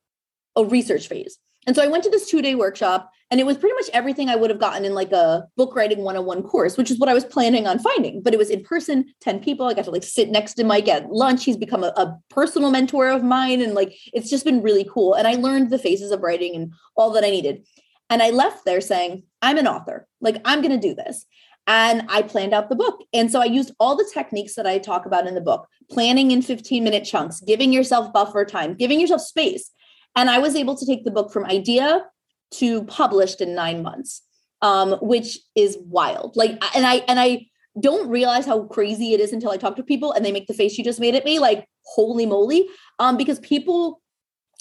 a 0.56 0.64
research 0.66 1.08
phase. 1.08 1.38
And 1.66 1.76
so 1.76 1.84
I 1.84 1.88
went 1.88 2.04
to 2.06 2.10
this 2.10 2.30
two 2.30 2.42
day 2.42 2.56
workshop 2.56 3.12
and 3.30 3.42
it 3.42 3.46
was 3.46 3.58
pretty 3.58 3.76
much 3.76 3.90
everything 3.92 4.30
I 4.30 4.38
would 4.38 4.50
have 4.50 4.60
gotten 4.60 4.86
in 4.86 4.94
like 4.94 5.12
a 5.12 5.46
book 5.58 5.76
writing 5.76 6.00
101 6.00 6.44
course, 6.44 6.78
which 6.78 6.90
is 6.90 6.98
what 6.98 7.10
I 7.10 7.14
was 7.14 7.26
planning 7.26 7.68
on 7.68 7.78
finding. 7.78 8.22
But 8.22 8.34
it 8.34 8.38
was 8.38 8.50
in 8.50 8.64
person, 8.64 9.14
10 9.20 9.42
people. 9.42 9.68
I 9.68 9.74
got 9.74 9.84
to 9.84 9.92
like 9.92 10.04
sit 10.04 10.30
next 10.30 10.54
to 10.56 10.64
Mike 10.64 10.88
at 10.88 11.12
lunch. 11.12 11.44
He's 11.44 11.58
become 11.58 11.84
a, 11.84 11.94
a 11.98 12.18
personal 12.30 12.72
mentor 12.72 13.10
of 13.10 13.24
mine. 13.24 13.62
And 13.62 13.74
like 13.74 13.94
it's 14.14 14.30
just 14.30 14.46
been 14.46 14.62
really 14.62 14.88
cool. 14.90 15.14
And 15.14 15.28
I 15.28 15.34
learned 15.34 15.70
the 15.70 15.80
phases 15.80 16.12
of 16.12 16.22
writing 16.22 16.56
and 16.56 16.72
all 16.96 17.12
that 17.12 17.26
I 17.26 17.30
needed. 17.30 17.68
And 18.10 18.22
I 18.22 18.30
left 18.30 18.66
there 18.66 18.82
saying, 18.82 19.24
I'm 19.42 19.58
an 19.58 19.68
author. 19.68 20.08
Like, 20.22 20.42
I'm 20.46 20.62
going 20.62 20.80
to 20.80 20.88
do 20.88 20.96
this. 20.96 21.26
And 21.68 22.04
I 22.08 22.22
planned 22.22 22.54
out 22.54 22.70
the 22.70 22.76
book. 22.76 23.04
And 23.14 23.30
so 23.30 23.42
I 23.42 23.46
used 23.46 23.74
all 23.80 23.98
the 23.98 24.10
techniques 24.14 24.56
that 24.56 24.66
I 24.66 24.78
talk 24.78 25.06
about 25.06 25.28
in 25.28 25.36
the 25.36 25.42
book 25.42 25.68
planning 25.92 26.32
in 26.32 26.42
15 26.42 26.84
minute 26.84 27.04
chunks, 27.04 27.42
giving 27.42 27.74
yourself 27.74 28.14
buffer 28.14 28.46
time, 28.46 28.74
giving 28.76 29.00
yourself 29.00 29.22
space. 29.22 29.72
And 30.16 30.30
I 30.30 30.40
was 30.40 30.56
able 30.56 30.76
to 30.76 30.86
take 30.86 31.04
the 31.04 31.12
book 31.12 31.32
from 31.32 31.46
idea 31.46 32.06
to 32.56 32.86
published 32.86 33.42
in 33.42 33.54
nine 33.54 33.84
months, 33.84 34.22
um, 34.62 34.94
which 35.02 35.40
is 35.56 35.78
wild. 35.82 36.38
Like, 36.38 36.52
and 36.76 36.86
I, 36.86 37.04
and 37.08 37.20
I, 37.20 37.48
don't 37.80 38.10
realize 38.10 38.46
how 38.46 38.64
crazy 38.64 39.14
it 39.14 39.20
is 39.20 39.32
until 39.32 39.52
I 39.52 39.58
talk 39.58 39.76
to 39.76 39.84
people 39.84 40.12
and 40.12 40.26
they 40.26 40.32
make 40.32 40.48
the 40.48 40.54
face 40.54 40.78
you 40.78 40.84
just 40.84 41.00
made 41.00 41.16
at 41.16 41.26
me 41.26 41.38
like 41.38 41.68
holy 41.86 42.26
moly 42.26 42.68
um 43.00 43.18
because 43.18 43.40
people 43.40 44.02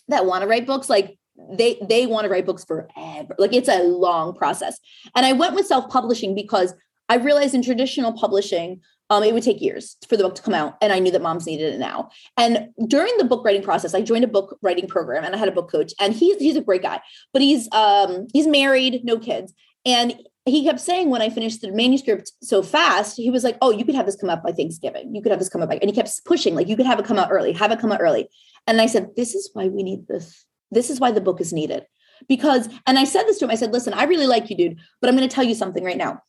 that 0.09 0.27
want 0.27 0.43
to 0.43 0.49
write 0.49 0.67
books 0.67 0.91
like 0.91 1.19
they 1.53 1.79
they 1.89 2.07
want 2.07 2.25
to 2.25 2.31
write 2.31 2.47
books 2.47 2.65
forever 2.65 3.35
like 3.39 3.53
it's 3.53 3.69
a 3.69 3.83
long 3.83 4.35
process 4.35 4.79
and 5.15 5.27
i 5.27 5.33
went 5.33 5.55
with 5.55 5.67
self-publishing 5.67 6.35
because 6.35 6.75
i 7.09 7.17
realized 7.17 7.55
in 7.55 7.63
traditional 7.63 8.13
publishing 8.13 8.81
um, 9.09 9.23
it 9.23 9.33
would 9.33 9.45
take 9.45 9.61
years 9.61 9.97
for 10.09 10.17
the 10.17 10.25
book 10.25 10.35
to 10.35 10.43
come 10.43 10.55
out 10.55 10.77
and 10.81 10.93
i 10.93 10.99
knew 10.99 11.13
that 11.13 11.23
moms 11.23 11.47
needed 11.47 11.75
it 11.75 11.79
now 11.79 12.11
and 12.37 12.69
during 12.89 13.17
the 13.19 13.25
book 13.25 13.45
writing 13.45 13.63
process 13.63 13.95
i 13.95 14.01
joined 14.01 14.25
a 14.25 14.29
book 14.29 14.59
writing 14.63 14.89
program 14.89 15.25
and 15.25 15.35
i 15.35 15.39
had 15.39 15.49
a 15.49 15.53
book 15.53 15.71
coach 15.71 15.93
and 16.01 16.15
he's 16.15 16.37
he's 16.39 16.57
a 16.57 16.63
great 16.63 16.83
guy 16.83 17.01
but 17.33 17.43
he's 17.43 17.69
um 17.73 18.27
he's 18.33 18.47
married 18.47 19.05
no 19.05 19.19
kids 19.19 19.53
and 19.85 20.17
he 20.47 20.65
kept 20.65 20.79
saying 20.79 21.11
when 21.11 21.23
I 21.23 21.29
finished 21.29 21.61
the 21.61 21.73
manuscript 21.73 22.31
so 22.41 22.63
fast, 22.63 23.17
he 23.17 23.31
was 23.31 23.43
like, 23.43 23.59
"Oh, 23.61 23.73
you 23.73 23.85
could 23.85 23.97
have 23.97 24.07
this 24.07 24.15
come 24.15 24.31
out 24.31 24.45
by 24.45 24.53
Thanksgiving. 24.53 25.13
You 25.13 25.21
could 25.21 25.33
have 25.33 25.41
this 25.41 25.49
come 25.49 25.61
out 25.61 25.69
by," 25.69 25.79
and 25.79 25.91
he 25.91 25.95
kept 25.95 26.25
pushing, 26.25 26.55
like, 26.55 26.69
"You 26.69 26.77
could 26.77 26.87
have 26.87 27.01
it 27.01 27.05
come 27.05 27.19
out 27.19 27.33
early. 27.33 27.53
Have 27.53 27.73
it 27.73 27.81
come 27.81 27.91
out 27.91 28.01
early." 28.01 28.29
And 28.69 28.81
I 28.81 28.87
said, 28.87 29.17
"This 29.17 29.35
is 29.35 29.51
why 29.53 29.67
we 29.67 29.83
need 29.83 30.07
this 30.07 30.47
this 30.71 30.91
is 30.91 31.01
why 31.01 31.11
the 31.11 31.21
book 31.21 31.41
is 31.41 31.53
needed. 31.53 31.87
Because, 32.29 32.69
and 32.87 32.99
I 32.99 33.05
said 33.05 33.25
this 33.25 33.39
to 33.39 33.45
him, 33.45 33.51
I 33.51 33.57
said, 33.57 33.73
listen, 33.73 33.93
I 33.93 34.05
really 34.05 34.27
like 34.27 34.49
you, 34.49 34.57
dude, 34.57 34.79
but 35.01 35.09
I'm 35.09 35.17
going 35.17 35.29
to 35.29 35.35
tell 35.35 35.45
you 35.45 35.55
something 35.55 35.85
right 35.85 35.97
now. 35.97 36.23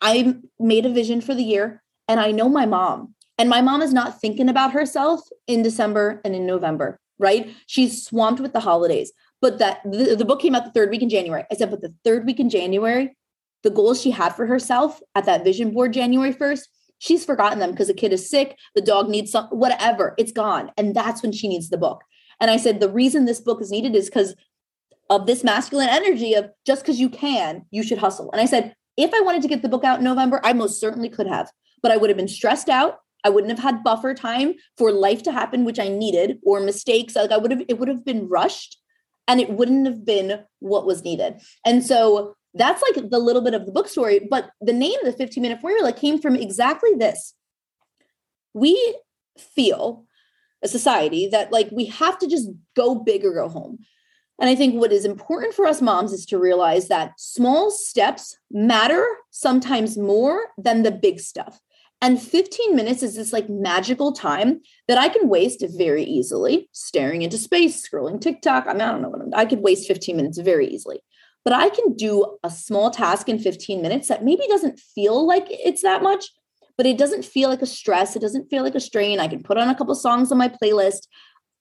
I 0.00 0.36
made 0.58 0.86
a 0.86 0.90
vision 0.90 1.20
for 1.20 1.34
the 1.34 1.42
year 1.42 1.82
and 2.06 2.18
I 2.18 2.30
know 2.30 2.48
my 2.48 2.66
mom, 2.66 3.14
and 3.36 3.48
my 3.48 3.60
mom 3.60 3.82
is 3.82 3.92
not 3.92 4.20
thinking 4.20 4.48
about 4.48 4.72
herself 4.72 5.20
in 5.46 5.62
December 5.62 6.20
and 6.24 6.34
in 6.34 6.46
November, 6.46 6.98
right? 7.18 7.54
She's 7.66 8.04
swamped 8.04 8.40
with 8.40 8.52
the 8.52 8.60
holidays. 8.60 9.12
But 9.40 9.58
that 9.58 9.82
the, 9.84 10.16
the 10.16 10.24
book 10.24 10.40
came 10.40 10.56
out 10.56 10.64
the 10.64 10.72
third 10.72 10.90
week 10.90 11.02
in 11.02 11.08
January. 11.08 11.44
I 11.50 11.54
said, 11.54 11.70
but 11.70 11.80
the 11.80 11.94
third 12.04 12.26
week 12.26 12.40
in 12.40 12.50
January, 12.50 13.16
the 13.62 13.70
goals 13.70 14.00
she 14.00 14.10
had 14.10 14.30
for 14.30 14.46
herself 14.46 15.00
at 15.14 15.26
that 15.26 15.44
vision 15.44 15.72
board 15.72 15.92
January 15.92 16.34
1st, 16.34 16.62
she's 16.98 17.24
forgotten 17.24 17.60
them 17.60 17.70
because 17.70 17.86
the 17.86 17.94
kid 17.94 18.12
is 18.12 18.28
sick, 18.28 18.56
the 18.74 18.80
dog 18.80 19.08
needs 19.08 19.30
some 19.30 19.46
whatever, 19.46 20.14
it's 20.18 20.32
gone. 20.32 20.72
And 20.76 20.94
that's 20.94 21.22
when 21.22 21.32
she 21.32 21.46
needs 21.46 21.68
the 21.68 21.78
book. 21.78 22.02
And 22.40 22.50
I 22.50 22.56
said, 22.56 22.80
the 22.80 22.90
reason 22.90 23.24
this 23.24 23.40
book 23.40 23.60
is 23.60 23.70
needed 23.70 23.94
is 23.94 24.06
because 24.06 24.34
of 25.10 25.26
this 25.26 25.42
masculine 25.42 25.88
energy 25.88 26.34
of 26.34 26.50
just 26.66 26.82
because 26.82 27.00
you 27.00 27.08
can, 27.08 27.64
you 27.70 27.82
should 27.82 27.98
hustle. 27.98 28.30
And 28.32 28.40
I 28.40 28.44
said, 28.44 28.74
if 28.96 29.12
I 29.14 29.20
wanted 29.20 29.42
to 29.42 29.48
get 29.48 29.62
the 29.62 29.68
book 29.68 29.84
out 29.84 29.98
in 29.98 30.04
November, 30.04 30.40
I 30.44 30.52
most 30.52 30.80
certainly 30.80 31.08
could 31.08 31.26
have, 31.26 31.50
but 31.82 31.92
I 31.92 31.96
would 31.96 32.10
have 32.10 32.16
been 32.16 32.28
stressed 32.28 32.68
out. 32.68 32.98
I 33.24 33.30
wouldn't 33.30 33.50
have 33.50 33.62
had 33.62 33.82
buffer 33.82 34.14
time 34.14 34.54
for 34.76 34.92
life 34.92 35.22
to 35.24 35.32
happen, 35.32 35.64
which 35.64 35.78
I 35.78 35.88
needed, 35.88 36.38
or 36.44 36.60
mistakes. 36.60 37.16
Like 37.16 37.32
I 37.32 37.36
would 37.36 37.50
have, 37.50 37.62
it 37.68 37.78
would 37.78 37.88
have 37.88 38.04
been 38.04 38.28
rushed 38.28 38.78
and 39.26 39.40
it 39.40 39.50
wouldn't 39.50 39.86
have 39.86 40.04
been 40.04 40.44
what 40.60 40.86
was 40.86 41.04
needed. 41.04 41.40
And 41.64 41.84
so 41.84 42.34
that's 42.54 42.82
like 42.82 43.10
the 43.10 43.18
little 43.18 43.42
bit 43.42 43.54
of 43.54 43.66
the 43.66 43.72
book 43.72 43.88
story. 43.88 44.20
But 44.20 44.50
the 44.60 44.72
name 44.72 44.98
of 45.00 45.06
the 45.06 45.12
15 45.12 45.42
minute 45.42 45.60
formula 45.60 45.92
came 45.92 46.20
from 46.20 46.36
exactly 46.36 46.94
this. 46.94 47.34
We 48.54 48.96
feel 49.36 50.06
a 50.62 50.68
society 50.68 51.28
that 51.28 51.52
like 51.52 51.68
we 51.70 51.86
have 51.86 52.18
to 52.18 52.28
just 52.28 52.48
go 52.76 52.94
big 52.94 53.24
or 53.24 53.32
go 53.32 53.48
home. 53.48 53.78
And 54.40 54.48
I 54.48 54.54
think 54.54 54.74
what 54.74 54.92
is 54.92 55.04
important 55.04 55.54
for 55.54 55.66
us 55.66 55.82
moms 55.82 56.12
is 56.12 56.24
to 56.26 56.38
realize 56.38 56.88
that 56.88 57.12
small 57.18 57.70
steps 57.70 58.36
matter 58.50 59.04
sometimes 59.30 59.98
more 59.98 60.48
than 60.56 60.82
the 60.82 60.92
big 60.92 61.18
stuff. 61.18 61.60
And 62.00 62.22
15 62.22 62.76
minutes 62.76 63.02
is 63.02 63.16
this 63.16 63.32
like 63.32 63.48
magical 63.48 64.12
time 64.12 64.60
that 64.86 64.98
I 64.98 65.08
can 65.08 65.28
waste 65.28 65.64
very 65.76 66.04
easily 66.04 66.68
staring 66.72 67.22
into 67.22 67.36
space, 67.36 67.84
scrolling 67.86 68.20
TikTok. 68.20 68.66
I 68.68 68.72
mean, 68.72 68.82
I 68.82 68.92
don't 68.92 69.02
know 69.02 69.08
what 69.08 69.20
I'm, 69.20 69.34
I 69.34 69.44
could 69.44 69.60
waste 69.60 69.88
15 69.88 70.16
minutes 70.16 70.38
very 70.38 70.68
easily. 70.68 71.00
But 71.44 71.54
I 71.54 71.70
can 71.70 71.94
do 71.94 72.38
a 72.44 72.50
small 72.50 72.90
task 72.90 73.28
in 73.28 73.38
15 73.38 73.82
minutes 73.82 74.08
that 74.08 74.24
maybe 74.24 74.42
doesn't 74.48 74.78
feel 74.78 75.26
like 75.26 75.46
it's 75.48 75.82
that 75.82 76.02
much, 76.02 76.26
but 76.78 76.86
it 76.86 76.96
doesn't 76.96 77.24
feel 77.24 77.50
like 77.50 77.60
a 77.60 77.66
stress. 77.66 78.16
It 78.16 78.22
doesn't 78.22 78.48
feel 78.48 78.62
like 78.62 78.76
a 78.76 78.80
strain. 78.80 79.20
I 79.20 79.28
can 79.28 79.42
put 79.42 79.58
on 79.58 79.68
a 79.68 79.74
couple 79.74 79.94
songs 79.94 80.32
on 80.32 80.38
my 80.38 80.48
playlist. 80.48 81.08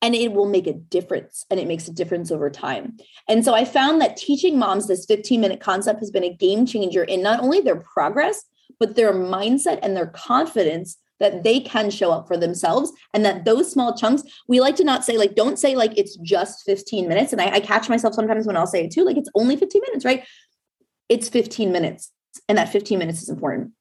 and 0.03 0.13
it 0.13 0.31
will 0.31 0.47
make 0.47 0.67
a 0.67 0.73
difference 0.73 1.43
and 1.49 1.59
it 1.59 1.67
makes 1.67 1.87
a 1.87 1.91
difference 1.91 2.31
over 2.31 2.51
time. 2.51 2.97
And 3.27 3.43
so 3.43 3.55
I 3.55 3.65
found 3.65 3.99
that 3.99 4.15
teaching 4.15 4.59
moms 4.59 4.87
this 4.87 5.07
15 5.07 5.41
minute 5.41 5.59
concept 5.59 5.99
has 6.01 6.11
been 6.11 6.23
a 6.23 6.35
game 6.35 6.67
changer 6.67 7.03
in 7.03 7.23
not 7.23 7.39
only 7.39 7.61
their 7.61 7.77
progress, 7.77 8.43
but 8.79 8.95
their 8.95 9.11
mindset 9.11 9.79
and 9.81 9.97
their 9.97 10.05
confidence 10.05 10.97
that 11.19 11.43
they 11.43 11.59
can 11.59 11.89
show 11.89 12.11
up 12.11 12.27
for 12.27 12.37
themselves 12.37 12.91
and 13.11 13.25
that 13.25 13.43
those 13.43 13.71
small 13.71 13.95
chunks 13.97 14.21
we 14.47 14.59
like 14.59 14.75
to 14.75 14.83
not 14.83 15.03
say 15.03 15.17
like 15.17 15.33
don't 15.33 15.57
say 15.57 15.75
like 15.75 15.97
it's 15.97 16.15
just 16.17 16.63
15 16.65 17.07
minutes 17.07 17.31
and 17.31 17.41
I, 17.41 17.53
I 17.53 17.59
catch 17.59 17.89
myself 17.89 18.13
sometimes 18.13 18.45
when 18.45 18.55
i'll 18.55 18.67
say 18.67 18.83
it 18.83 18.91
too 18.91 19.03
like 19.03 19.17
it's 19.17 19.29
only 19.33 19.55
15 19.55 19.81
minutes 19.87 20.05
right 20.05 20.23
it's 21.09 21.27
15 21.27 21.71
minutes 21.71 22.11
and 22.47 22.57
that 22.59 22.69
15 22.69 22.99
minutes 22.99 23.23
is 23.23 23.29
important 23.29 23.71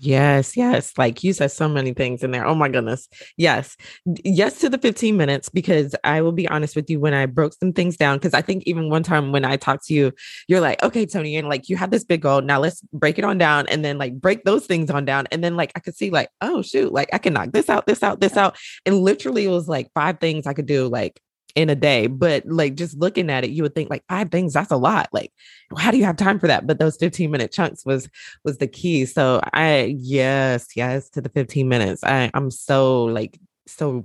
Yes, 0.00 0.56
yes. 0.56 0.92
Like 0.98 1.22
you 1.22 1.32
said 1.32 1.52
so 1.52 1.68
many 1.68 1.92
things 1.94 2.22
in 2.24 2.32
there. 2.32 2.44
Oh 2.46 2.54
my 2.54 2.68
goodness. 2.68 3.08
Yes. 3.36 3.76
Yes 4.24 4.58
to 4.60 4.68
the 4.68 4.78
15 4.78 5.16
minutes 5.16 5.48
because 5.48 5.94
I 6.04 6.20
will 6.20 6.32
be 6.32 6.48
honest 6.48 6.74
with 6.74 6.90
you 6.90 6.98
when 6.98 7.14
I 7.14 7.26
broke 7.26 7.54
some 7.54 7.72
things 7.72 7.96
down 7.96 8.18
because 8.18 8.34
I 8.34 8.42
think 8.42 8.64
even 8.66 8.90
one 8.90 9.02
time 9.04 9.30
when 9.30 9.44
I 9.44 9.56
talked 9.56 9.86
to 9.86 9.94
you, 9.94 10.12
you're 10.48 10.60
like, 10.60 10.82
"Okay, 10.82 11.06
Tony, 11.06 11.36
and 11.36 11.48
like 11.48 11.68
you 11.68 11.76
have 11.76 11.90
this 11.90 12.04
big 12.04 12.22
goal. 12.22 12.40
Now 12.42 12.58
let's 12.60 12.80
break 12.92 13.18
it 13.18 13.24
on 13.24 13.38
down 13.38 13.66
and 13.68 13.84
then 13.84 13.98
like 13.98 14.20
break 14.20 14.44
those 14.44 14.66
things 14.66 14.90
on 14.90 15.04
down." 15.04 15.26
And 15.30 15.44
then 15.44 15.56
like 15.56 15.72
I 15.76 15.80
could 15.80 15.96
see 15.96 16.10
like, 16.10 16.28
"Oh, 16.40 16.60
shoot, 16.62 16.92
like 16.92 17.08
I 17.12 17.18
can 17.18 17.32
knock 17.34 17.52
this 17.52 17.68
out, 17.68 17.86
this 17.86 18.02
out, 18.02 18.20
this 18.20 18.36
out." 18.36 18.56
And 18.84 18.98
literally 18.98 19.44
it 19.44 19.48
was 19.50 19.68
like 19.68 19.90
five 19.94 20.18
things 20.18 20.46
I 20.46 20.54
could 20.54 20.66
do 20.66 20.88
like 20.88 21.20
in 21.54 21.70
a 21.70 21.74
day. 21.74 22.06
But 22.06 22.46
like 22.46 22.74
just 22.74 22.98
looking 22.98 23.30
at 23.30 23.44
it, 23.44 23.50
you 23.50 23.62
would 23.62 23.74
think 23.74 23.90
like 23.90 24.04
five 24.08 24.30
things, 24.30 24.52
that's 24.52 24.70
a 24.70 24.76
lot. 24.76 25.08
Like, 25.12 25.32
how 25.76 25.90
do 25.90 25.98
you 25.98 26.04
have 26.04 26.16
time 26.16 26.38
for 26.38 26.46
that? 26.46 26.66
But 26.66 26.78
those 26.78 26.96
15 26.96 27.30
minute 27.30 27.52
chunks 27.52 27.84
was 27.84 28.08
was 28.44 28.58
the 28.58 28.68
key. 28.68 29.06
So 29.06 29.40
I 29.52 29.94
yes, 29.98 30.68
yes 30.76 31.08
to 31.10 31.20
the 31.20 31.28
15 31.28 31.68
minutes. 31.68 32.02
I, 32.04 32.30
I'm 32.34 32.50
so 32.50 33.04
like 33.04 33.38
so 33.66 34.04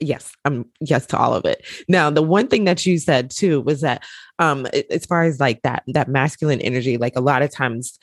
yes 0.00 0.32
i'm 0.44 0.64
yes 0.80 1.06
to 1.06 1.16
all 1.16 1.34
of 1.34 1.44
it 1.44 1.64
now 1.88 2.10
the 2.10 2.22
one 2.22 2.48
thing 2.48 2.64
that 2.64 2.84
you 2.84 2.98
said 2.98 3.30
too 3.30 3.60
was 3.60 3.80
that 3.80 4.02
um 4.38 4.66
as 4.90 5.06
far 5.06 5.22
as 5.22 5.38
like 5.38 5.62
that 5.62 5.84
that 5.86 6.08
masculine 6.08 6.60
energy 6.60 6.98
like 6.98 7.14
a 7.16 7.20
lot 7.20 7.42
of 7.42 7.50
times 7.50 7.98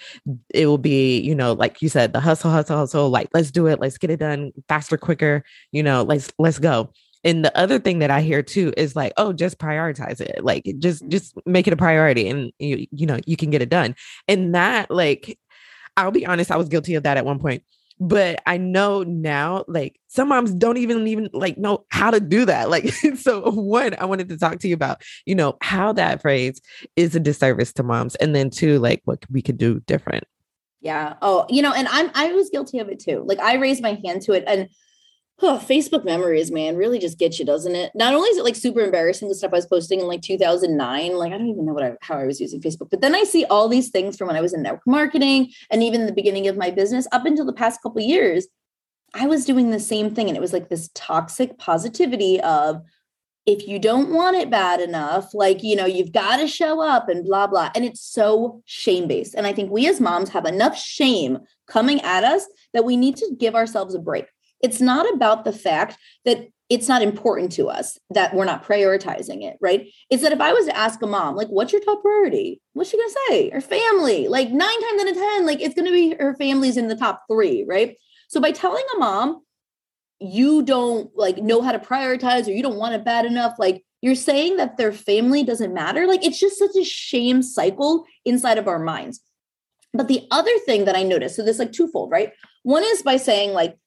it 0.54 0.68
will 0.68 0.78
be 0.78 1.20
you 1.20 1.36
know 1.36 1.54
like 1.54 1.82
you 1.82 1.90
said 1.90 2.14
the 2.14 2.20
hustle 2.20 2.50
hustle 2.50 2.78
hustle 2.78 3.10
like 3.10 3.28
let's 3.34 3.52
do 3.52 3.68
it 3.68 3.80
let's 3.80 3.98
get 3.98 4.10
it 4.10 4.20
done 4.20 4.52
faster 4.70 4.98
quicker 4.98 5.44
you 5.72 5.84
know 5.84 6.04
let's 6.04 6.32
let's 6.40 6.60
go 6.60 6.90
and 7.26 7.44
the 7.44 7.58
other 7.58 7.80
thing 7.80 8.00
that 8.00 8.12
i 8.12 8.22
hear 8.22 8.42
too 8.42 8.72
is 8.78 8.96
like 8.96 9.12
oh 9.18 9.34
just 9.34 9.58
prioritize 9.58 10.22
it 10.22 10.44
like 10.44 10.64
just 10.80 11.06
just 11.10 11.36
make 11.46 11.68
it 11.68 11.74
a 11.74 11.78
priority 11.78 12.30
and 12.30 12.54
you 12.60 12.88
you 12.92 13.06
know 13.06 13.20
you 13.26 13.36
can 13.36 13.50
get 13.50 13.62
it 13.62 13.70
done. 13.70 13.96
And 14.28 14.56
that 14.56 14.90
like 14.90 15.38
i'll 15.98 16.12
be 16.12 16.26
honest 16.26 16.52
i 16.52 16.58
was 16.58 16.70
guilty 16.70 16.96
of 16.96 17.04
that 17.04 17.18
at 17.18 17.26
one 17.26 17.40
point 17.40 17.64
but 18.00 18.42
i 18.46 18.58
know 18.58 19.04
now 19.04 19.64
like 19.68 20.00
some 20.08 20.28
moms 20.28 20.54
don't 20.54 20.78
even 20.78 21.08
even 21.08 21.30
like 21.34 21.58
know 21.58 21.86
how 21.90 22.12
to 22.12 22.20
do 22.20 22.46
that 22.46 22.70
like 22.70 22.90
so 23.16 23.50
one 23.52 23.96
i 24.00 24.06
wanted 24.06 24.30
to 24.30 24.38
talk 24.38 24.60
to 24.60 24.68
you 24.68 24.74
about 24.74 25.02
you 25.26 25.34
know 25.34 25.58
how 25.62 25.94
that 25.94 26.22
phrase 26.22 26.62
is 26.96 27.16
a 27.16 27.20
disservice 27.20 27.72
to 27.74 27.84
moms 27.84 28.16
and 28.16 28.36
then 28.36 28.50
two 28.50 28.80
like 28.80 29.02
what 29.06 29.26
we 29.32 29.42
could 29.42 29.58
do 29.58 29.80
different. 29.82 30.26
Yeah. 30.82 31.16
Oh 31.24 31.48
you 31.50 31.64
know 31.64 31.74
and 31.74 31.88
i'm 31.90 32.12
i 32.14 32.32
was 32.34 32.52
guilty 32.52 32.78
of 32.80 32.90
it 32.90 33.00
too. 33.00 33.24
Like 33.26 33.40
i 33.40 33.56
raised 33.56 33.82
my 33.82 34.00
hand 34.04 34.22
to 34.24 34.34
it 34.34 34.44
and 34.46 34.70
oh, 35.42 35.62
Facebook 35.62 36.06
memories, 36.06 36.50
man, 36.50 36.78
really 36.78 36.98
just 36.98 37.20
get 37.20 37.40
you, 37.40 37.46
doesn't 37.46 37.76
it? 37.76 37.92
Not 37.94 38.14
only 38.14 38.30
is 38.30 38.38
it 38.38 38.46
like 38.46 38.56
super 38.56 38.80
embarrassing 38.80 39.28
the 39.28 39.36
stuff 39.36 39.52
I 39.52 39.58
was 39.58 39.66
posting 39.66 40.00
in 40.00 40.08
like 40.08 40.22
2009, 40.22 41.18
like 41.18 41.34
I 41.34 41.38
don't 41.38 41.50
even 41.50 41.66
know 41.66 41.74
what 41.74 41.84
I, 41.84 41.94
how 42.02 42.18
I 42.18 42.26
was 42.26 42.40
using 42.40 42.62
Facebook, 42.62 42.90
but 42.90 43.02
then 43.02 43.14
I 43.14 43.24
see 43.24 43.44
all 43.46 43.68
these 43.68 43.90
things 43.90 44.18
from 44.18 44.28
when 44.28 44.38
I 44.38 44.42
was 44.42 44.54
in 44.54 44.62
network 44.62 44.88
marketing 44.88 45.52
and 45.70 45.84
even 45.84 46.06
the 46.06 46.14
beginning 46.14 46.48
of 46.48 46.58
my 46.58 46.72
business 46.72 47.08
up 47.12 47.26
until 47.26 47.46
the 47.46 47.54
past 47.54 47.82
couple 47.84 48.02
years, 48.02 48.48
I 49.14 49.28
was 49.28 49.46
doing 49.46 49.72
the 49.72 49.80
same 49.80 50.14
thing, 50.14 50.28
and 50.28 50.38
it 50.38 50.42
was 50.42 50.52
like 50.52 50.70
this 50.70 50.90
toxic 50.94 51.58
positivity 51.58 52.42
of 52.42 52.82
if 53.46 53.68
you 53.68 53.78
don't 53.78 54.12
want 54.12 54.36
it 54.36 54.50
bad 54.50 54.82
enough, 54.82 55.34
like, 55.34 55.64
you 55.64 55.76
know, 55.76 55.86
you've 55.86 56.12
got 56.12 56.38
to 56.38 56.48
show 56.48 56.82
up 56.82 57.08
and 57.08 57.24
blah, 57.24 57.46
blah. 57.46 57.70
And 57.76 57.86
it's 57.86 58.02
so 58.02 58.64
shame 58.66 59.08
based. 59.08 59.36
And 59.36 59.46
I 59.46 59.54
think 59.54 59.72
we 59.72 59.88
as 59.88 60.02
moms 60.02 60.30
have 60.30 60.46
enough 60.46 60.78
shame 60.78 61.40
coming 61.68 62.02
at 62.02 62.24
us 62.24 62.46
that 62.74 62.86
we 62.86 62.98
need 62.98 63.16
to 63.18 63.36
give 63.38 63.54
ourselves 63.54 63.94
a 63.94 64.00
break 64.00 64.26
it's 64.62 64.82
not 64.82 65.12
about 65.14 65.46
the 65.46 65.54
fact 65.54 65.98
that 66.26 66.48
it's 66.70 66.88
not 66.88 67.04
important 67.04 67.52
to 67.52 67.68
us 67.68 68.00
that 68.10 68.34
we're 68.34 68.46
not 68.46 68.66
prioritizing 68.66 69.44
it, 69.44 69.56
right? 69.62 69.88
It's 70.10 70.24
that 70.24 70.32
if 70.32 70.42
I 70.42 70.52
was 70.52 70.66
to 70.66 70.76
ask 70.76 71.02
a 71.04 71.08
mom, 71.08 71.36
like, 71.36 71.48
what's 71.50 71.72
your 71.72 71.82
top 71.82 72.02
priority? 72.02 72.60
What's 72.74 72.90
she 72.90 72.98
gonna 72.98 73.14
say? 73.30 73.50
Her 73.52 73.62
family, 73.62 74.28
like 74.28 74.50
nine 74.50 74.82
times 74.82 75.02
out 75.02 75.10
of 75.10 75.16
10, 75.16 75.46
like 75.46 75.62
it's 75.62 75.76
gonna 75.76 75.92
be 75.92 76.16
her 76.20 76.34
family's 76.36 76.78
in 76.78 76.88
the 76.88 76.96
top 76.96 77.24
three, 77.30 77.66
right? 77.68 77.98
So 78.30 78.42
by 78.42 78.52
telling 78.52 78.84
a 78.96 79.00
mom, 79.00 79.42
you 80.20 80.64
don't 80.64 81.12
like 81.16 81.38
know 81.38 81.62
how 81.62 81.72
to 81.72 81.80
prioritize 81.80 82.48
or 82.48 82.52
you 82.52 82.64
don't 82.64 82.78
want 82.78 82.96
it 82.96 83.06
bad 83.06 83.26
enough, 83.26 83.56
like 83.60 83.84
you're 84.02 84.16
saying 84.16 84.58
that 84.58 84.78
their 84.78 84.92
family 84.92 85.44
doesn't 85.44 85.74
matter. 85.74 86.08
Like 86.08 86.26
it's 86.26 86.40
just 86.40 86.58
such 86.58 86.76
a 86.80 86.84
shame 86.84 87.44
cycle 87.44 88.06
inside 88.24 88.58
of 88.58 88.68
our 88.68 88.80
minds. 88.80 89.22
But 89.94 90.08
the 90.08 90.28
other 90.32 90.58
thing 90.66 90.86
that 90.86 90.96
I 90.96 91.04
noticed, 91.04 91.36
so 91.36 91.44
this 91.44 91.60
like 91.60 91.72
twofold, 91.72 92.12
right? 92.12 92.32
One 92.64 92.84
is 92.84 93.02
by 93.02 93.18
saying, 93.18 93.54
like, 93.54 93.78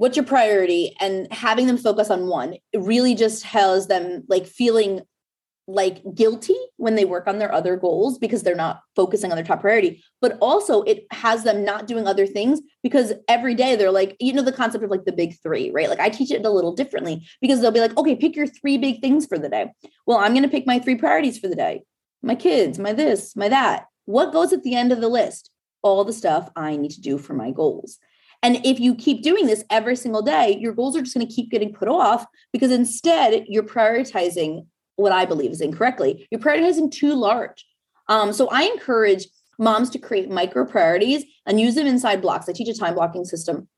what's 0.00 0.16
your 0.16 0.24
priority? 0.24 0.96
And 0.98 1.30
having 1.30 1.66
them 1.66 1.76
focus 1.76 2.10
on 2.10 2.26
one 2.26 2.54
it 2.72 2.78
really 2.78 3.14
just 3.14 3.44
has 3.44 3.86
them 3.86 4.24
like 4.28 4.46
feeling 4.46 5.02
like 5.66 6.02
guilty 6.14 6.56
when 6.78 6.94
they 6.94 7.04
work 7.04 7.26
on 7.26 7.38
their 7.38 7.52
other 7.52 7.76
goals 7.76 8.18
because 8.18 8.42
they're 8.42 8.54
not 8.56 8.80
focusing 8.96 9.30
on 9.30 9.36
their 9.36 9.44
top 9.44 9.60
priority. 9.60 10.02
But 10.22 10.38
also 10.40 10.80
it 10.84 11.04
has 11.10 11.44
them 11.44 11.66
not 11.66 11.86
doing 11.86 12.06
other 12.06 12.26
things 12.26 12.62
because 12.82 13.12
every 13.28 13.54
day 13.54 13.76
they're 13.76 13.90
like 13.90 14.16
you 14.20 14.32
know 14.32 14.40
the 14.40 14.52
concept 14.52 14.82
of 14.82 14.90
like 14.90 15.04
the 15.04 15.12
big 15.12 15.38
3 15.42 15.70
right? 15.70 15.90
Like 15.90 16.00
I 16.00 16.08
teach 16.08 16.30
it 16.30 16.46
a 16.46 16.50
little 16.50 16.74
differently 16.74 17.28
because 17.42 17.60
they'll 17.60 17.70
be 17.70 17.80
like 17.80 17.96
okay 17.98 18.16
pick 18.16 18.34
your 18.34 18.46
three 18.46 18.78
big 18.78 19.02
things 19.02 19.26
for 19.26 19.38
the 19.38 19.50
day. 19.50 19.70
Well 20.06 20.16
I'm 20.16 20.32
going 20.32 20.44
to 20.44 20.48
pick 20.48 20.66
my 20.66 20.78
three 20.78 20.96
priorities 20.96 21.38
for 21.38 21.48
the 21.48 21.56
day. 21.56 21.82
My 22.22 22.36
kids 22.36 22.78
my 22.78 22.94
this 22.94 23.36
my 23.36 23.50
that. 23.50 23.84
What 24.06 24.32
goes 24.32 24.54
at 24.54 24.62
the 24.62 24.76
end 24.76 24.92
of 24.92 25.02
the 25.02 25.08
list? 25.08 25.50
All 25.82 26.04
the 26.04 26.14
stuff 26.14 26.48
I 26.56 26.76
need 26.76 26.92
to 26.92 27.02
do 27.02 27.18
for 27.18 27.34
my 27.34 27.50
goals 27.50 27.98
and 28.42 28.64
if 28.64 28.80
you 28.80 28.94
keep 28.94 29.22
doing 29.22 29.46
this 29.46 29.64
every 29.70 29.96
single 29.96 30.22
day, 30.22 30.56
your 30.58 30.72
goals 30.72 30.96
are 30.96 31.02
just 31.02 31.14
going 31.14 31.26
to 31.26 31.32
keep 31.32 31.50
getting 31.50 31.72
put 31.72 31.88
off 31.88 32.24
because 32.52 32.70
instead 32.70 33.44
you're 33.48 33.62
prioritizing 33.62 34.66
what 34.96 35.12
I 35.12 35.24
believe 35.24 35.50
is 35.50 35.60
incorrectly. 35.60 36.26
You're 36.30 36.40
prioritizing 36.40 36.90
too 36.90 37.14
large. 37.14 37.66
Um, 38.08 38.32
so 38.32 38.48
I 38.50 38.64
encourage 38.64 39.26
moms 39.58 39.90
to 39.90 39.98
create 39.98 40.30
micro 40.30 40.64
priorities 40.64 41.24
and 41.46 41.60
use 41.60 41.74
them 41.74 41.86
inside 41.86 42.22
blocks. 42.22 42.48
I 42.48 42.52
teach 42.52 42.68
a 42.68 42.78
time 42.78 42.94
blocking 42.94 43.24
system. 43.24 43.68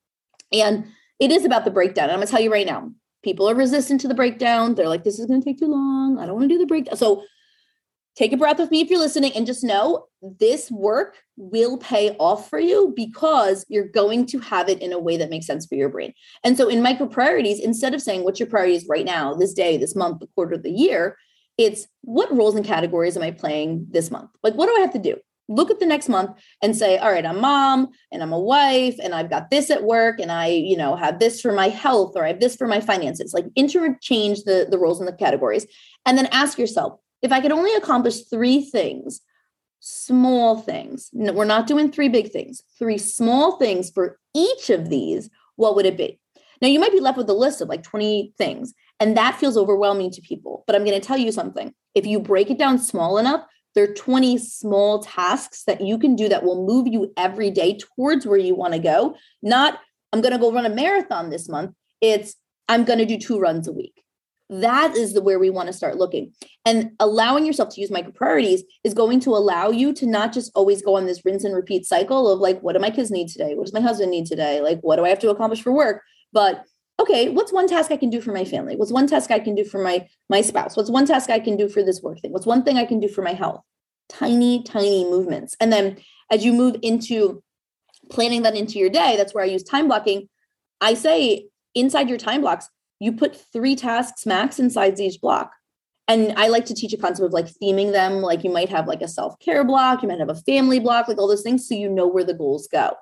And 0.52 0.86
it 1.18 1.30
is 1.30 1.44
about 1.44 1.64
the 1.64 1.70
breakdown. 1.70 2.04
And 2.04 2.12
I'm 2.12 2.18
going 2.18 2.28
to 2.28 2.30
tell 2.30 2.40
you 2.40 2.52
right 2.52 2.66
now, 2.66 2.90
people 3.22 3.48
are 3.48 3.54
resistant 3.54 4.00
to 4.02 4.08
the 4.08 4.14
breakdown. 4.14 4.74
They're 4.74 4.88
like, 4.88 5.04
this 5.04 5.18
is 5.18 5.26
going 5.26 5.40
to 5.40 5.44
take 5.44 5.58
too 5.58 5.66
long. 5.66 6.18
I 6.18 6.26
don't 6.26 6.34
want 6.34 6.48
to 6.48 6.54
do 6.54 6.58
the 6.58 6.66
breakdown. 6.66 6.96
So 6.96 7.24
take 8.16 8.32
a 8.32 8.36
breath 8.36 8.58
with 8.58 8.70
me 8.70 8.80
if 8.80 8.90
you're 8.90 8.98
listening 8.98 9.32
and 9.34 9.46
just 9.46 9.64
know 9.64 10.06
this 10.38 10.70
work 10.70 11.16
will 11.36 11.78
pay 11.78 12.10
off 12.18 12.48
for 12.48 12.58
you 12.58 12.92
because 12.94 13.64
you're 13.68 13.88
going 13.88 14.26
to 14.26 14.38
have 14.38 14.68
it 14.68 14.80
in 14.80 14.92
a 14.92 14.98
way 14.98 15.16
that 15.16 15.30
makes 15.30 15.46
sense 15.46 15.66
for 15.66 15.74
your 15.74 15.88
brain. 15.88 16.12
And 16.44 16.56
so 16.56 16.68
in 16.68 16.82
micro 16.82 17.06
priorities, 17.06 17.58
instead 17.58 17.94
of 17.94 18.02
saying 18.02 18.24
what's 18.24 18.38
your 18.38 18.48
priorities 18.48 18.86
right 18.88 19.04
now, 19.04 19.34
this 19.34 19.54
day, 19.54 19.76
this 19.76 19.96
month, 19.96 20.20
the 20.20 20.28
quarter, 20.34 20.56
the 20.56 20.70
year, 20.70 21.16
it's 21.58 21.86
what 22.02 22.34
roles 22.34 22.54
and 22.54 22.64
categories 22.64 23.16
am 23.16 23.22
I 23.22 23.30
playing 23.30 23.86
this 23.90 24.10
month? 24.10 24.30
Like, 24.42 24.54
what 24.54 24.66
do 24.66 24.76
I 24.76 24.80
have 24.80 24.92
to 24.92 24.98
do? 24.98 25.16
Look 25.48 25.70
at 25.70 25.80
the 25.80 25.86
next 25.86 26.08
month 26.08 26.38
and 26.62 26.76
say, 26.76 26.98
all 26.98 27.10
right, 27.10 27.26
I'm 27.26 27.40
mom 27.40 27.88
and 28.10 28.22
I'm 28.22 28.32
a 28.32 28.38
wife 28.38 28.96
and 29.02 29.14
I've 29.14 29.28
got 29.28 29.50
this 29.50 29.70
at 29.70 29.82
work 29.82 30.20
and 30.20 30.30
I, 30.30 30.46
you 30.46 30.76
know, 30.76 30.96
have 30.96 31.18
this 31.18 31.40
for 31.40 31.52
my 31.52 31.68
health 31.68 32.12
or 32.14 32.24
I 32.24 32.28
have 32.28 32.40
this 32.40 32.56
for 32.56 32.66
my 32.66 32.80
finances. 32.80 33.34
Like 33.34 33.46
interchange 33.56 34.44
the, 34.44 34.66
the 34.70 34.78
roles 34.78 35.00
and 35.00 35.08
the 35.08 35.12
categories. 35.12 35.66
And 36.06 36.16
then 36.16 36.26
ask 36.26 36.58
yourself, 36.58 36.98
if 37.22 37.32
I 37.32 37.40
could 37.40 37.52
only 37.52 37.72
accomplish 37.74 38.24
three 38.24 38.60
things, 38.62 39.20
small 39.80 40.60
things, 40.60 41.08
no, 41.12 41.32
we're 41.32 41.44
not 41.44 41.66
doing 41.66 41.90
three 41.90 42.08
big 42.08 42.30
things, 42.30 42.62
three 42.78 42.98
small 42.98 43.58
things 43.58 43.90
for 43.90 44.18
each 44.34 44.70
of 44.70 44.90
these, 44.90 45.30
what 45.56 45.76
would 45.76 45.86
it 45.86 45.96
be? 45.96 46.18
Now, 46.60 46.68
you 46.68 46.78
might 46.78 46.92
be 46.92 47.00
left 47.00 47.18
with 47.18 47.30
a 47.30 47.34
list 47.34 47.60
of 47.60 47.68
like 47.68 47.82
20 47.82 48.34
things, 48.38 48.72
and 49.00 49.16
that 49.16 49.38
feels 49.38 49.56
overwhelming 49.56 50.10
to 50.12 50.20
people. 50.20 50.62
But 50.66 50.76
I'm 50.76 50.84
going 50.84 51.00
to 51.00 51.06
tell 51.06 51.18
you 51.18 51.32
something. 51.32 51.74
If 51.94 52.06
you 52.06 52.20
break 52.20 52.50
it 52.50 52.58
down 52.58 52.78
small 52.78 53.18
enough, 53.18 53.44
there 53.74 53.84
are 53.84 53.94
20 53.94 54.38
small 54.38 55.02
tasks 55.02 55.64
that 55.64 55.80
you 55.80 55.98
can 55.98 56.14
do 56.14 56.28
that 56.28 56.44
will 56.44 56.66
move 56.66 56.86
you 56.86 57.12
every 57.16 57.50
day 57.50 57.78
towards 57.78 58.26
where 58.26 58.38
you 58.38 58.54
want 58.54 58.74
to 58.74 58.78
go. 58.78 59.16
Not, 59.42 59.80
I'm 60.12 60.20
going 60.20 60.32
to 60.32 60.38
go 60.38 60.52
run 60.52 60.66
a 60.66 60.70
marathon 60.70 61.30
this 61.30 61.48
month. 61.48 61.72
It's, 62.00 62.34
I'm 62.68 62.84
going 62.84 62.98
to 62.98 63.06
do 63.06 63.18
two 63.18 63.40
runs 63.40 63.66
a 63.66 63.72
week 63.72 64.02
that 64.52 64.94
is 64.96 65.14
the 65.14 65.22
where 65.22 65.38
we 65.38 65.48
want 65.48 65.68
to 65.68 65.72
start 65.72 65.96
looking. 65.96 66.32
And 66.66 66.92
allowing 67.00 67.46
yourself 67.46 67.70
to 67.70 67.80
use 67.80 67.90
micro 67.90 68.12
priorities 68.12 68.62
is 68.84 68.92
going 68.92 69.18
to 69.20 69.30
allow 69.30 69.70
you 69.70 69.94
to 69.94 70.06
not 70.06 70.32
just 70.32 70.52
always 70.54 70.82
go 70.82 70.96
on 70.96 71.06
this 71.06 71.24
rinse 71.24 71.44
and 71.44 71.54
repeat 71.54 71.86
cycle 71.86 72.30
of 72.30 72.38
like 72.38 72.60
what 72.60 72.74
do 72.74 72.78
my 72.78 72.90
kids 72.90 73.10
need 73.10 73.28
today? 73.28 73.54
What 73.54 73.64
does 73.64 73.72
my 73.72 73.80
husband 73.80 74.10
need 74.10 74.26
today? 74.26 74.60
Like 74.60 74.80
what 74.82 74.96
do 74.96 75.06
i 75.06 75.08
have 75.08 75.18
to 75.20 75.30
accomplish 75.30 75.62
for 75.62 75.72
work? 75.72 76.02
But 76.32 76.64
okay 77.00 77.30
what's 77.30 77.52
one 77.52 77.66
task 77.66 77.90
i 77.90 77.96
can 77.96 78.10
do 78.10 78.20
for 78.20 78.32
my 78.32 78.44
family? 78.44 78.76
What's 78.76 78.92
one 78.92 79.06
task 79.06 79.30
i 79.30 79.38
can 79.38 79.54
do 79.54 79.64
for 79.64 79.82
my 79.82 80.06
my 80.28 80.42
spouse? 80.42 80.76
What's 80.76 80.90
one 80.90 81.06
task 81.06 81.30
i 81.30 81.38
can 81.38 81.56
do 81.56 81.68
for 81.68 81.82
this 81.82 82.02
work 82.02 82.20
thing? 82.20 82.32
What's 82.32 82.46
one 82.46 82.62
thing 82.62 82.76
i 82.76 82.84
can 82.84 83.00
do 83.00 83.08
for 83.08 83.22
my 83.22 83.32
health? 83.32 83.62
Tiny 84.10 84.62
tiny 84.64 85.04
movements. 85.04 85.56
And 85.60 85.72
then 85.72 85.96
as 86.30 86.44
you 86.44 86.52
move 86.52 86.76
into 86.82 87.42
planning 88.10 88.42
that 88.42 88.56
into 88.56 88.78
your 88.78 88.90
day 88.90 89.16
that's 89.16 89.32
where 89.32 89.44
i 89.44 89.46
use 89.46 89.62
time 89.62 89.88
blocking. 89.88 90.28
I 90.82 90.92
say 90.92 91.46
inside 91.74 92.10
your 92.10 92.18
time 92.18 92.42
blocks 92.42 92.68
you 93.02 93.12
put 93.12 93.34
three 93.52 93.74
tasks 93.74 94.24
max 94.24 94.60
inside 94.60 94.98
each 95.00 95.20
block. 95.20 95.52
And 96.06 96.34
I 96.36 96.46
like 96.46 96.66
to 96.66 96.74
teach 96.74 96.92
a 96.92 96.96
concept 96.96 97.26
of 97.26 97.32
like 97.32 97.46
theming 97.46 97.90
them. 97.90 98.22
Like 98.22 98.44
you 98.44 98.50
might 98.50 98.68
have 98.68 98.86
like 98.86 99.02
a 99.02 99.08
self 99.08 99.36
care 99.40 99.64
block, 99.64 100.02
you 100.02 100.08
might 100.08 100.20
have 100.20 100.28
a 100.28 100.36
family 100.36 100.78
block, 100.78 101.08
like 101.08 101.18
all 101.18 101.26
those 101.26 101.42
things. 101.42 101.66
So 101.66 101.74
you 101.74 101.88
know 101.88 102.06
where 102.06 102.22
the 102.22 102.32
goals 102.32 102.68
go. 102.68 102.94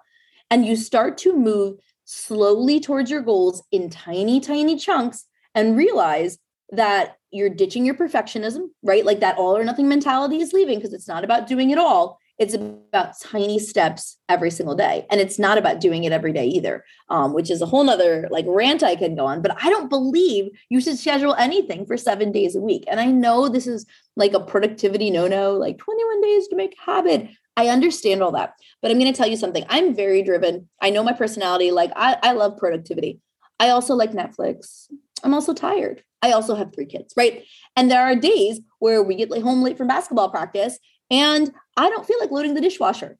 And 0.50 0.64
you 0.64 0.74
start 0.74 1.18
to 1.18 1.36
move 1.36 1.76
slowly 2.06 2.80
towards 2.80 3.10
your 3.10 3.20
goals 3.20 3.62
in 3.70 3.90
tiny, 3.90 4.40
tiny 4.40 4.76
chunks 4.76 5.26
and 5.54 5.76
realize 5.76 6.38
that 6.70 7.16
you're 7.30 7.50
ditching 7.50 7.84
your 7.84 7.94
perfectionism, 7.94 8.68
right? 8.82 9.04
Like 9.04 9.20
that 9.20 9.36
all 9.36 9.54
or 9.54 9.64
nothing 9.64 9.88
mentality 9.88 10.38
is 10.38 10.54
leaving 10.54 10.78
because 10.78 10.94
it's 10.94 11.08
not 11.08 11.24
about 11.24 11.46
doing 11.46 11.70
it 11.70 11.78
all. 11.78 12.18
It's 12.40 12.54
about 12.54 13.20
tiny 13.20 13.58
steps 13.58 14.16
every 14.30 14.50
single 14.50 14.74
day. 14.74 15.06
And 15.10 15.20
it's 15.20 15.38
not 15.38 15.58
about 15.58 15.78
doing 15.78 16.04
it 16.04 16.12
every 16.12 16.32
day 16.32 16.46
either, 16.46 16.82
um, 17.10 17.34
which 17.34 17.50
is 17.50 17.60
a 17.60 17.66
whole 17.66 17.84
nother 17.84 18.28
like 18.30 18.46
rant 18.48 18.82
I 18.82 18.96
can 18.96 19.14
go 19.14 19.26
on. 19.26 19.42
But 19.42 19.62
I 19.62 19.68
don't 19.68 19.90
believe 19.90 20.46
you 20.70 20.80
should 20.80 20.98
schedule 20.98 21.34
anything 21.34 21.84
for 21.84 21.98
seven 21.98 22.32
days 22.32 22.56
a 22.56 22.60
week. 22.60 22.84
And 22.88 22.98
I 22.98 23.06
know 23.06 23.50
this 23.50 23.66
is 23.66 23.84
like 24.16 24.32
a 24.32 24.40
productivity 24.40 25.10
no 25.10 25.28
no, 25.28 25.52
like 25.52 25.76
21 25.76 26.22
days 26.22 26.48
to 26.48 26.56
make 26.56 26.74
habit. 26.82 27.28
I 27.58 27.68
understand 27.68 28.22
all 28.22 28.32
that. 28.32 28.54
But 28.80 28.90
I'm 28.90 28.98
going 28.98 29.12
to 29.12 29.16
tell 29.16 29.28
you 29.28 29.36
something. 29.36 29.66
I'm 29.68 29.94
very 29.94 30.22
driven. 30.22 30.66
I 30.80 30.88
know 30.88 31.04
my 31.04 31.12
personality. 31.12 31.72
Like 31.72 31.92
I, 31.94 32.16
I 32.22 32.32
love 32.32 32.56
productivity. 32.56 33.20
I 33.58 33.68
also 33.68 33.94
like 33.94 34.12
Netflix. 34.12 34.86
I'm 35.22 35.34
also 35.34 35.52
tired. 35.52 36.02
I 36.22 36.32
also 36.32 36.54
have 36.54 36.72
three 36.74 36.86
kids, 36.86 37.12
right? 37.18 37.44
And 37.76 37.90
there 37.90 38.02
are 38.02 38.16
days 38.16 38.60
where 38.78 39.02
we 39.02 39.14
get 39.14 39.30
home 39.42 39.62
late 39.62 39.76
from 39.76 39.88
basketball 39.88 40.30
practice 40.30 40.78
and 41.10 41.52
I 41.76 41.90
don't 41.90 42.06
feel 42.06 42.18
like 42.20 42.30
loading 42.30 42.54
the 42.54 42.60
dishwasher. 42.60 43.18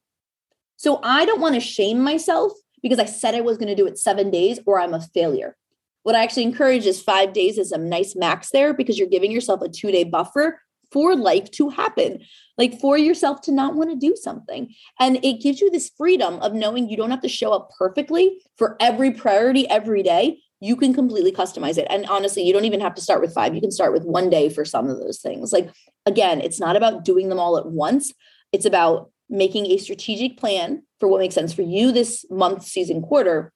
So 0.76 1.00
I 1.02 1.24
don't 1.24 1.40
want 1.40 1.54
to 1.56 1.60
shame 1.60 2.00
myself 2.00 2.52
because 2.82 2.98
I 2.98 3.04
said 3.04 3.34
I 3.34 3.40
was 3.40 3.58
going 3.58 3.68
to 3.68 3.74
do 3.74 3.86
it 3.86 3.98
seven 3.98 4.30
days 4.30 4.60
or 4.66 4.80
I'm 4.80 4.94
a 4.94 5.00
failure. 5.00 5.56
What 6.02 6.14
I 6.14 6.22
actually 6.22 6.44
encourage 6.44 6.86
is 6.86 7.02
five 7.02 7.32
days 7.32 7.58
is 7.58 7.72
a 7.72 7.78
nice 7.78 8.16
max 8.16 8.50
there 8.50 8.72
because 8.72 8.98
you're 8.98 9.08
giving 9.08 9.30
yourself 9.30 9.60
a 9.60 9.68
two 9.68 9.90
day 9.90 10.04
buffer 10.04 10.60
for 10.90 11.14
life 11.14 11.50
to 11.52 11.68
happen, 11.68 12.20
like 12.58 12.80
for 12.80 12.98
yourself 12.98 13.40
to 13.42 13.52
not 13.52 13.74
want 13.74 13.90
to 13.90 13.96
do 13.96 14.16
something. 14.16 14.74
And 14.98 15.22
it 15.24 15.40
gives 15.40 15.60
you 15.60 15.70
this 15.70 15.90
freedom 15.96 16.40
of 16.40 16.54
knowing 16.54 16.88
you 16.88 16.96
don't 16.96 17.10
have 17.10 17.22
to 17.22 17.28
show 17.28 17.52
up 17.52 17.70
perfectly 17.78 18.40
for 18.56 18.76
every 18.80 19.12
priority 19.12 19.68
every 19.68 20.02
day. 20.02 20.40
You 20.60 20.76
can 20.76 20.92
completely 20.92 21.32
customize 21.32 21.78
it. 21.78 21.86
And 21.90 22.06
honestly, 22.06 22.42
you 22.42 22.52
don't 22.52 22.66
even 22.66 22.80
have 22.80 22.94
to 22.94 23.02
start 23.02 23.20
with 23.20 23.32
five. 23.34 23.54
You 23.54 23.60
can 23.60 23.70
start 23.70 23.92
with 23.92 24.04
one 24.04 24.28
day 24.28 24.48
for 24.50 24.64
some 24.64 24.88
of 24.88 24.98
those 24.98 25.20
things. 25.20 25.52
Like, 25.52 25.70
again, 26.06 26.40
it's 26.40 26.60
not 26.60 26.76
about 26.76 27.04
doing 27.04 27.28
them 27.28 27.40
all 27.40 27.56
at 27.56 27.66
once, 27.66 28.12
it's 28.52 28.66
about 28.66 29.10
making 29.28 29.66
a 29.66 29.78
strategic 29.78 30.36
plan 30.36 30.82
for 30.98 31.08
what 31.08 31.20
makes 31.20 31.34
sense 31.36 31.52
for 31.52 31.62
you 31.62 31.92
this 31.92 32.24
month, 32.30 32.64
season, 32.64 33.00
quarter, 33.00 33.52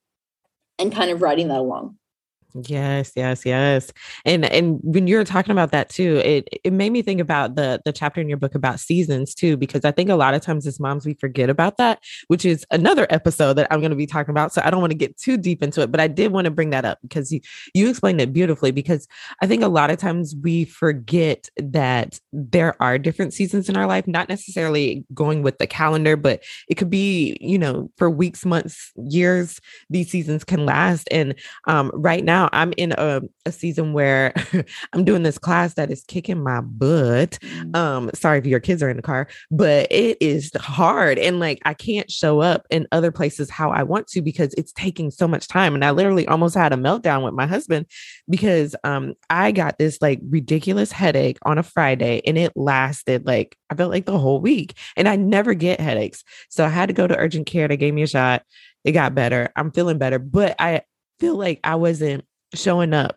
and 0.78 0.94
kind 0.94 1.10
of 1.10 1.20
riding 1.20 1.48
that 1.48 1.58
along. 1.58 1.98
Yes, 2.62 3.10
yes, 3.16 3.44
yes. 3.44 3.92
And 4.24 4.44
and 4.44 4.78
when 4.84 5.08
you 5.08 5.16
were 5.16 5.24
talking 5.24 5.50
about 5.50 5.72
that 5.72 5.88
too, 5.88 6.18
it 6.24 6.48
it 6.62 6.72
made 6.72 6.90
me 6.90 7.02
think 7.02 7.20
about 7.20 7.56
the 7.56 7.82
the 7.84 7.92
chapter 7.92 8.20
in 8.20 8.28
your 8.28 8.38
book 8.38 8.54
about 8.54 8.78
seasons 8.78 9.34
too, 9.34 9.56
because 9.56 9.84
I 9.84 9.90
think 9.90 10.08
a 10.08 10.14
lot 10.14 10.34
of 10.34 10.40
times 10.40 10.64
as 10.64 10.78
moms 10.78 11.04
we 11.04 11.14
forget 11.14 11.50
about 11.50 11.78
that, 11.78 11.98
which 12.28 12.44
is 12.44 12.64
another 12.70 13.08
episode 13.10 13.54
that 13.54 13.66
I'm 13.72 13.80
going 13.80 13.90
to 13.90 13.96
be 13.96 14.06
talking 14.06 14.30
about. 14.30 14.52
So 14.52 14.62
I 14.64 14.70
don't 14.70 14.80
want 14.80 14.92
to 14.92 14.96
get 14.96 15.18
too 15.18 15.36
deep 15.36 15.64
into 15.64 15.80
it, 15.82 15.90
but 15.90 15.98
I 15.98 16.06
did 16.06 16.30
want 16.30 16.44
to 16.44 16.52
bring 16.52 16.70
that 16.70 16.84
up 16.84 16.98
because 17.02 17.32
you 17.32 17.40
you 17.74 17.90
explained 17.90 18.20
it 18.20 18.32
beautifully. 18.32 18.70
Because 18.70 19.08
I 19.42 19.48
think 19.48 19.64
a 19.64 19.68
lot 19.68 19.90
of 19.90 19.98
times 19.98 20.36
we 20.40 20.64
forget 20.64 21.48
that 21.56 22.20
there 22.32 22.80
are 22.80 22.98
different 22.98 23.34
seasons 23.34 23.68
in 23.68 23.76
our 23.76 23.86
life, 23.88 24.06
not 24.06 24.28
necessarily 24.28 25.04
going 25.12 25.42
with 25.42 25.58
the 25.58 25.66
calendar, 25.66 26.16
but 26.16 26.40
it 26.68 26.76
could 26.76 26.90
be 26.90 27.36
you 27.40 27.58
know 27.58 27.90
for 27.96 28.08
weeks, 28.08 28.46
months, 28.46 28.92
years. 28.96 29.60
These 29.90 30.10
seasons 30.10 30.44
can 30.44 30.64
last, 30.64 31.08
and 31.10 31.34
um, 31.66 31.90
right 31.94 32.24
now 32.24 32.43
now 32.44 32.58
I'm 32.58 32.72
in 32.76 32.92
a, 32.92 33.22
a 33.46 33.52
season 33.52 33.92
where 33.92 34.32
I'm 34.92 35.04
doing 35.04 35.22
this 35.22 35.38
class 35.38 35.74
that 35.74 35.90
is 35.90 36.04
kicking 36.04 36.42
my 36.42 36.60
butt. 36.60 37.38
Mm. 37.42 37.76
Um, 37.76 38.10
sorry 38.14 38.38
if 38.38 38.46
your 38.46 38.60
kids 38.60 38.82
are 38.82 38.90
in 38.90 38.96
the 38.96 39.02
car, 39.02 39.28
but 39.50 39.90
it 39.90 40.18
is 40.20 40.50
hard. 40.56 41.18
And 41.18 41.40
like 41.40 41.60
I 41.64 41.74
can't 41.74 42.10
show 42.10 42.40
up 42.40 42.66
in 42.70 42.86
other 42.92 43.10
places 43.10 43.50
how 43.50 43.70
I 43.70 43.82
want 43.82 44.06
to 44.08 44.22
because 44.22 44.54
it's 44.54 44.72
taking 44.72 45.10
so 45.10 45.26
much 45.26 45.48
time. 45.48 45.74
And 45.74 45.84
I 45.84 45.90
literally 45.90 46.26
almost 46.28 46.54
had 46.54 46.72
a 46.72 46.76
meltdown 46.76 47.24
with 47.24 47.34
my 47.34 47.46
husband 47.46 47.86
because 48.28 48.76
um 48.84 49.14
I 49.30 49.52
got 49.52 49.78
this 49.78 49.98
like 50.00 50.20
ridiculous 50.28 50.92
headache 50.92 51.38
on 51.42 51.58
a 51.58 51.62
Friday 51.62 52.22
and 52.26 52.38
it 52.38 52.52
lasted 52.56 53.26
like 53.26 53.56
I 53.70 53.74
felt 53.74 53.90
like 53.90 54.06
the 54.06 54.18
whole 54.18 54.40
week. 54.40 54.76
And 54.96 55.08
I 55.08 55.16
never 55.16 55.54
get 55.54 55.80
headaches. 55.80 56.22
So 56.48 56.64
I 56.64 56.68
had 56.68 56.86
to 56.86 56.92
go 56.92 57.06
to 57.06 57.16
urgent 57.16 57.46
care. 57.46 57.68
They 57.68 57.76
gave 57.76 57.94
me 57.94 58.02
a 58.02 58.06
shot. 58.06 58.42
It 58.84 58.92
got 58.92 59.14
better. 59.14 59.50
I'm 59.56 59.70
feeling 59.70 59.96
better, 59.96 60.18
but 60.18 60.56
I 60.58 60.82
feel 61.18 61.36
like 61.36 61.60
I 61.64 61.76
wasn't 61.76 62.24
showing 62.56 62.94
up 62.94 63.16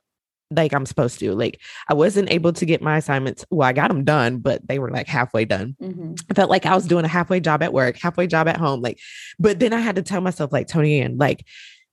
like 0.51 0.73
I'm 0.73 0.85
supposed 0.85 1.19
to. 1.19 1.33
Like 1.33 1.59
I 1.89 1.93
wasn't 1.93 2.31
able 2.31 2.53
to 2.53 2.65
get 2.65 2.81
my 2.81 2.97
assignments. 2.97 3.45
Well, 3.49 3.67
I 3.67 3.73
got 3.73 3.89
them 3.89 4.03
done, 4.03 4.39
but 4.39 4.65
they 4.67 4.79
were 4.79 4.91
like 4.91 5.07
halfway 5.07 5.45
done. 5.45 5.75
Mm-hmm. 5.81 6.15
I 6.29 6.33
felt 6.33 6.49
like 6.49 6.65
I 6.65 6.75
was 6.75 6.85
doing 6.85 7.05
a 7.05 7.09
halfway 7.09 7.39
job 7.39 7.63
at 7.63 7.73
work, 7.73 7.97
halfway 7.97 8.27
job 8.27 8.47
at 8.47 8.57
home. 8.57 8.81
Like, 8.81 8.99
but 9.39 9.59
then 9.59 9.73
I 9.73 9.79
had 9.79 9.97
to 9.97 10.01
tell 10.01 10.21
myself, 10.21 10.53
like, 10.53 10.67
Tony, 10.67 11.01
and 11.01 11.19
like, 11.19 11.45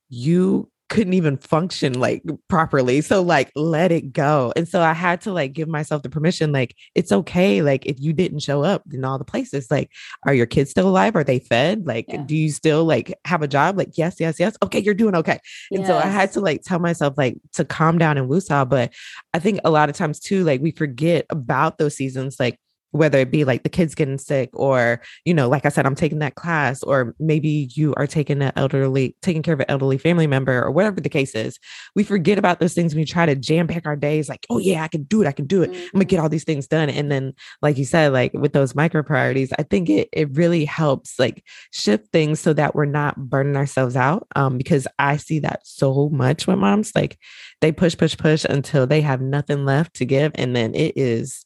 you 0.09 0.69
couldn't 0.89 1.13
even 1.13 1.37
function 1.37 1.99
like 1.99 2.23
properly. 2.47 3.01
So 3.01 3.21
like 3.21 3.51
let 3.55 3.91
it 3.91 4.13
go. 4.13 4.53
And 4.55 4.67
so 4.67 4.81
I 4.81 4.93
had 4.93 5.21
to 5.21 5.33
like 5.33 5.53
give 5.53 5.67
myself 5.67 6.03
the 6.03 6.09
permission 6.09 6.51
like 6.51 6.75
it's 6.93 7.11
okay 7.11 7.61
like 7.61 7.85
if 7.85 7.99
you 7.99 8.13
didn't 8.13 8.39
show 8.39 8.63
up 8.63 8.83
in 8.91 9.03
all 9.03 9.17
the 9.17 9.25
places 9.25 9.71
like 9.71 9.89
are 10.25 10.33
your 10.33 10.45
kids 10.45 10.69
still 10.69 10.87
alive? 10.87 11.15
Are 11.15 11.23
they 11.23 11.39
fed? 11.39 11.87
Like 11.87 12.05
yeah. 12.07 12.23
do 12.23 12.35
you 12.35 12.51
still 12.51 12.85
like 12.85 13.17
have 13.25 13.41
a 13.41 13.47
job? 13.47 13.77
Like 13.77 13.97
yes, 13.97 14.17
yes, 14.19 14.39
yes. 14.39 14.55
Okay, 14.63 14.79
you're 14.79 14.93
doing 14.93 15.15
okay. 15.15 15.39
And 15.71 15.81
yes. 15.81 15.87
so 15.87 15.97
I 15.97 16.07
had 16.07 16.31
to 16.33 16.39
like 16.39 16.61
tell 16.61 16.79
myself 16.79 17.15
like 17.17 17.37
to 17.53 17.65
calm 17.65 17.97
down 17.97 18.17
and 18.17 18.29
woosah, 18.29 18.69
but 18.69 18.93
I 19.33 19.39
think 19.39 19.59
a 19.63 19.71
lot 19.71 19.89
of 19.89 19.95
times 19.95 20.19
too 20.19 20.43
like 20.43 20.61
we 20.61 20.71
forget 20.71 21.25
about 21.29 21.77
those 21.77 21.95
seasons 21.95 22.39
like 22.39 22.59
whether 22.95 23.19
it 23.19 23.31
be 23.31 23.43
like 23.43 23.63
the 23.63 23.69
kids 23.69 23.93
getting 23.93 24.17
sick 24.17 24.49
or 24.53 25.01
you 25.25 25.33
know 25.33 25.49
like 25.49 25.65
i 25.65 25.69
said 25.69 25.85
i'm 25.85 25.95
taking 25.95 26.19
that 26.19 26.35
class 26.35 26.81
or 26.83 27.13
maybe 27.19 27.69
you 27.73 27.93
are 27.95 28.07
taking 28.07 28.41
an 28.41 28.51
elderly 28.55 29.15
taking 29.21 29.41
care 29.41 29.53
of 29.53 29.59
an 29.59 29.65
elderly 29.67 29.97
family 29.97 30.27
member 30.27 30.63
or 30.63 30.71
whatever 30.71 31.01
the 31.01 31.09
case 31.09 31.35
is 31.35 31.59
we 31.95 32.03
forget 32.03 32.37
about 32.37 32.59
those 32.59 32.73
things 32.73 32.93
when 32.93 33.01
we 33.01 33.05
try 33.05 33.25
to 33.25 33.35
jam 33.35 33.67
pack 33.67 33.85
our 33.85 33.95
days 33.95 34.29
like 34.29 34.45
oh 34.49 34.59
yeah 34.59 34.83
i 34.83 34.87
can 34.87 35.03
do 35.03 35.21
it 35.21 35.27
i 35.27 35.31
can 35.31 35.45
do 35.45 35.61
it 35.61 35.71
mm-hmm. 35.71 35.83
i'm 35.83 35.91
gonna 35.93 36.05
get 36.05 36.19
all 36.19 36.29
these 36.29 36.45
things 36.45 36.67
done 36.67 36.89
and 36.89 37.11
then 37.11 37.33
like 37.61 37.77
you 37.77 37.85
said 37.85 38.13
like 38.13 38.31
with 38.33 38.53
those 38.53 38.75
micro 38.75 39.03
priorities 39.03 39.51
i 39.59 39.63
think 39.63 39.89
it, 39.89 40.07
it 40.13 40.29
really 40.31 40.63
helps 40.63 41.19
like 41.19 41.43
shift 41.71 42.11
things 42.11 42.39
so 42.39 42.53
that 42.53 42.75
we're 42.75 42.85
not 42.85 43.17
burning 43.17 43.57
ourselves 43.57 43.95
out 43.95 44.25
um 44.35 44.57
because 44.57 44.87
i 44.99 45.17
see 45.17 45.39
that 45.39 45.59
so 45.65 46.09
much 46.09 46.47
with 46.47 46.57
moms 46.57 46.91
like 46.95 47.17
they 47.59 47.71
push 47.71 47.97
push 47.97 48.15
push 48.17 48.45
until 48.45 48.87
they 48.87 49.01
have 49.01 49.21
nothing 49.21 49.65
left 49.65 49.95
to 49.95 50.05
give 50.05 50.31
and 50.35 50.55
then 50.55 50.73
it 50.73 50.93
is 50.95 51.45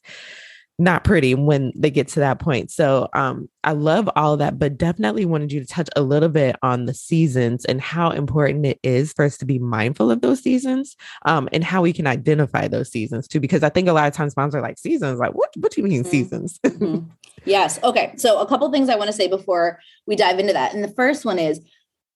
not 0.80 1.04
pretty 1.04 1.34
when 1.34 1.72
they 1.76 1.90
get 1.90 2.08
to 2.08 2.20
that 2.20 2.38
point. 2.38 2.70
So 2.70 3.08
um, 3.12 3.48
I 3.62 3.72
love 3.72 4.08
all 4.16 4.32
of 4.32 4.38
that, 4.38 4.58
but 4.58 4.78
definitely 4.78 5.26
wanted 5.26 5.52
you 5.52 5.60
to 5.60 5.66
touch 5.66 5.88
a 5.94 6.00
little 6.00 6.30
bit 6.30 6.56
on 6.62 6.86
the 6.86 6.94
seasons 6.94 7.66
and 7.66 7.80
how 7.80 8.10
important 8.10 8.64
it 8.64 8.80
is 8.82 9.12
for 9.12 9.26
us 9.26 9.36
to 9.38 9.44
be 9.44 9.58
mindful 9.58 10.10
of 10.10 10.22
those 10.22 10.42
seasons 10.42 10.96
um, 11.26 11.48
and 11.52 11.62
how 11.62 11.82
we 11.82 11.92
can 11.92 12.06
identify 12.06 12.66
those 12.66 12.90
seasons 12.90 13.28
too. 13.28 13.40
Because 13.40 13.62
I 13.62 13.68
think 13.68 13.88
a 13.88 13.92
lot 13.92 14.08
of 14.08 14.14
times 14.14 14.36
moms 14.36 14.54
are 14.54 14.62
like, 14.62 14.78
seasons, 14.78 15.20
like, 15.20 15.34
what, 15.34 15.50
what 15.56 15.70
do 15.72 15.82
you 15.82 15.86
mean 15.86 16.00
mm-hmm. 16.00 16.10
seasons? 16.10 16.58
mm-hmm. 16.64 17.08
Yes. 17.44 17.82
Okay. 17.82 18.14
So 18.16 18.38
a 18.38 18.46
couple 18.46 18.70
things 18.70 18.88
I 18.88 18.96
want 18.96 19.08
to 19.08 19.16
say 19.16 19.28
before 19.28 19.80
we 20.06 20.16
dive 20.16 20.38
into 20.38 20.52
that. 20.52 20.74
And 20.74 20.82
the 20.82 20.92
first 20.94 21.24
one 21.24 21.38
is 21.38 21.60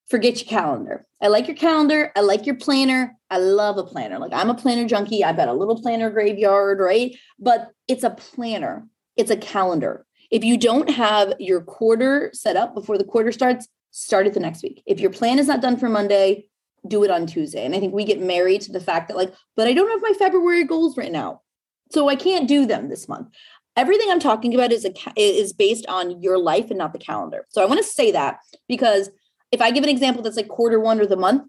forget 0.09 0.41
your 0.41 0.49
calendar. 0.49 1.07
I 1.23 1.29
like 1.29 1.47
your 1.47 1.57
calendar. 1.57 2.13
I 2.15 2.21
like 2.21 2.47
your 2.47 2.57
planner. 2.57 3.17
I 3.31 3.39
love 3.39 3.79
a 3.79 3.85
planner. 3.85 4.19
Like 4.19 4.33
I'm 4.33 4.51
a 4.51 4.55
planner 4.55 4.87
junkie. 4.87 5.25
I've 5.25 5.37
got 5.37 5.49
a 5.49 5.55
little 5.55 5.81
planner 5.81 6.11
graveyard, 6.11 6.79
right? 6.79 7.17
But 7.39 7.71
it's 7.89 8.05
a 8.05 8.11
planner, 8.11 8.87
it's 9.17 9.31
a 9.31 9.37
calendar. 9.37 10.07
If 10.31 10.45
you 10.45 10.57
don't 10.57 10.91
have 10.91 11.35
your 11.39 11.61
quarter 11.61 12.31
set 12.33 12.57
up 12.57 12.75
before 12.75 12.99
the 12.99 13.05
quarter 13.05 13.33
starts, 13.33 13.69
start 13.91 14.27
it 14.27 14.35
the 14.35 14.41
next 14.41 14.63
week. 14.63 14.83
If 14.87 15.01
your 15.01 15.11
plan 15.11 15.39
is 15.39 15.47
not 15.47 15.63
done 15.63 15.77
for 15.77 15.89
Monday, 15.89 16.49
do 16.87 17.05
it 17.05 17.11
on 17.11 17.27
Tuesday. 17.27 17.65
And 17.65 17.75
I 17.75 17.81
think 17.81 17.95
we 17.95 18.05
get 18.05 18.21
married 18.21 18.61
to 18.63 18.73
the 18.73 18.81
fact 18.81 19.09
that, 19.09 19.17
like, 19.17 19.33
but 19.57 19.69
I 19.69 19.73
don't 19.73 19.91
have 19.91 20.03
my 20.03 20.13
February 20.19 20.65
goals 20.65 20.97
written 20.97 21.17
out. 21.17 21.41
So 21.93 22.09
I 22.09 22.17
can't 22.17 22.49
do 22.49 22.67
them 22.67 22.89
this 22.89 23.09
month. 23.09 23.29
Everything 23.77 24.11
I'm 24.11 24.21
talking 24.21 24.55
about 24.55 24.73
is 24.73 24.85
a 24.85 24.93
is 25.17 25.53
based 25.53 25.87
on 25.87 26.23
your 26.23 26.39
life 26.39 26.71
and 26.71 26.79
not 26.79 26.93
the 26.93 26.99
calendar. 26.99 27.47
So 27.51 27.63
I 27.63 27.67
want 27.67 27.79
to 27.79 27.87
say 27.87 28.13
that 28.13 28.39
because 28.69 29.11
if 29.55 29.63
I 29.63 29.71
give 29.71 29.85
an 29.85 29.91
example 29.91 30.23
that's 30.23 30.37
like 30.37 30.49
quarter 30.49 30.81
one 30.81 31.01
or 31.01 31.07
the 31.07 31.17
month, 31.17 31.45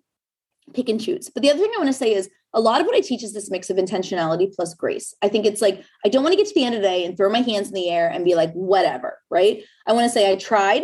pick 0.74 0.90
and 0.90 1.02
choose. 1.02 1.30
But 1.30 1.42
the 1.42 1.50
other 1.50 1.60
thing 1.60 1.72
I 1.74 1.80
want 1.80 1.90
to 1.90 1.94
say 1.94 2.14
is 2.14 2.30
a 2.54 2.62
lot 2.62 2.80
of 2.80 2.88
what 2.88 2.96
I 2.96 3.02
teach 3.02 3.24
is 3.24 3.34
this 3.34 3.50
mix 3.50 3.70
of 3.70 3.78
intentionality 3.78 4.54
plus 4.56 4.74
grace. 4.76 5.14
I 5.22 5.28
think 5.28 5.46
it's 5.46 5.62
like, 5.62 5.84
I 6.06 6.10
don't 6.10 6.24
want 6.24 6.34
to 6.34 6.38
get 6.38 6.48
to 6.48 6.54
the 6.56 6.64
end 6.64 6.76
of 6.76 6.82
the 6.82 6.88
day 6.88 7.04
and 7.04 7.18
throw 7.18 7.30
my 7.30 7.42
hands 7.42 7.68
in 7.68 7.74
the 7.74 7.90
air 7.90 8.08
and 8.08 8.24
be 8.24 8.36
like, 8.36 8.54
whatever, 8.54 9.18
right? 9.30 9.64
I 9.88 9.94
want 9.94 10.06
to 10.06 10.10
say, 10.10 10.32
I 10.32 10.36
tried 10.36 10.84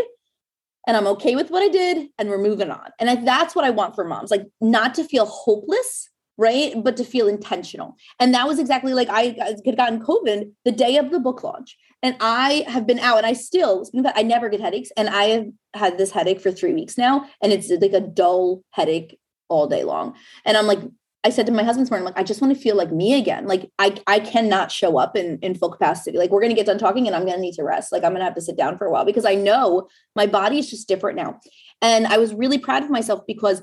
and 0.87 0.97
I'm 0.97 1.07
okay 1.07 1.35
with 1.35 1.51
what 1.51 1.61
I 1.61 1.67
did 1.67 2.07
and 2.17 2.29
we're 2.29 2.41
moving 2.41 2.71
on. 2.71 2.89
And 2.99 3.09
I, 3.09 3.15
that's 3.15 3.55
what 3.55 3.65
I 3.65 3.69
want 3.69 3.95
for 3.95 4.03
moms, 4.03 4.31
like 4.31 4.47
not 4.59 4.95
to 4.95 5.03
feel 5.03 5.25
hopeless, 5.25 6.09
right? 6.37 6.73
But 6.83 6.97
to 6.97 7.03
feel 7.03 7.27
intentional. 7.27 7.95
And 8.19 8.33
that 8.33 8.47
was 8.47 8.59
exactly 8.59 8.93
like 8.93 9.09
I 9.09 9.35
had 9.65 9.77
gotten 9.77 10.01
COVID 10.01 10.51
the 10.65 10.71
day 10.71 10.97
of 10.97 11.11
the 11.11 11.19
book 11.19 11.43
launch. 11.43 11.77
And 12.03 12.15
I 12.19 12.65
have 12.67 12.87
been 12.87 12.99
out 12.99 13.17
and 13.17 13.27
I 13.27 13.33
still, 13.33 13.87
I 14.15 14.23
never 14.23 14.49
get 14.49 14.59
headaches. 14.59 14.91
And 14.97 15.07
I 15.09 15.23
have 15.25 15.45
had 15.75 15.97
this 15.97 16.11
headache 16.11 16.41
for 16.41 16.51
three 16.51 16.73
weeks 16.73 16.97
now. 16.97 17.27
And 17.43 17.53
it's 17.53 17.69
like 17.69 17.93
a 17.93 18.01
dull 18.01 18.63
headache 18.71 19.19
all 19.49 19.67
day 19.67 19.83
long. 19.83 20.15
And 20.45 20.57
I'm 20.57 20.65
like, 20.65 20.79
I 21.23 21.29
said 21.29 21.45
to 21.45 21.51
my 21.51 21.63
husband 21.63 21.85
this 21.85 21.91
morning, 21.91 22.05
like, 22.05 22.17
I 22.17 22.23
just 22.23 22.41
want 22.41 22.55
to 22.55 22.59
feel 22.59 22.75
like 22.75 22.91
me 22.91 23.13
again. 23.13 23.45
Like 23.45 23.69
I 23.77 23.95
I 24.07 24.19
cannot 24.19 24.71
show 24.71 24.97
up 24.97 25.15
in, 25.15 25.37
in 25.39 25.53
full 25.53 25.69
capacity. 25.69 26.17
Like 26.17 26.31
we're 26.31 26.41
gonna 26.41 26.55
get 26.55 26.65
done 26.65 26.79
talking 26.79 27.05
and 27.05 27.15
I'm 27.15 27.25
gonna 27.25 27.37
need 27.37 27.53
to 27.55 27.63
rest. 27.63 27.91
Like 27.91 28.03
I'm 28.03 28.13
gonna 28.13 28.23
have 28.23 28.35
to 28.35 28.41
sit 28.41 28.57
down 28.57 28.77
for 28.77 28.87
a 28.87 28.91
while 28.91 29.05
because 29.05 29.25
I 29.25 29.35
know 29.35 29.87
my 30.15 30.25
body 30.25 30.57
is 30.57 30.69
just 30.69 30.87
different 30.87 31.17
now. 31.17 31.39
And 31.81 32.07
I 32.07 32.17
was 32.17 32.33
really 32.33 32.57
proud 32.57 32.83
of 32.83 32.89
myself 32.89 33.21
because 33.27 33.61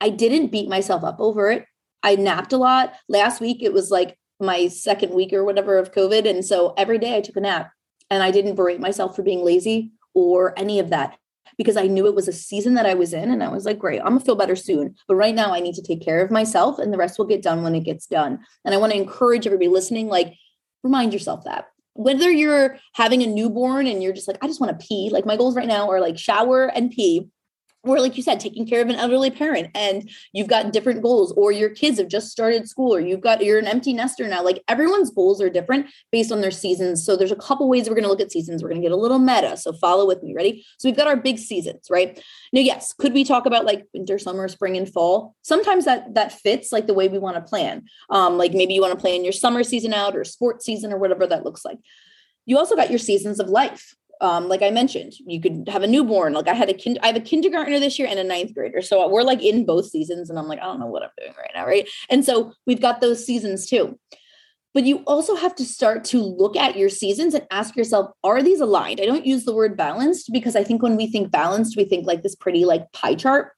I 0.00 0.10
didn't 0.10 0.52
beat 0.52 0.68
myself 0.68 1.02
up 1.02 1.16
over 1.18 1.50
it. 1.50 1.64
I 2.02 2.16
napped 2.16 2.52
a 2.52 2.58
lot. 2.58 2.94
Last 3.08 3.40
week 3.40 3.62
it 3.62 3.72
was 3.72 3.90
like 3.90 4.18
my 4.40 4.68
second 4.68 5.14
week 5.14 5.32
or 5.32 5.44
whatever 5.44 5.78
of 5.78 5.92
COVID. 5.92 6.28
And 6.28 6.44
so 6.44 6.74
every 6.76 6.98
day 6.98 7.16
I 7.16 7.20
took 7.20 7.36
a 7.36 7.40
nap 7.40 7.70
and 8.10 8.22
I 8.22 8.30
didn't 8.30 8.56
berate 8.56 8.80
myself 8.80 9.14
for 9.14 9.22
being 9.22 9.44
lazy 9.44 9.92
or 10.14 10.58
any 10.58 10.78
of 10.78 10.90
that 10.90 11.16
because 11.56 11.76
I 11.76 11.86
knew 11.86 12.06
it 12.06 12.14
was 12.14 12.28
a 12.28 12.32
season 12.32 12.74
that 12.74 12.86
I 12.86 12.94
was 12.94 13.12
in. 13.12 13.30
And 13.30 13.42
I 13.42 13.48
was 13.48 13.64
like, 13.64 13.78
great, 13.78 14.00
I'm 14.00 14.08
gonna 14.08 14.20
feel 14.20 14.34
better 14.34 14.56
soon. 14.56 14.96
But 15.06 15.16
right 15.16 15.34
now 15.34 15.52
I 15.52 15.60
need 15.60 15.74
to 15.76 15.82
take 15.82 16.02
care 16.02 16.22
of 16.22 16.30
myself 16.30 16.78
and 16.78 16.92
the 16.92 16.98
rest 16.98 17.18
will 17.18 17.26
get 17.26 17.42
done 17.42 17.62
when 17.62 17.74
it 17.74 17.84
gets 17.84 18.06
done. 18.06 18.40
And 18.64 18.74
I 18.74 18.78
want 18.78 18.92
to 18.92 18.98
encourage 18.98 19.46
everybody 19.46 19.68
listening, 19.68 20.08
like, 20.08 20.34
remind 20.82 21.12
yourself 21.12 21.44
that. 21.44 21.66
Whether 21.94 22.30
you're 22.30 22.78
having 22.94 23.22
a 23.22 23.26
newborn 23.26 23.86
and 23.86 24.02
you're 24.02 24.14
just 24.14 24.26
like, 24.26 24.38
I 24.42 24.46
just 24.46 24.60
want 24.60 24.78
to 24.78 24.86
pee, 24.86 25.10
like 25.12 25.26
my 25.26 25.36
goals 25.36 25.54
right 25.54 25.68
now 25.68 25.90
are 25.90 26.00
like 26.00 26.18
shower 26.18 26.66
and 26.66 26.90
pee 26.90 27.28
or 27.84 27.98
like 28.00 28.16
you 28.16 28.22
said 28.22 28.38
taking 28.38 28.66
care 28.66 28.80
of 28.80 28.88
an 28.88 28.94
elderly 28.94 29.30
parent 29.30 29.68
and 29.74 30.08
you've 30.32 30.46
got 30.46 30.72
different 30.72 31.02
goals 31.02 31.32
or 31.32 31.50
your 31.50 31.70
kids 31.70 31.98
have 31.98 32.08
just 32.08 32.30
started 32.30 32.68
school 32.68 32.94
or 32.94 33.00
you've 33.00 33.20
got 33.20 33.44
you're 33.44 33.58
an 33.58 33.66
empty 33.66 33.92
nester 33.92 34.28
now. 34.28 34.42
Like 34.42 34.62
everyone's 34.68 35.10
goals 35.10 35.40
are 35.40 35.50
different 35.50 35.86
based 36.12 36.30
on 36.30 36.40
their 36.40 36.50
seasons. 36.50 37.04
So 37.04 37.16
there's 37.16 37.32
a 37.32 37.36
couple 37.36 37.68
ways 37.68 37.88
we're 37.88 37.94
going 37.94 38.04
to 38.04 38.08
look 38.08 38.20
at 38.20 38.30
seasons. 38.30 38.62
We're 38.62 38.68
going 38.68 38.80
to 38.80 38.86
get 38.86 38.92
a 38.92 38.96
little 38.96 39.18
meta 39.18 39.56
so 39.56 39.72
follow 39.72 40.06
with 40.06 40.22
me. 40.22 40.34
Ready? 40.34 40.64
So 40.78 40.88
we've 40.88 40.96
got 40.96 41.08
our 41.08 41.16
big 41.16 41.38
seasons 41.38 41.88
right? 41.90 42.22
Now 42.52 42.60
yes 42.60 42.92
could 42.92 43.12
we 43.12 43.24
talk 43.24 43.46
about 43.46 43.64
like 43.64 43.86
winter 43.92 44.18
summer 44.18 44.46
spring 44.48 44.76
and 44.76 44.88
fall? 44.88 45.34
Sometimes 45.42 45.84
that 45.84 46.14
that 46.14 46.32
fits 46.32 46.72
like 46.72 46.86
the 46.86 46.94
way 46.94 47.08
we 47.08 47.18
want 47.18 47.36
to 47.36 47.42
plan. 47.42 47.86
Um 48.10 48.38
like 48.38 48.52
maybe 48.52 48.74
you 48.74 48.80
want 48.80 48.94
to 48.94 49.00
plan 49.00 49.24
your 49.24 49.32
summer 49.32 49.64
season 49.64 49.92
out 49.92 50.16
or 50.16 50.24
sports 50.24 50.64
season 50.64 50.92
or 50.92 50.98
whatever 50.98 51.26
that 51.26 51.44
looks 51.44 51.64
like. 51.64 51.78
You 52.44 52.58
also 52.58 52.76
got 52.76 52.90
your 52.90 52.98
seasons 52.98 53.40
of 53.40 53.48
life 53.48 53.94
um, 54.22 54.48
like 54.48 54.62
I 54.62 54.70
mentioned, 54.70 55.12
you 55.26 55.40
could 55.40 55.68
have 55.68 55.82
a 55.82 55.86
newborn. 55.86 56.32
Like 56.32 56.48
I 56.48 56.54
had 56.54 56.70
a 56.70 56.74
kind, 56.74 56.98
I 57.02 57.08
have 57.08 57.16
a 57.16 57.20
kindergartner 57.20 57.78
this 57.80 57.98
year 57.98 58.08
and 58.08 58.18
a 58.18 58.24
ninth 58.24 58.54
grader. 58.54 58.80
So 58.80 59.06
we're 59.08 59.22
like 59.22 59.42
in 59.42 59.66
both 59.66 59.90
seasons, 59.90 60.30
and 60.30 60.38
I'm 60.38 60.46
like, 60.46 60.60
I 60.60 60.64
don't 60.64 60.80
know 60.80 60.86
what 60.86 61.02
I'm 61.02 61.10
doing 61.18 61.34
right 61.36 61.50
now, 61.54 61.66
right? 61.66 61.88
And 62.08 62.24
so 62.24 62.52
we've 62.66 62.80
got 62.80 63.00
those 63.00 63.26
seasons 63.26 63.66
too. 63.66 63.98
But 64.74 64.84
you 64.84 64.98
also 65.06 65.36
have 65.36 65.54
to 65.56 65.66
start 65.66 66.04
to 66.04 66.22
look 66.22 66.56
at 66.56 66.78
your 66.78 66.88
seasons 66.88 67.34
and 67.34 67.46
ask 67.50 67.76
yourself, 67.76 68.10
are 68.24 68.42
these 68.42 68.60
aligned? 68.60 69.00
I 69.00 69.04
don't 69.04 69.26
use 69.26 69.44
the 69.44 69.54
word 69.54 69.76
balanced 69.76 70.30
because 70.32 70.56
I 70.56 70.64
think 70.64 70.82
when 70.82 70.96
we 70.96 71.08
think 71.08 71.30
balanced, 71.30 71.76
we 71.76 71.84
think 71.84 72.06
like 72.06 72.22
this 72.22 72.34
pretty 72.34 72.64
like 72.64 72.90
pie 72.92 73.14
chart 73.14 73.52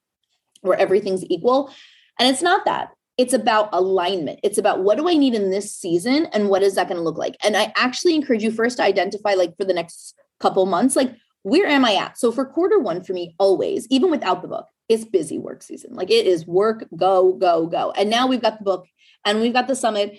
where 0.63 0.77
everything's 0.77 1.25
equal. 1.27 1.71
And 2.19 2.29
it's 2.29 2.43
not 2.43 2.65
that 2.65 2.89
it's 3.17 3.33
about 3.33 3.69
alignment. 3.73 4.41
It's 4.43 4.59
about 4.59 4.83
what 4.83 4.99
do 4.99 5.09
I 5.09 5.15
need 5.15 5.35
in 5.35 5.51
this 5.51 5.75
season 5.75 6.27
and 6.33 6.49
what 6.49 6.63
is 6.63 6.75
that 6.75 6.89
going 6.89 6.97
to 6.97 7.05
look 7.05 7.19
like? 7.19 7.37
And 7.45 7.57
I 7.57 7.73
actually 7.77 8.15
encourage 8.15 8.43
you 8.43 8.51
first 8.51 8.79
to 8.79 8.83
identify, 8.83 9.35
like, 9.35 9.57
for 9.57 9.65
the 9.65 9.75
next 9.75 10.17
couple 10.45 10.67
months, 10.67 10.95
like 10.95 11.17
where 11.43 11.67
am 11.67 11.85
I 11.85 11.95
at? 11.95 12.19
So 12.19 12.33
for 12.33 12.45
quarter 12.45 12.79
one 12.79 13.03
for 13.03 13.13
me, 13.13 13.35
always, 13.39 13.87
even 13.91 14.11
without 14.11 14.43
the 14.43 14.49
book, 14.49 14.67
it's 14.89 15.05
busy 15.05 15.39
work 15.39 15.63
season. 15.63 15.95
Like 15.95 16.11
it 16.11 16.27
is 16.27 16.47
work, 16.47 16.87
go, 16.97 17.33
go, 17.33 17.67
go. 17.67 17.93
And 17.93 18.11
now 18.11 18.27
we've 18.27 18.43
got 18.43 18.59
the 18.59 18.65
book 18.65 18.87
and 19.25 19.41
we've 19.41 19.53
got 19.53 19.69
the 19.69 19.77
summit 19.77 20.19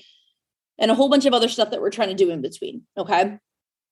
and 0.77 0.91
a 0.91 0.95
whole 0.95 1.09
bunch 1.09 1.25
of 1.25 1.33
other 1.33 1.49
stuff 1.49 1.71
that 1.71 1.81
we're 1.81 1.89
trying 1.89 2.09
to 2.09 2.15
do 2.15 2.29
in 2.31 2.41
between. 2.41 2.83
Okay. 2.97 3.37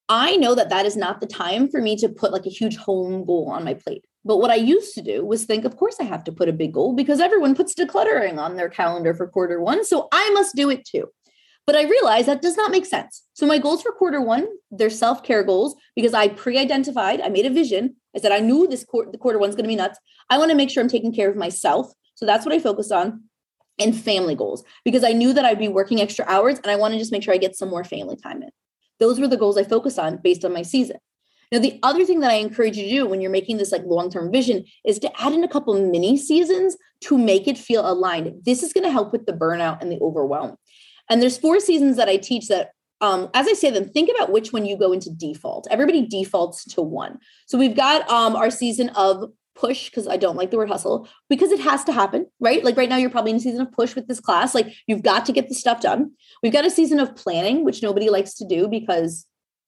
I 0.09 0.35
know 0.35 0.53
that 0.53 0.69
that 0.69 0.85
is 0.85 0.97
not 0.97 1.21
the 1.21 1.27
time 1.27 1.69
for 1.69 1.81
me 1.81 1.95
to 1.97 2.09
put 2.09 2.33
like 2.33 2.45
a 2.45 2.49
huge 2.49 2.75
home 2.75 3.25
goal 3.25 3.49
on 3.49 3.63
my 3.63 3.73
plate. 3.73 4.05
But 4.25 4.37
what 4.37 4.51
I 4.51 4.55
used 4.55 4.93
to 4.95 5.01
do 5.01 5.25
was 5.25 5.45
think, 5.45 5.65
of 5.65 5.77
course, 5.77 5.97
I 5.99 6.03
have 6.03 6.23
to 6.25 6.31
put 6.31 6.49
a 6.49 6.53
big 6.53 6.73
goal 6.73 6.93
because 6.93 7.19
everyone 7.19 7.55
puts 7.55 7.73
decluttering 7.73 8.37
on 8.37 8.55
their 8.55 8.69
calendar 8.69 9.13
for 9.13 9.27
quarter 9.27 9.61
one. 9.61 9.85
So 9.85 10.07
I 10.11 10.29
must 10.31 10.55
do 10.55 10.69
it 10.69 10.85
too. 10.85 11.09
But 11.65 11.75
I 11.75 11.83
realized 11.83 12.27
that 12.27 12.41
does 12.41 12.57
not 12.57 12.71
make 12.71 12.85
sense. 12.85 13.23
So 13.33 13.45
my 13.45 13.57
goals 13.57 13.81
for 13.81 13.91
quarter 13.93 14.19
one, 14.19 14.47
they're 14.69 14.89
self-care 14.89 15.43
goals 15.43 15.75
because 15.95 16.13
I 16.13 16.27
pre-identified, 16.27 17.21
I 17.21 17.29
made 17.29 17.45
a 17.45 17.49
vision. 17.49 17.95
I 18.15 18.19
said 18.19 18.31
I 18.31 18.39
knew 18.39 18.67
this 18.67 18.83
quarter, 18.83 19.11
the 19.11 19.17
quarter 19.17 19.39
one's 19.39 19.55
going 19.55 19.63
to 19.63 19.69
be 19.69 19.75
nuts. 19.75 19.97
I 20.29 20.37
want 20.37 20.51
to 20.51 20.57
make 20.57 20.69
sure 20.69 20.83
I'm 20.83 20.89
taking 20.89 21.13
care 21.13 21.29
of 21.29 21.37
myself. 21.37 21.91
So 22.15 22.25
that's 22.25 22.45
what 22.45 22.53
I 22.53 22.59
focus 22.59 22.91
on. 22.91 23.23
And 23.79 23.99
family 23.99 24.35
goals 24.35 24.63
because 24.85 25.03
I 25.03 25.13
knew 25.13 25.33
that 25.33 25.45
I'd 25.45 25.57
be 25.57 25.67
working 25.67 25.99
extra 25.99 26.25
hours 26.27 26.59
and 26.59 26.67
I 26.67 26.75
want 26.75 26.93
to 26.93 26.99
just 26.99 27.11
make 27.11 27.23
sure 27.23 27.33
I 27.33 27.37
get 27.37 27.55
some 27.55 27.69
more 27.69 27.83
family 27.83 28.15
time 28.15 28.43
in. 28.43 28.49
Those 28.99 29.19
were 29.19 29.27
the 29.27 29.37
goals 29.37 29.57
I 29.57 29.63
focused 29.63 29.97
on 29.97 30.17
based 30.17 30.45
on 30.45 30.53
my 30.53 30.61
season. 30.61 30.97
Now, 31.51 31.59
the 31.59 31.79
other 31.83 32.05
thing 32.05 32.19
that 32.19 32.31
I 32.31 32.35
encourage 32.35 32.77
you 32.77 32.83
to 32.85 32.89
do 32.89 33.05
when 33.05 33.21
you're 33.21 33.31
making 33.31 33.57
this 33.57 33.71
like 33.71 33.83
long-term 33.85 34.31
vision 34.31 34.65
is 34.85 34.97
to 34.99 35.21
add 35.21 35.33
in 35.33 35.43
a 35.43 35.47
couple 35.47 35.73
mini 35.89 36.17
seasons 36.17 36.77
to 37.01 37.17
make 37.17 37.47
it 37.47 37.57
feel 37.57 37.87
aligned. 37.87 38.43
This 38.43 38.63
is 38.63 38.73
going 38.73 38.85
to 38.85 38.91
help 38.91 39.11
with 39.11 39.25
the 39.25 39.33
burnout 39.33 39.81
and 39.81 39.91
the 39.91 39.99
overwhelm. 39.99 40.55
And 41.09 41.21
there's 41.21 41.37
four 41.37 41.59
seasons 41.59 41.97
that 41.97 42.09
I 42.09 42.17
teach 42.17 42.47
that 42.47 42.71
um, 43.01 43.29
as 43.33 43.47
I 43.47 43.53
say 43.53 43.69
them, 43.69 43.89
think 43.89 44.09
about 44.15 44.31
which 44.31 44.53
one 44.53 44.65
you 44.65 44.77
go 44.77 44.93
into 44.93 45.09
default. 45.09 45.67
Everybody 45.69 46.07
defaults 46.07 46.63
to 46.73 46.81
one. 46.81 47.19
So 47.47 47.57
we've 47.57 47.75
got 47.75 48.09
um, 48.09 48.33
our 48.37 48.49
season 48.49 48.89
of 48.89 49.29
push 49.55 49.89
because 49.89 50.07
I 50.07 50.15
don't 50.15 50.37
like 50.37 50.51
the 50.51 50.57
word 50.57 50.69
hustle 50.69 51.09
because 51.29 51.51
it 51.51 51.59
has 51.59 51.83
to 51.83 51.91
happen, 51.91 52.27
right? 52.39 52.63
Like 52.63 52.77
right 52.77 52.87
now, 52.87 52.95
you're 52.95 53.09
probably 53.09 53.31
in 53.31 53.37
a 53.37 53.41
season 53.41 53.59
of 53.59 53.73
push 53.73 53.93
with 53.93 54.07
this 54.07 54.21
class. 54.21 54.55
Like 54.55 54.73
you've 54.87 55.03
got 55.03 55.25
to 55.25 55.33
get 55.33 55.49
the 55.49 55.55
stuff 55.55 55.81
done. 55.81 56.11
We've 56.41 56.53
got 56.53 56.65
a 56.65 56.71
season 56.71 57.01
of 57.01 57.13
planning, 57.15 57.65
which 57.65 57.83
nobody 57.83 58.09
likes 58.09 58.35
to 58.35 58.47
do 58.47 58.69
because 58.69 59.25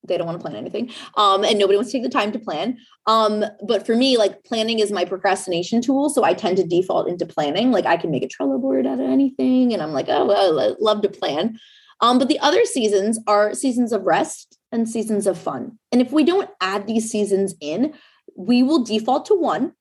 they 0.07 0.17
don't 0.17 0.27
want 0.27 0.39
to 0.39 0.43
plan 0.43 0.55
anything 0.55 0.91
um, 1.15 1.43
and 1.43 1.57
nobody 1.57 1.77
wants 1.77 1.91
to 1.91 1.97
take 1.97 2.03
the 2.03 2.09
time 2.09 2.31
to 2.31 2.39
plan. 2.39 2.77
Um, 3.07 3.45
but 3.67 3.85
for 3.85 3.95
me 3.95 4.17
like 4.17 4.43
planning 4.43 4.79
is 4.79 4.91
my 4.91 5.05
procrastination 5.05 5.81
tool 5.81 6.09
so 6.09 6.23
i 6.23 6.33
tend 6.33 6.57
to 6.57 6.63
default 6.63 7.07
into 7.07 7.25
planning 7.25 7.71
like 7.71 7.85
i 7.85 7.97
can 7.97 8.11
make 8.11 8.23
a 8.23 8.27
trello 8.27 8.59
board 8.59 8.87
out 8.87 8.99
of 8.99 9.07
anything 9.07 9.73
and 9.73 9.81
i'm 9.81 9.93
like 9.93 10.07
oh 10.09 10.25
well, 10.25 10.59
i 10.59 10.73
love 10.79 11.01
to 11.01 11.09
plan. 11.09 11.59
Um, 12.01 12.19
but 12.19 12.27
the 12.27 12.39
other 12.39 12.65
seasons 12.65 13.19
are 13.25 13.53
seasons 13.53 13.93
of 13.93 14.03
rest 14.03 14.57
and 14.71 14.89
seasons 14.89 15.27
of 15.27 15.37
fun 15.37 15.77
and 15.91 16.01
if 16.01 16.11
we 16.11 16.23
don't 16.23 16.49
add 16.59 16.87
these 16.87 17.09
seasons 17.09 17.55
in 17.61 17.93
we 18.35 18.63
will 18.63 18.83
default 18.83 19.25
to 19.27 19.35
one 19.35 19.73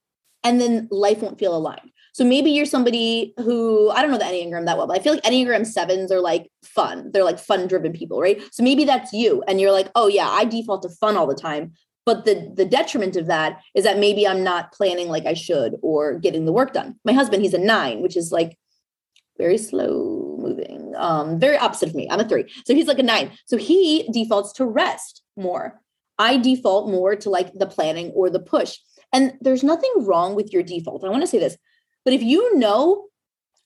and 0.44 0.60
then 0.60 0.86
life 0.90 1.22
won't 1.22 1.38
feel 1.38 1.56
aligned 1.56 1.90
so 2.14 2.24
maybe 2.24 2.52
you're 2.52 2.64
somebody 2.64 3.34
who 3.38 3.90
I 3.90 4.00
don't 4.00 4.12
know 4.12 4.18
the 4.18 4.24
Enneagram 4.24 4.66
that 4.66 4.78
well, 4.78 4.86
but 4.86 4.96
I 4.98 5.02
feel 5.02 5.14
like 5.14 5.24
Enneagram 5.24 5.66
sevens 5.66 6.12
are 6.12 6.20
like 6.20 6.48
fun. 6.62 7.10
They're 7.12 7.24
like 7.24 7.40
fun 7.40 7.66
driven 7.66 7.92
people, 7.92 8.20
right? 8.20 8.40
So 8.52 8.62
maybe 8.62 8.84
that's 8.84 9.12
you. 9.12 9.42
And 9.48 9.60
you're 9.60 9.72
like, 9.72 9.90
oh 9.96 10.06
yeah, 10.06 10.28
I 10.28 10.44
default 10.44 10.82
to 10.82 10.88
fun 10.88 11.16
all 11.16 11.26
the 11.26 11.34
time. 11.34 11.72
But 12.06 12.24
the 12.24 12.52
the 12.54 12.64
detriment 12.64 13.16
of 13.16 13.26
that 13.26 13.60
is 13.74 13.82
that 13.82 13.98
maybe 13.98 14.28
I'm 14.28 14.44
not 14.44 14.70
planning 14.72 15.08
like 15.08 15.26
I 15.26 15.34
should 15.34 15.74
or 15.82 16.20
getting 16.20 16.44
the 16.44 16.52
work 16.52 16.72
done. 16.72 16.94
My 17.04 17.12
husband, 17.12 17.42
he's 17.42 17.52
a 17.52 17.58
nine, 17.58 18.00
which 18.00 18.16
is 18.16 18.30
like 18.30 18.56
very 19.36 19.58
slow 19.58 20.36
moving, 20.38 20.94
um, 20.96 21.40
very 21.40 21.56
opposite 21.56 21.88
of 21.88 21.96
me. 21.96 22.06
I'm 22.08 22.20
a 22.20 22.28
three. 22.28 22.44
So 22.64 22.76
he's 22.76 22.86
like 22.86 23.00
a 23.00 23.02
nine. 23.02 23.32
So 23.46 23.56
he 23.56 24.08
defaults 24.12 24.52
to 24.52 24.66
rest 24.66 25.24
more. 25.36 25.80
I 26.16 26.36
default 26.36 26.88
more 26.88 27.16
to 27.16 27.28
like 27.28 27.52
the 27.54 27.66
planning 27.66 28.12
or 28.12 28.30
the 28.30 28.38
push. 28.38 28.78
And 29.12 29.32
there's 29.40 29.64
nothing 29.64 29.92
wrong 29.96 30.36
with 30.36 30.52
your 30.52 30.62
default. 30.62 31.02
I 31.02 31.08
want 31.08 31.22
to 31.22 31.26
say 31.26 31.40
this 31.40 31.56
but 32.04 32.12
if 32.12 32.22
you 32.22 32.56
know 32.58 33.06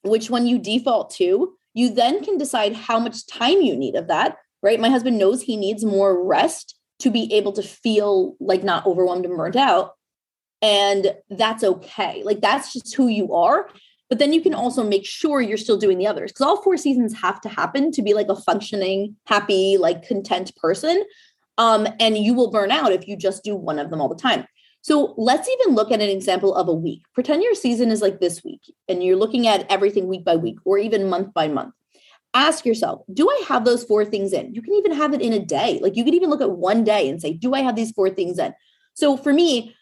which 0.03 0.31
one 0.31 0.47
you 0.47 0.59
default 0.59 1.11
to, 1.17 1.55
you 1.75 1.91
then 1.91 2.25
can 2.25 2.39
decide 2.39 2.75
how 2.75 2.99
much 2.99 3.27
time 3.27 3.61
you 3.61 3.77
need 3.77 3.95
of 3.95 4.09
that, 4.09 4.37
right? 4.63 4.81
My 4.81 4.89
husband 4.89 5.19
knows 5.19 5.43
he 5.43 5.57
needs 5.57 5.85
more 5.85 6.25
rest 6.25 6.77
to 7.01 7.11
be 7.11 7.33
able 7.33 7.53
to 7.53 7.63
feel 7.63 8.37
like 8.41 8.65
not 8.65 8.87
overwhelmed 8.87 9.25
and 9.25 9.37
burnt 9.37 9.57
out. 9.57 9.93
And 10.61 11.15
that's 11.31 11.63
okay. 11.63 12.23
Like 12.25 12.41
that's 12.41 12.73
just 12.73 12.95
who 12.95 13.07
you 13.07 13.35
are. 13.35 13.69
But 14.09 14.19
then 14.19 14.33
you 14.33 14.41
can 14.41 14.55
also 14.55 14.83
make 14.83 15.05
sure 15.05 15.41
you're 15.41 15.59
still 15.59 15.77
doing 15.77 15.99
the 15.99 16.07
others 16.07 16.33
because 16.33 16.47
all 16.47 16.63
four 16.63 16.77
seasons 16.77 17.15
have 17.21 17.41
to 17.43 17.49
happen 17.49 17.93
to 17.93 18.03
be 18.03 18.15
like 18.15 18.29
a 18.29 18.37
functioning, 18.37 19.17
happy, 19.27 19.77
like 19.77 20.07
content 20.07 20.57
person. 20.57 21.05
Um, 21.59 21.87
and 22.01 22.17
you 22.17 22.35
will 22.35 22.51
burn 22.51 22.71
out 22.71 22.93
if 22.93 23.07
you 23.07 23.17
just 23.17 23.45
do 23.45 23.55
one 23.55 23.79
of 23.79 23.91
them 23.91 24.01
all 24.01 24.09
the 24.09 24.15
time. 24.15 24.47
So 24.83 25.15
let's 25.17 25.49
even 25.49 25.75
look 25.75 25.91
at 25.91 26.01
an 26.01 26.09
example 26.09 26.55
of 26.55 26.69
a 26.69 26.75
week. 26.75 27.03
Pretend 27.15 27.43
your 27.43 27.55
season 27.55 27.91
is 27.91 28.01
like 28.01 28.21
this 28.21 28.43
week 28.45 28.61
and 28.89 29.03
you're 29.03 29.17
looking 29.17 29.47
at 29.47 29.71
everything 29.71 30.07
week 30.07 30.25
by 30.25 30.37
week 30.37 30.59
or 30.65 30.79
even 30.79 31.09
month 31.09 31.35
by 31.35 31.49
month. 31.49 31.75
Ask 32.35 32.65
yourself, 32.65 33.03
do 33.13 33.29
I 33.29 33.45
have 33.49 33.65
those 33.65 33.85
four 33.85 34.05
things 34.05 34.33
in? 34.33 34.55
You 34.55 34.63
can 34.63 34.75
even 34.75 34.93
have 34.93 35.15
it 35.15 35.23
in 35.23 35.33
a 35.33 35.45
day. 35.45 35.81
Like 35.83 35.97
you 35.97 36.05
can 36.05 36.15
even 36.15 36.31
look 36.31 36.41
at 36.41 36.51
one 36.51 36.85
day 36.85 37.09
and 37.09 37.21
say, 37.21 37.33
do 37.33 37.55
I 37.55 37.61
have 37.61 37.75
these 37.75 37.91
four 37.93 38.11
things 38.11 38.39
in? 38.39 38.55
So 38.95 39.17
for 39.17 39.33
me, 39.33 39.75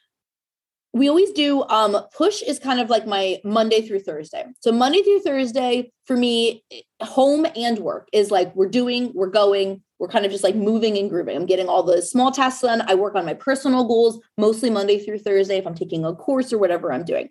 we 0.96 1.10
always 1.10 1.30
do 1.32 1.62
um 1.64 1.94
push 2.16 2.40
is 2.42 2.58
kind 2.58 2.80
of 2.80 2.88
like 2.88 3.06
my 3.06 3.38
monday 3.44 3.86
through 3.86 4.00
thursday 4.00 4.44
so 4.60 4.72
monday 4.72 5.02
through 5.02 5.20
thursday 5.20 5.92
for 6.06 6.16
me 6.16 6.64
home 7.02 7.46
and 7.54 7.78
work 7.80 8.08
is 8.14 8.30
like 8.30 8.54
we're 8.56 8.68
doing 8.68 9.12
we're 9.14 9.26
going 9.26 9.82
we're 9.98 10.08
kind 10.08 10.26
of 10.26 10.32
just 10.32 10.44
like 10.44 10.54
moving 10.54 10.98
and 10.98 11.08
grooving. 11.08 11.36
I'm 11.36 11.46
getting 11.46 11.68
all 11.68 11.82
the 11.82 12.02
small 12.02 12.30
tasks 12.30 12.62
done. 12.62 12.82
I 12.86 12.94
work 12.94 13.14
on 13.14 13.24
my 13.24 13.34
personal 13.34 13.84
goals 13.84 14.20
mostly 14.36 14.70
monday 14.70 14.98
through 14.98 15.18
thursday 15.18 15.56
if 15.56 15.66
i'm 15.66 15.74
taking 15.74 16.04
a 16.04 16.14
course 16.14 16.52
or 16.52 16.58
whatever 16.58 16.92
i'm 16.92 17.04
doing. 17.04 17.30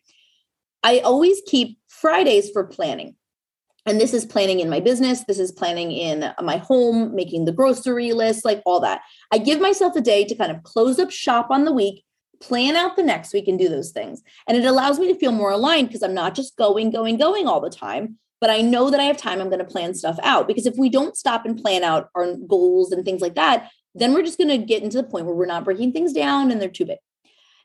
I 0.84 1.00
always 1.00 1.42
keep 1.48 1.80
fridays 1.88 2.50
for 2.52 2.64
planning. 2.64 3.16
And 3.88 4.02
this 4.02 4.14
is 4.16 4.26
planning 4.26 4.62
in 4.62 4.70
my 4.70 4.80
business. 4.80 5.24
This 5.26 5.38
is 5.38 5.52
planning 5.52 5.92
in 5.92 6.32
my 6.42 6.58
home 6.58 7.14
making 7.14 7.46
the 7.46 7.52
grocery 7.52 8.14
list 8.14 8.44
like 8.44 8.64
all 8.66 8.80
that. 8.80 9.02
I 9.32 9.38
give 9.38 9.60
myself 9.60 9.96
a 9.96 10.02
day 10.02 10.26
to 10.26 10.36
kind 10.36 10.52
of 10.52 10.64
close 10.64 10.98
up 10.98 11.12
shop 11.12 11.48
on 11.52 11.66
the 11.66 11.72
week 11.72 12.04
plan 12.40 12.76
out 12.76 12.96
the 12.96 13.04
next 13.04 13.34
week 13.34 13.48
and 13.48 13.58
do 13.58 13.70
those 13.70 13.92
things. 13.92 14.22
And 14.48 14.58
it 14.58 14.66
allows 14.66 15.00
me 15.00 15.12
to 15.12 15.20
feel 15.20 15.32
more 15.32 15.52
aligned 15.52 15.88
because 15.88 16.04
I'm 16.04 16.14
not 16.14 16.36
just 16.36 16.56
going, 16.58 16.92
going, 16.92 17.18
going 17.18 17.48
all 17.48 17.60
the 17.60 17.70
time, 17.70 18.18
but 18.46 18.54
I 18.54 18.62
know 18.62 18.92
that 18.92 19.00
I 19.00 19.06
have 19.06 19.18
time. 19.18 19.42
I'm 19.42 19.50
going 19.50 19.58
to 19.58 19.66
plan 19.66 19.96
stuff 19.96 20.20
out 20.22 20.48
because 20.48 20.68
if 20.68 20.76
we 20.78 20.88
don't 20.88 21.18
stop 21.18 21.48
and 21.48 21.60
plan 21.60 21.84
out 21.84 22.10
our 22.14 22.36
goals 22.48 22.92
and 22.92 23.04
things 23.04 23.20
like 23.20 23.34
that, 23.34 23.72
then 23.96 24.14
we're 24.14 24.22
just 24.22 24.38
going 24.38 24.50
to 24.50 24.60
get 24.60 24.84
into 24.84 24.98
the 24.98 25.04
point 25.04 25.26
where 25.26 25.34
we're 25.34 25.48
not 25.48 25.64
breaking 25.66 25.94
things 25.94 26.14
down 26.14 26.52
and 26.52 26.62
they're 26.62 26.70
too 26.70 26.86
big. 26.86 27.00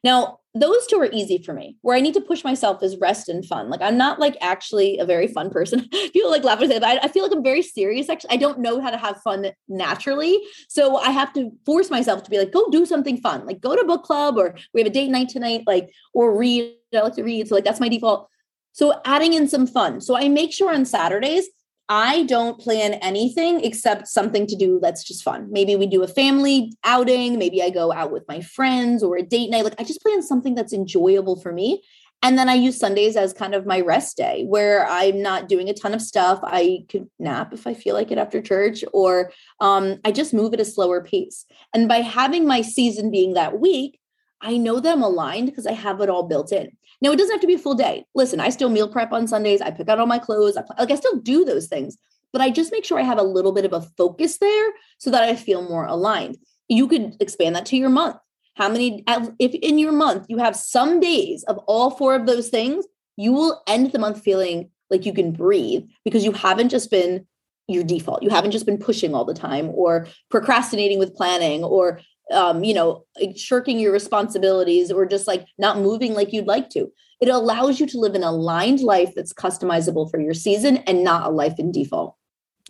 Now, 0.03 0.39
those 0.55 0.87
two 0.87 0.99
are 0.99 1.11
easy 1.13 1.37
for 1.37 1.53
me. 1.53 1.77
Where 1.83 1.95
I 1.95 2.01
need 2.01 2.15
to 2.15 2.23
push 2.23 2.45
myself 2.45 2.83
is 2.83 2.97
rest 2.97 3.29
and 3.29 3.45
fun. 3.45 3.69
Like 3.69 3.83
I'm 3.83 3.99
not 3.99 4.19
like 4.19 4.39
actually 4.41 4.97
a 4.97 5.05
very 5.05 5.29
fun 5.29 5.51
person. 5.51 5.87
People 6.15 6.31
like 6.31 6.45
laugh 6.45 6.63
at 6.63 6.71
it, 6.71 6.81
but 6.81 6.89
I, 6.89 7.05
I 7.05 7.09
feel 7.09 7.25
like 7.25 7.33
I'm 7.33 7.45
very 7.45 7.61
serious. 7.61 8.09
Actually, 8.09 8.31
I 8.31 8.37
don't 8.39 8.61
know 8.61 8.81
how 8.81 8.91
to 8.91 8.97
have 8.97 9.21
fun 9.21 9.51
naturally, 9.69 10.41
so 10.71 10.97
I 10.97 11.11
have 11.11 11.31
to 11.35 11.51
force 11.67 11.91
myself 11.91 12.23
to 12.23 12.31
be 12.31 12.39
like, 12.39 12.53
go 12.53 12.71
do 12.71 12.87
something 12.87 13.19
fun. 13.19 13.45
Like 13.45 13.61
go 13.61 13.77
to 13.77 13.85
book 13.85 14.05
club, 14.05 14.39
or 14.39 14.57
we 14.73 14.81
have 14.81 14.89
a 14.89 14.95
date 14.95 15.11
night 15.11 15.29
tonight. 15.29 15.65
Like 15.67 15.91
or 16.15 16.39
read. 16.39 16.75
I 16.95 17.01
like 17.03 17.17
to 17.17 17.23
read, 17.23 17.49
so 17.49 17.55
like 17.55 17.65
that's 17.65 17.81
my 17.81 17.91
default. 17.91 18.31
So 18.73 19.01
adding 19.05 19.35
in 19.35 19.49
some 19.49 19.67
fun. 19.67 20.01
So 20.01 20.17
I 20.17 20.29
make 20.29 20.53
sure 20.53 20.73
on 20.73 20.85
Saturdays 20.85 21.49
I 21.89 22.23
don't 22.23 22.61
plan 22.61 22.95
anything 22.95 23.65
except 23.65 24.07
something 24.07 24.47
to 24.47 24.55
do 24.55 24.79
that's 24.81 25.03
just 25.03 25.25
fun. 25.25 25.49
Maybe 25.51 25.75
we 25.75 25.89
do 25.89 26.05
a 26.05 26.09
family 26.09 26.73
outing, 26.85 27.37
maybe 27.37 27.63
I 27.63 27.71
go 27.71 27.93
out 27.93 28.13
with 28.13 28.23
my 28.29 28.41
friends 28.41 29.03
or 29.03 29.17
a 29.17 29.25
date 29.25 29.51
night. 29.51 29.65
Like 29.65 29.75
I 29.81 29.83
just 29.83 30.01
plan 30.01 30.23
something 30.23 30.55
that's 30.55 30.73
enjoyable 30.73 31.41
for 31.41 31.53
me. 31.53 31.83
And 32.23 32.39
then 32.39 32.49
I 32.49 32.55
use 32.55 32.79
Sundays 32.79 33.17
as 33.17 33.33
kind 33.33 33.55
of 33.55 33.67
my 33.67 33.81
rest 33.81 34.17
day 34.17 34.45
where 34.45 34.87
I'm 34.87 35.23
not 35.23 35.49
doing 35.49 35.69
a 35.69 35.75
ton 35.75 35.95
of 35.95 36.03
stuff. 36.03 36.39
I 36.43 36.85
could 36.89 37.09
nap 37.19 37.53
if 37.55 37.67
I 37.67 37.75
feel 37.75 37.95
like 37.95 38.11
it 38.11 38.19
after 38.19 38.43
church, 38.43 38.85
or 38.93 39.33
um, 39.59 39.99
I 40.05 40.13
just 40.13 40.35
move 40.35 40.53
at 40.53 40.61
a 40.61 40.65
slower 40.65 41.03
pace. 41.03 41.47
And 41.75 41.89
by 41.89 41.99
having 41.99 42.47
my 42.47 42.61
season 42.61 43.11
being 43.11 43.35
that 43.35 43.59
week, 43.59 43.99
I 44.43 44.59
know 44.59 44.81
that 44.81 44.93
I'm 44.93 45.03
aligned 45.03 45.47
because 45.47 45.67
I 45.67 45.73
have 45.73 46.01
it 46.01 46.11
all 46.11 46.25
built 46.25 46.53
in. 46.53 46.73
Now, 47.03 47.13
it 47.13 47.17
doesn't 47.17 47.33
have 47.33 47.41
to 47.41 47.47
be 47.47 47.55
a 47.55 47.59
full 47.59 47.75
day. 47.75 48.05
Listen, 48.15 48.41
I 48.41 48.51
still 48.51 48.69
meal 48.69 48.89
prep 48.89 49.13
on 49.13 49.27
Sundays. 49.27 49.61
I 49.61 49.71
pick 49.71 49.89
out 49.89 49.99
all 49.99 50.07
my 50.07 50.19
clothes. 50.19 50.57
I, 50.57 50.65
like 50.79 50.91
I 50.91 50.97
still 50.97 51.17
do 51.17 51.45
those 51.45 51.67
things, 51.67 51.97
but 52.33 52.43
I 52.43 52.51
just 52.51 52.73
make 52.73 52.85
sure 52.85 52.99
I 52.99 53.05
have 53.05 53.19
a 53.19 53.23
little 53.23 53.53
bit 53.53 53.65
of 53.65 53.73
a 53.73 53.83
focus 53.97 54.39
there 54.39 54.71
so 54.99 55.11
that 55.11 55.25
I 55.25 55.35
feel 55.35 55.69
more 55.69 55.87
aligned. 55.87 56.37
You 56.69 56.87
could 56.89 57.17
expand 57.21 57.57
that 57.57 57.67
to 57.67 57.77
your 57.77 57.89
month. 57.89 58.17
How 58.55 58.69
many, 58.69 59.05
if 59.39 59.55
in 59.55 59.79
your 59.79 59.93
month 59.93 60.27
you 60.29 60.39
have 60.39 60.55
some 60.55 61.01
days 61.01 61.43
of 61.45 61.59
all 61.67 61.91
four 61.91 62.15
of 62.15 62.27
those 62.27 62.49
things, 62.49 62.85
you 63.17 63.33
will 63.33 63.63
end 63.67 63.93
the 63.93 63.99
month 63.99 64.23
feeling 64.23 64.71
like 64.91 65.07
you 65.07 65.13
can 65.13 65.33
breathe 65.33 65.85
because 66.05 66.25
you 66.25 66.33
haven't 66.33 66.69
just 66.69 66.91
been 66.91 67.27
your 67.69 67.85
default. 67.85 68.23
You 68.23 68.31
haven't 68.31 68.51
just 68.51 68.67
been 68.67 68.79
pushing 68.79 69.15
all 69.15 69.25
the 69.25 69.35
time 69.35 69.71
or 69.71 70.09
procrastinating 70.31 70.99
with 70.99 71.15
planning 71.15 71.63
or 71.63 72.01
um, 72.31 72.65
you 72.65 72.75
know, 72.75 73.05
shirking 73.37 73.79
your 73.79 73.93
responsibilities 73.93 74.91
or 74.91 75.07
just 75.07 75.27
like 75.27 75.47
not 75.59 75.79
moving 75.79 76.15
like 76.15 76.33
you'd 76.33 76.47
like 76.47 76.71
to. 76.71 76.91
It 77.21 77.29
allows 77.29 77.81
you 77.81 77.87
to 77.87 77.99
live 77.99 78.15
an 78.15 78.23
aligned 78.23 78.81
life 78.81 79.13
that's 79.15 79.33
customizable 79.33 80.11
for 80.11 80.21
your 80.21 80.35
season 80.35 80.79
and 80.79 81.05
not 81.05 81.27
a 81.27 81.31
life 81.31 81.59
in 81.59 81.71
default. 81.73 82.15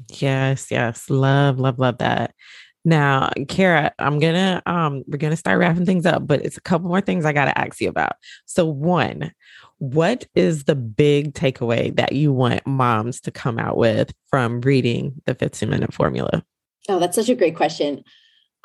Yes, 0.08 0.70
yes. 0.70 1.08
Love, 1.10 1.58
love, 1.60 1.78
love 1.78 1.98
that. 1.98 2.34
Now, 2.84 3.30
Cara, 3.48 3.92
I'm 3.98 4.18
gonna 4.18 4.62
um 4.64 5.04
we're 5.06 5.18
gonna 5.18 5.36
start 5.36 5.58
wrapping 5.58 5.84
things 5.84 6.06
up, 6.06 6.26
but 6.26 6.42
it's 6.44 6.56
a 6.56 6.62
couple 6.62 6.88
more 6.88 7.02
things 7.02 7.24
I 7.24 7.32
gotta 7.32 7.56
ask 7.58 7.80
you 7.80 7.90
about. 7.90 8.12
So 8.46 8.64
one, 8.64 9.32
what 9.78 10.26
is 10.34 10.64
the 10.64 10.74
big 10.74 11.34
takeaway 11.34 11.94
that 11.96 12.12
you 12.12 12.32
want 12.32 12.66
moms 12.66 13.20
to 13.22 13.30
come 13.30 13.58
out 13.58 13.76
with 13.76 14.12
from 14.28 14.62
reading 14.62 15.20
the 15.26 15.34
15 15.34 15.68
minute 15.68 15.92
formula? 15.92 16.42
Oh, 16.88 16.98
that's 16.98 17.16
such 17.16 17.28
a 17.28 17.34
great 17.34 17.56
question. 17.56 18.02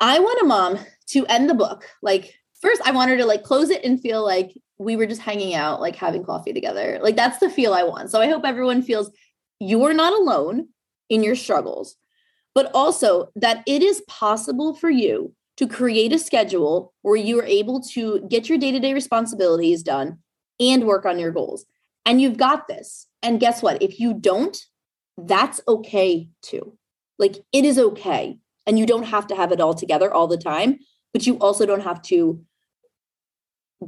I 0.00 0.18
want 0.18 0.42
a 0.42 0.46
mom 0.46 0.78
to 1.08 1.26
end 1.26 1.48
the 1.48 1.54
book. 1.54 1.88
Like, 2.02 2.34
first, 2.60 2.82
I 2.84 2.90
want 2.90 3.10
her 3.10 3.16
to 3.16 3.24
like 3.24 3.42
close 3.42 3.70
it 3.70 3.84
and 3.84 4.00
feel 4.00 4.24
like 4.24 4.52
we 4.78 4.96
were 4.96 5.06
just 5.06 5.22
hanging 5.22 5.54
out, 5.54 5.80
like 5.80 5.96
having 5.96 6.24
coffee 6.24 6.52
together. 6.52 6.98
Like, 7.02 7.16
that's 7.16 7.38
the 7.38 7.48
feel 7.48 7.72
I 7.72 7.82
want. 7.82 8.10
So 8.10 8.20
I 8.20 8.28
hope 8.28 8.44
everyone 8.44 8.82
feels 8.82 9.10
you're 9.58 9.94
not 9.94 10.12
alone 10.12 10.68
in 11.08 11.22
your 11.22 11.36
struggles, 11.36 11.96
but 12.54 12.70
also 12.74 13.28
that 13.36 13.62
it 13.66 13.82
is 13.82 14.02
possible 14.08 14.74
for 14.74 14.90
you 14.90 15.32
to 15.56 15.66
create 15.66 16.12
a 16.12 16.18
schedule 16.18 16.92
where 17.02 17.16
you 17.16 17.40
are 17.40 17.46
able 17.46 17.80
to 17.80 18.20
get 18.28 18.48
your 18.48 18.58
day 18.58 18.72
to 18.72 18.80
day 18.80 18.92
responsibilities 18.92 19.82
done 19.82 20.18
and 20.60 20.84
work 20.84 21.06
on 21.06 21.18
your 21.18 21.30
goals. 21.30 21.64
And 22.04 22.20
you've 22.20 22.36
got 22.36 22.68
this. 22.68 23.06
And 23.22 23.40
guess 23.40 23.62
what? 23.62 23.82
If 23.82 23.98
you 23.98 24.14
don't, 24.14 24.56
that's 25.16 25.60
okay 25.66 26.28
too. 26.42 26.76
Like, 27.18 27.36
it 27.52 27.64
is 27.64 27.78
okay 27.78 28.38
and 28.66 28.78
you 28.78 28.86
don't 28.86 29.04
have 29.04 29.26
to 29.26 29.36
have 29.36 29.52
it 29.52 29.60
all 29.60 29.74
together 29.74 30.12
all 30.12 30.26
the 30.26 30.36
time 30.36 30.78
but 31.12 31.26
you 31.26 31.38
also 31.38 31.64
don't 31.66 31.82
have 31.82 32.02
to 32.02 32.44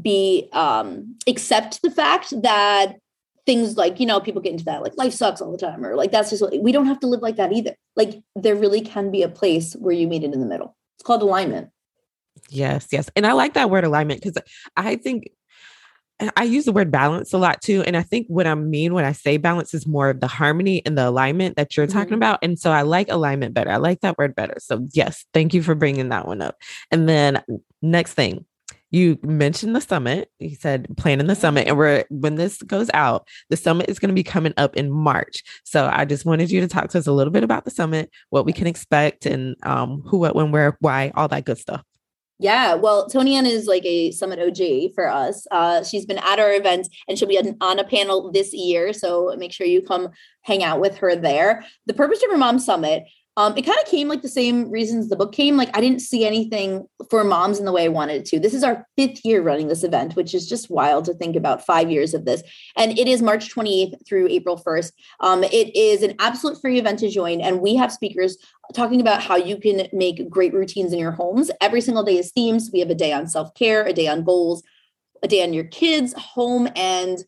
be 0.01 0.49
um 0.53 1.17
accept 1.27 1.83
the 1.83 1.91
fact 1.91 2.33
that 2.43 2.97
things 3.49 3.79
like 3.79 3.99
you 3.99 4.05
know 4.05 4.21
people 4.21 4.43
get 4.43 4.53
into 4.53 4.65
that 4.65 4.83
like 4.83 4.93
life 4.99 5.15
sucks 5.15 5.41
all 5.41 5.51
the 5.51 5.57
time 5.57 5.83
or 5.83 5.97
like 5.97 6.13
that's 6.13 6.29
just 6.29 6.43
what, 6.43 6.53
we 6.61 6.71
don't 6.71 6.85
have 6.85 7.01
to 7.01 7.07
live 7.07 7.23
like 7.23 7.37
that 7.37 7.51
either. 7.51 7.75
Like 7.97 8.23
there 8.37 8.55
really 8.55 8.83
can 8.83 9.11
be 9.11 9.23
a 9.23 9.29
place 9.29 9.73
where 9.73 9.95
you 9.95 10.07
meet 10.07 10.23
it 10.23 10.35
in 10.35 10.41
the 10.41 10.47
middle. 10.47 10.77
It's 10.97 11.03
called 11.03 11.23
alignment. 11.23 11.71
Yes 12.51 12.89
yes. 12.93 13.09
And 13.17 13.27
i 13.27 13.33
like 13.33 13.55
that 13.55 13.71
word 13.71 13.85
alignment 13.85 14.21
because 14.23 14.37
i 14.77 14.97
think 14.97 15.31
I 16.37 16.45
use 16.45 16.65
the 16.65 16.73
word 16.73 16.91
balance 16.91 17.33
a 17.33 17.39
lot 17.39 17.63
too. 17.63 17.83
And 17.83 17.97
I 17.97 18.03
think 18.03 18.27
what 18.29 18.47
I 18.47 18.55
mean 18.55 18.93
when 18.93 19.05
I 19.05 19.13
say 19.13 19.37
balance 19.37 19.73
is 19.73 19.87
more 19.87 20.11
of 20.11 20.21
the 20.21 20.27
harmony 20.27 20.83
and 20.85 20.99
the 20.99 21.09
alignment 21.09 21.57
that 21.57 21.77
you're 21.77 21.87
mm-hmm. 21.87 21.97
talking 21.97 22.15
about. 22.15 22.41
And 22.43 22.59
so 22.59 22.73
I 22.73 22.83
like 22.83 23.09
alignment 23.09 23.55
better. 23.55 23.71
I 23.71 23.77
like 23.77 24.01
that 24.01 24.19
word 24.19 24.35
better. 24.35 24.57
So, 24.59 24.87
yes, 24.93 25.25
thank 25.33 25.55
you 25.55 25.63
for 25.63 25.75
bringing 25.75 26.09
that 26.09 26.27
one 26.27 26.43
up. 26.43 26.57
And 26.91 27.09
then, 27.09 27.43
next 27.83 28.15
thing, 28.15 28.45
you 28.91 29.19
mentioned 29.23 29.77
the 29.77 29.81
summit. 29.81 30.31
You 30.39 30.57
said 30.57 30.89
planning 30.97 31.27
the 31.27 31.35
summit, 31.35 31.69
and 31.69 31.77
we're 31.77 32.05
when 32.11 32.37
this 32.37 32.63
goes 32.63 32.91
out, 32.95 33.29
the 33.51 33.57
summit 33.57 33.89
is 33.89 33.99
going 33.99 34.09
to 34.09 34.15
be 34.15 34.23
coming 34.23 34.55
up 34.57 34.77
in 34.77 34.91
March. 34.91 35.43
So 35.65 35.91
I 35.93 36.05
just 36.05 36.25
wanted 36.25 36.51
you 36.51 36.61
to 36.61 36.69
talk 36.69 36.89
to 36.91 36.99
us 36.99 37.07
a 37.07 37.13
little 37.13 37.33
bit 37.33 37.45
about 37.45 37.65
the 37.65 37.71
summit, 37.71 38.11
what 38.31 38.47
we 38.47 38.53
can 38.53 38.67
expect, 38.67 39.27
and 39.27 39.57
um, 39.63 40.03
who, 40.07 40.19
what, 40.19 40.35
when, 40.35 40.53
where, 40.53 40.77
why, 40.81 41.13
all 41.15 41.29
that 41.29 41.45
good 41.45 41.59
stuff. 41.59 41.85
Yeah, 42.41 42.75
well, 42.75 43.09
Tony 43.09 43.35
Ann 43.35 43.47
is 43.47 43.67
like 43.67 43.85
a 43.85 44.13
summit 44.13 44.39
OG 44.39 44.95
for 44.95 45.09
us. 45.09 45.45
Uh, 45.51 45.83
she's 45.83 46.07
been 46.07 46.19
at 46.19 46.39
our 46.39 46.53
events 46.53 46.89
and 47.09 47.19
she'll 47.19 47.27
be 47.27 47.39
on 47.61 47.79
a 47.81 47.85
panel 47.85 48.31
this 48.31 48.53
year. 48.53 48.93
So 48.93 49.35
make 49.37 49.53
sure 49.53 49.67
you 49.67 49.83
come 49.83 50.11
hang 50.43 50.63
out 50.63 50.81
with 50.81 50.97
her 50.99 51.17
there. 51.17 51.65
The 51.87 51.95
Purpose 51.95 52.21
Driven 52.21 52.39
Mom 52.39 52.61
Summit 52.61 53.03
um, 53.39 53.57
it 53.57 53.63
kind 53.63 53.79
of 53.81 53.87
came 53.87 54.09
like 54.09 54.23
the 54.23 54.29
same 54.29 54.69
reasons 54.69 55.09
the 55.09 55.15
book 55.15 55.31
came. 55.31 55.57
Like 55.57 55.71
I 55.73 55.81
didn't 55.81 56.01
see 56.01 56.27
anything 56.27 56.89
for 57.09 57.23
moms 57.23 57.61
in 57.61 57.67
the 57.67 57.71
way 57.73 57.85
I 57.85 57.89
wanted 57.89 58.17
it 58.17 58.25
to. 58.27 58.41
This 58.41 58.53
is 58.53 58.65
our 58.65 58.85
fifth 58.97 59.25
year 59.25 59.43
running 59.43 59.69
this 59.69 59.85
event, 59.85 60.17
which 60.17 60.35
is 60.35 60.49
just 60.49 60.71
wild 60.71 61.05
to 61.05 61.15
think 61.15 61.37
about 61.37 61.65
five 61.65 61.89
years 61.89 62.15
of 62.15 62.25
this. 62.25 62.43
And 62.77 62.99
it 62.99 63.07
is 63.07 63.23
March 63.23 63.55
28th 63.55 64.05
through 64.05 64.27
April 64.27 64.61
1st. 64.61 64.93
Um, 65.21 65.45
it 65.45 65.77
is 65.77 66.03
an 66.03 66.17
absolute 66.19 66.61
free 66.61 66.81
event 66.81 66.99
to 66.99 67.09
join. 67.09 67.41
And 67.41 67.61
we 67.61 67.77
have 67.77 67.93
speakers 67.93 68.37
talking 68.75 69.01
about 69.01 69.23
how 69.23 69.37
you 69.37 69.57
can 69.57 69.87
make 69.93 70.29
great 70.29 70.53
routines 70.53 70.93
in 70.93 70.99
your 70.99 71.13
homes. 71.13 71.49
Every 71.61 71.81
single 71.81 72.03
day 72.03 72.19
is 72.19 72.33
themes. 72.33 72.71
We 72.73 72.81
have 72.81 72.91
a 72.91 72.95
day 72.97 73.13
on 73.13 73.29
self-care, 73.29 73.87
a 73.87 73.93
day 73.93 74.09
on 74.09 74.25
goals, 74.25 74.65
a 75.23 75.29
day 75.29 75.45
on 75.45 75.53
your 75.53 75.65
kids, 75.65 76.13
home, 76.15 76.69
and 76.75 77.25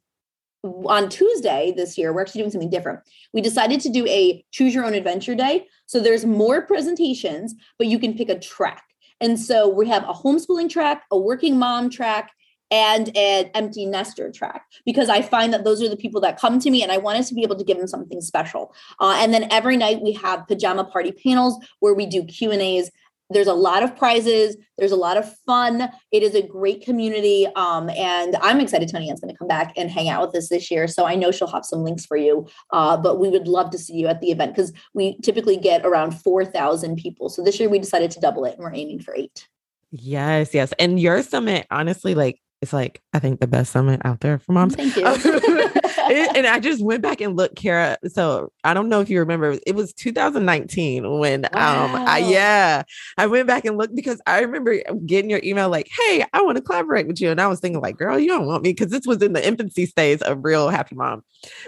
on 0.63 1.09
Tuesday 1.09 1.73
this 1.77 1.97
year, 1.97 2.13
we're 2.13 2.21
actually 2.21 2.43
doing 2.43 2.51
something 2.51 2.71
different. 2.71 3.01
We 3.33 3.41
decided 3.41 3.81
to 3.81 3.89
do 3.89 4.07
a 4.07 4.45
choose 4.51 4.75
your 4.75 4.85
own 4.85 4.95
adventure 4.95 5.35
day. 5.35 5.67
So 5.87 6.01
there's 6.01 6.27
more 6.27 6.63
presentations, 6.63 7.55
but 7.79 7.87
you 7.87 7.99
can 7.99 8.15
pick 8.15 8.29
a 8.29 8.39
track. 8.39 8.85
And 9.21 9.39
so 9.39 9.69
we 9.69 9.89
have 9.89 10.05
a 10.05 10.13
homeschooling 10.13 10.71
track, 10.71 11.05
a 11.11 11.19
working 11.19 11.59
mom 11.59 11.91
track, 11.91 12.31
and 12.71 13.15
an 13.17 13.51
empty 13.55 13.85
nester 13.85 14.31
track 14.31 14.65
because 14.87 15.09
I 15.09 15.23
find 15.23 15.53
that 15.53 15.65
those 15.65 15.83
are 15.83 15.89
the 15.89 15.97
people 15.97 16.21
that 16.21 16.39
come 16.39 16.61
to 16.61 16.71
me 16.71 16.83
and 16.83 16.93
I 16.93 16.99
wanted 16.99 17.27
to 17.27 17.35
be 17.35 17.43
able 17.43 17.57
to 17.57 17.65
give 17.65 17.79
them 17.79 17.89
something 17.89 18.21
special. 18.21 18.73
Uh, 19.01 19.17
and 19.19 19.35
then 19.35 19.49
every 19.51 19.77
night 19.77 20.01
we 20.03 20.13
have 20.13 20.47
pajama 20.47 20.85
party 20.85 21.11
panels 21.11 21.59
where 21.81 21.95
we 21.95 22.07
do 22.07 22.25
Q 22.25 22.53
and 22.53 22.63
A's 22.63 22.91
there's 23.31 23.47
a 23.47 23.55
lot 23.55 23.83
of 23.83 23.97
prizes 23.97 24.57
there's 24.79 24.93
a 24.93 24.97
lot 24.97 25.17
of 25.17 25.33
fun 25.47 25.89
it 26.13 26.23
is 26.23 26.35
a 26.35 26.43
great 26.43 26.83
community 26.83 27.47
um, 27.57 27.89
and 27.91 28.37
i'm 28.43 28.61
excited 28.61 28.89
tony 28.89 29.09
ann's 29.09 29.21
going 29.21 29.33
to 29.33 29.39
come 29.39 29.49
back 29.49 29.73
and 29.77 29.91
hang 29.91 30.09
out 30.09 30.27
with 30.27 30.37
us 30.37 30.49
this 30.49 30.71
year 30.71 30.87
so 30.87 31.05
i 31.07 31.15
know 31.15 31.31
she'll 31.31 31.49
have 31.49 31.65
some 31.65 31.83
links 31.83 32.05
for 32.05 32.17
you 32.17 32.47
uh, 32.73 32.97
but 32.97 33.19
we 33.19 33.29
would 33.29 33.49
love 33.49 33.71
to 33.71 33.79
see 33.79 33.95
you 33.95 34.07
at 34.07 34.21
the 34.21 34.31
event 34.31 34.55
because 34.55 34.73
we 34.95 35.19
typically 35.23 35.57
get 35.57 35.85
around 35.87 36.13
4000 36.13 36.97
people 36.97 37.29
so 37.29 37.43
this 37.43 37.59
year 37.59 37.69
we 37.69 37.79
decided 37.79 38.11
to 38.11 38.21
double 38.21 38.45
it 38.45 38.55
and 38.55 38.61
we're 38.61 38.75
aiming 38.75 39.01
for 39.01 39.15
eight 39.17 39.49
yes 39.91 40.53
yes 40.55 40.73
and 40.79 41.01
your 41.01 41.23
summit 41.23 41.67
honestly 41.71 42.15
like 42.15 42.41
it's 42.63 42.73
like 42.73 43.01
I 43.13 43.19
think 43.19 43.41
the 43.41 43.47
best 43.47 43.73
summit 43.73 44.03
out 44.05 44.21
there 44.21 44.39
for 44.39 44.53
moms. 44.53 44.77
Thank 44.77 44.97
you. 44.97 45.71
it, 46.11 46.37
and 46.37 46.47
I 46.47 46.61
just 46.61 46.83
went 46.83 47.03
back 47.03 47.21
and 47.21 47.37
looked, 47.37 47.57
Cara. 47.57 47.99
So 48.09 48.53
I 48.65 48.75
don't 48.75 48.89
know 48.89 49.01
if 49.01 49.11
you 49.11 49.19
remember, 49.21 49.59
it 49.67 49.75
was 49.75 49.93
2019 49.95 51.19
when 51.19 51.47
wow. 51.53 51.85
um 51.85 51.95
I 51.95 52.19
yeah, 52.19 52.83
I 53.17 53.27
went 53.27 53.47
back 53.47 53.65
and 53.65 53.79
looked 53.79 53.95
because 53.95 54.21
I 54.27 54.41
remember 54.41 54.79
getting 55.07 55.31
your 55.31 55.41
email 55.43 55.69
like, 55.69 55.89
hey, 55.89 56.25
I 56.33 56.43
want 56.43 56.57
to 56.57 56.63
collaborate 56.63 57.07
with 57.07 57.21
you. 57.21 57.31
And 57.31 57.41
I 57.41 57.47
was 57.47 57.61
thinking, 57.61 57.81
like, 57.81 57.97
girl, 57.97 58.19
you 58.19 58.29
don't 58.29 58.47
want 58.47 58.63
me 58.63 58.71
because 58.71 58.91
this 58.91 59.07
was 59.07 59.23
in 59.23 59.33
the 59.33 59.47
infancy 59.47 59.87
stage 59.87 60.23
of 60.23 60.45
real 60.45 60.69
happy 60.69 60.95
mom. 60.95 61.23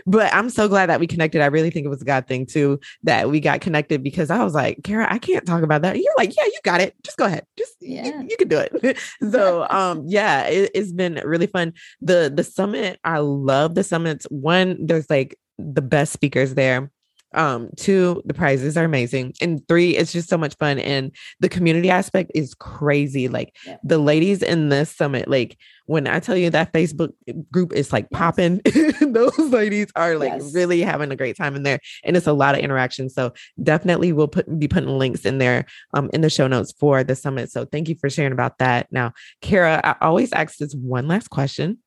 But 0.07 0.33
I'm 0.35 0.51
so 0.51 0.68
glad 0.68 0.89
that 0.89 1.01
we 1.01 1.07
connected. 1.07 1.41
I 1.41 1.47
really 1.47 1.70
think 1.70 1.87
it 1.87 1.91
was 1.91 2.03
a 2.03 2.07
God 2.07 2.27
thing 2.27 2.47
too 2.47 2.81
that 3.05 3.31
we 3.31 3.41
got 3.41 3.61
connected 3.61 4.03
because 4.03 4.31
I 4.31 4.45
was 4.45 4.55
like, 4.55 4.83
Cara, 4.85 5.07
I 5.11 5.18
can't 5.18 5.47
talk 5.47 5.62
about 5.62 5.83
that. 5.83 5.97
You're 5.97 6.14
like, 6.16 6.37
yeah, 6.37 6.45
you 6.45 6.59
got 6.62 6.81
it. 6.81 6.95
Just 7.03 7.16
go 7.16 7.25
ahead. 7.25 7.47
Just 7.57 7.75
yeah. 7.81 8.07
you, 8.07 8.29
you 8.31 8.37
can 8.37 8.49
do 8.49 8.59
it. 8.59 8.99
so 9.31 9.66
um 9.70 10.05
yeah, 10.07 10.45
it, 10.45 10.70
it's 10.75 10.93
been 10.93 11.20
really 11.25 11.47
fun. 11.47 11.73
The 12.01 12.33
the 12.35 12.45
summit, 12.45 12.99
I 13.05 13.18
love 13.18 13.75
the 13.75 13.85
One, 14.31 14.79
there's 14.85 15.09
like 15.11 15.39
the 15.59 15.83
best 15.83 16.13
speakers 16.13 16.55
there. 16.55 16.91
Um 17.35 17.71
two 17.79 18.23
the 18.27 18.35
prizes 18.35 18.77
are 18.77 18.85
amazing. 18.85 19.33
And 19.41 19.67
three 19.67 19.97
it's 19.97 20.13
just 20.13 20.29
so 20.29 20.37
much 20.37 20.55
fun. 20.59 20.79
And 20.79 21.13
the 21.41 21.49
community 21.49 21.89
aspect 21.89 22.31
is 22.35 22.53
crazy. 22.53 23.29
Like 23.29 23.57
yeah. 23.67 23.79
the 23.83 23.97
ladies 23.97 24.43
in 24.43 24.69
this 24.69 24.95
summit 24.95 25.29
like 25.29 25.57
when 25.87 26.07
i 26.07 26.21
tell 26.21 26.37
you 26.37 26.49
that 26.49 26.73
facebook 26.73 27.13
group 27.51 27.73
is 27.73 27.93
like 27.93 28.07
yes. 28.11 28.19
popping 28.19 28.61
those 29.13 29.37
ladies 29.39 29.89
are 29.97 30.17
like 30.17 30.31
yes. 30.31 30.55
really 30.55 30.81
having 30.81 31.11
a 31.11 31.17
great 31.17 31.37
time 31.37 31.57
in 31.57 31.63
there. 31.63 31.81
And 32.05 32.17
it's 32.17 32.27
a 32.27 32.33
lot 32.33 32.55
of 32.55 32.61
interaction. 32.61 33.09
So 33.09 33.33
definitely 33.63 34.13
we'll 34.13 34.29
put 34.29 34.59
be 34.59 34.69
putting 34.69 34.99
links 34.99 35.25
in 35.25 35.39
there 35.39 35.65
um 35.95 36.11
in 36.13 36.21
the 36.21 36.29
show 36.29 36.47
notes 36.49 36.73
for 36.79 37.03
the 37.03 37.17
summit. 37.17 37.51
So 37.51 37.65
thank 37.65 37.89
you 37.89 37.95
for 37.95 38.11
sharing 38.11 38.33
about 38.33 38.59
that. 38.59 38.89
Now 38.91 39.13
cara 39.41 39.81
i 39.85 40.05
always 40.05 40.33
ask 40.33 40.59
this 40.59 40.75
one 40.75 41.09
last 41.09 41.31
question 41.31 41.79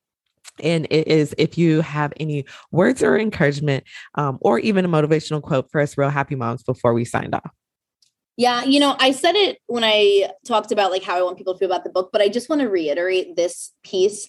and 0.62 0.86
it 0.90 1.08
is 1.08 1.34
if 1.38 1.58
you 1.58 1.80
have 1.80 2.12
any 2.18 2.44
words 2.70 3.02
or 3.02 3.18
encouragement 3.18 3.84
um, 4.14 4.38
or 4.40 4.58
even 4.58 4.84
a 4.84 4.88
motivational 4.88 5.42
quote 5.42 5.70
for 5.70 5.80
us 5.80 5.96
real 5.96 6.10
happy 6.10 6.34
moms 6.34 6.62
before 6.62 6.94
we 6.94 7.04
signed 7.04 7.34
off. 7.34 7.50
Yeah, 8.36 8.64
you 8.64 8.80
know, 8.80 8.96
I 8.98 9.12
said 9.12 9.34
it 9.34 9.58
when 9.66 9.82
I 9.82 10.30
talked 10.44 10.70
about 10.70 10.90
like 10.90 11.02
how 11.02 11.16
I 11.16 11.22
want 11.22 11.38
people 11.38 11.54
to 11.54 11.58
feel 11.58 11.70
about 11.70 11.84
the 11.84 11.90
book, 11.90 12.10
but 12.12 12.20
I 12.20 12.28
just 12.28 12.50
want 12.50 12.60
to 12.60 12.68
reiterate 12.68 13.34
this 13.34 13.72
piece 13.82 14.28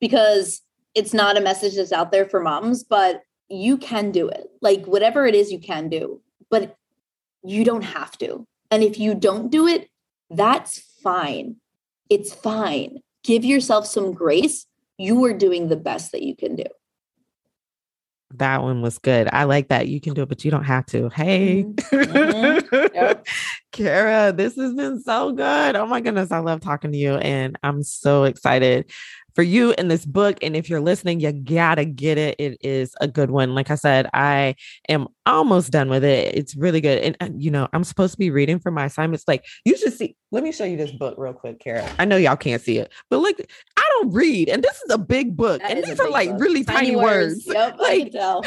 because 0.00 0.62
it's 0.94 1.12
not 1.12 1.36
a 1.36 1.40
message 1.40 1.74
that's 1.74 1.92
out 1.92 2.12
there 2.12 2.24
for 2.24 2.40
moms, 2.40 2.84
but 2.84 3.22
you 3.48 3.76
can 3.76 4.12
do 4.12 4.28
it. 4.28 4.46
Like 4.60 4.84
whatever 4.84 5.26
it 5.26 5.34
is 5.34 5.50
you 5.50 5.58
can 5.58 5.88
do, 5.88 6.20
but 6.50 6.76
you 7.42 7.64
don't 7.64 7.82
have 7.82 8.16
to. 8.18 8.46
And 8.70 8.82
if 8.82 8.98
you 8.98 9.14
don't 9.14 9.50
do 9.50 9.66
it, 9.66 9.88
that's 10.30 10.78
fine. 11.02 11.56
It's 12.08 12.32
fine. 12.32 12.98
Give 13.24 13.44
yourself 13.44 13.86
some 13.86 14.12
grace 14.12 14.66
you 14.98 15.24
are 15.24 15.32
doing 15.32 15.68
the 15.68 15.76
best 15.76 16.12
that 16.12 16.22
you 16.22 16.36
can 16.36 16.56
do. 16.56 16.64
That 18.34 18.62
one 18.62 18.82
was 18.82 18.98
good. 18.98 19.28
I 19.32 19.44
like 19.44 19.68
that. 19.68 19.88
You 19.88 20.02
can 20.02 20.12
do 20.12 20.22
it, 20.22 20.28
but 20.28 20.44
you 20.44 20.50
don't 20.50 20.64
have 20.64 20.84
to. 20.86 21.08
Hey, 21.08 21.64
mm-hmm. 21.64 22.94
Yep. 22.94 23.26
Cara, 23.72 24.32
this 24.32 24.54
has 24.56 24.74
been 24.74 25.00
so 25.00 25.32
good. 25.32 25.76
Oh 25.76 25.86
my 25.86 26.02
goodness. 26.02 26.30
I 26.30 26.38
love 26.40 26.60
talking 26.60 26.92
to 26.92 26.98
you, 26.98 27.14
and 27.14 27.58
I'm 27.62 27.82
so 27.82 28.24
excited 28.24 28.90
for 29.38 29.44
you 29.44 29.72
in 29.78 29.86
this 29.86 30.04
book. 30.04 30.36
And 30.42 30.56
if 30.56 30.68
you're 30.68 30.80
listening, 30.80 31.20
you 31.20 31.30
gotta 31.30 31.84
get 31.84 32.18
it. 32.18 32.34
It 32.40 32.58
is 32.60 32.92
a 33.00 33.06
good 33.06 33.30
one. 33.30 33.54
Like 33.54 33.70
I 33.70 33.76
said, 33.76 34.10
I 34.12 34.56
am 34.88 35.06
almost 35.26 35.70
done 35.70 35.88
with 35.88 36.02
it. 36.02 36.34
It's 36.34 36.56
really 36.56 36.80
good. 36.80 36.98
And, 36.98 37.16
and 37.20 37.40
you 37.40 37.52
know, 37.52 37.68
I'm 37.72 37.84
supposed 37.84 38.14
to 38.14 38.18
be 38.18 38.30
reading 38.30 38.58
for 38.58 38.72
my 38.72 38.86
assignments. 38.86 39.22
Like, 39.28 39.44
you 39.64 39.76
should 39.76 39.92
see. 39.92 40.16
Let 40.32 40.42
me 40.42 40.50
show 40.50 40.64
you 40.64 40.76
this 40.76 40.90
book 40.90 41.14
real 41.18 41.34
quick, 41.34 41.60
Cara. 41.60 41.88
I 42.00 42.04
know 42.04 42.16
y'all 42.16 42.34
can't 42.34 42.60
see 42.60 42.78
it, 42.78 42.92
but 43.10 43.18
look, 43.18 43.38
I 43.76 43.82
don't 43.92 44.12
read, 44.12 44.48
and 44.48 44.62
this 44.62 44.76
is 44.82 44.90
a 44.90 44.98
big 44.98 45.36
book, 45.36 45.62
that 45.62 45.70
and 45.70 45.84
these 45.84 46.00
are 46.00 46.10
like 46.10 46.30
book. 46.30 46.40
really 46.40 46.64
tiny, 46.64 46.88
tiny 46.88 46.96
words. 46.96 47.46
words. 47.46 47.46
Yep, 47.46 47.78
like, 47.78 48.12
I, 48.14 48.40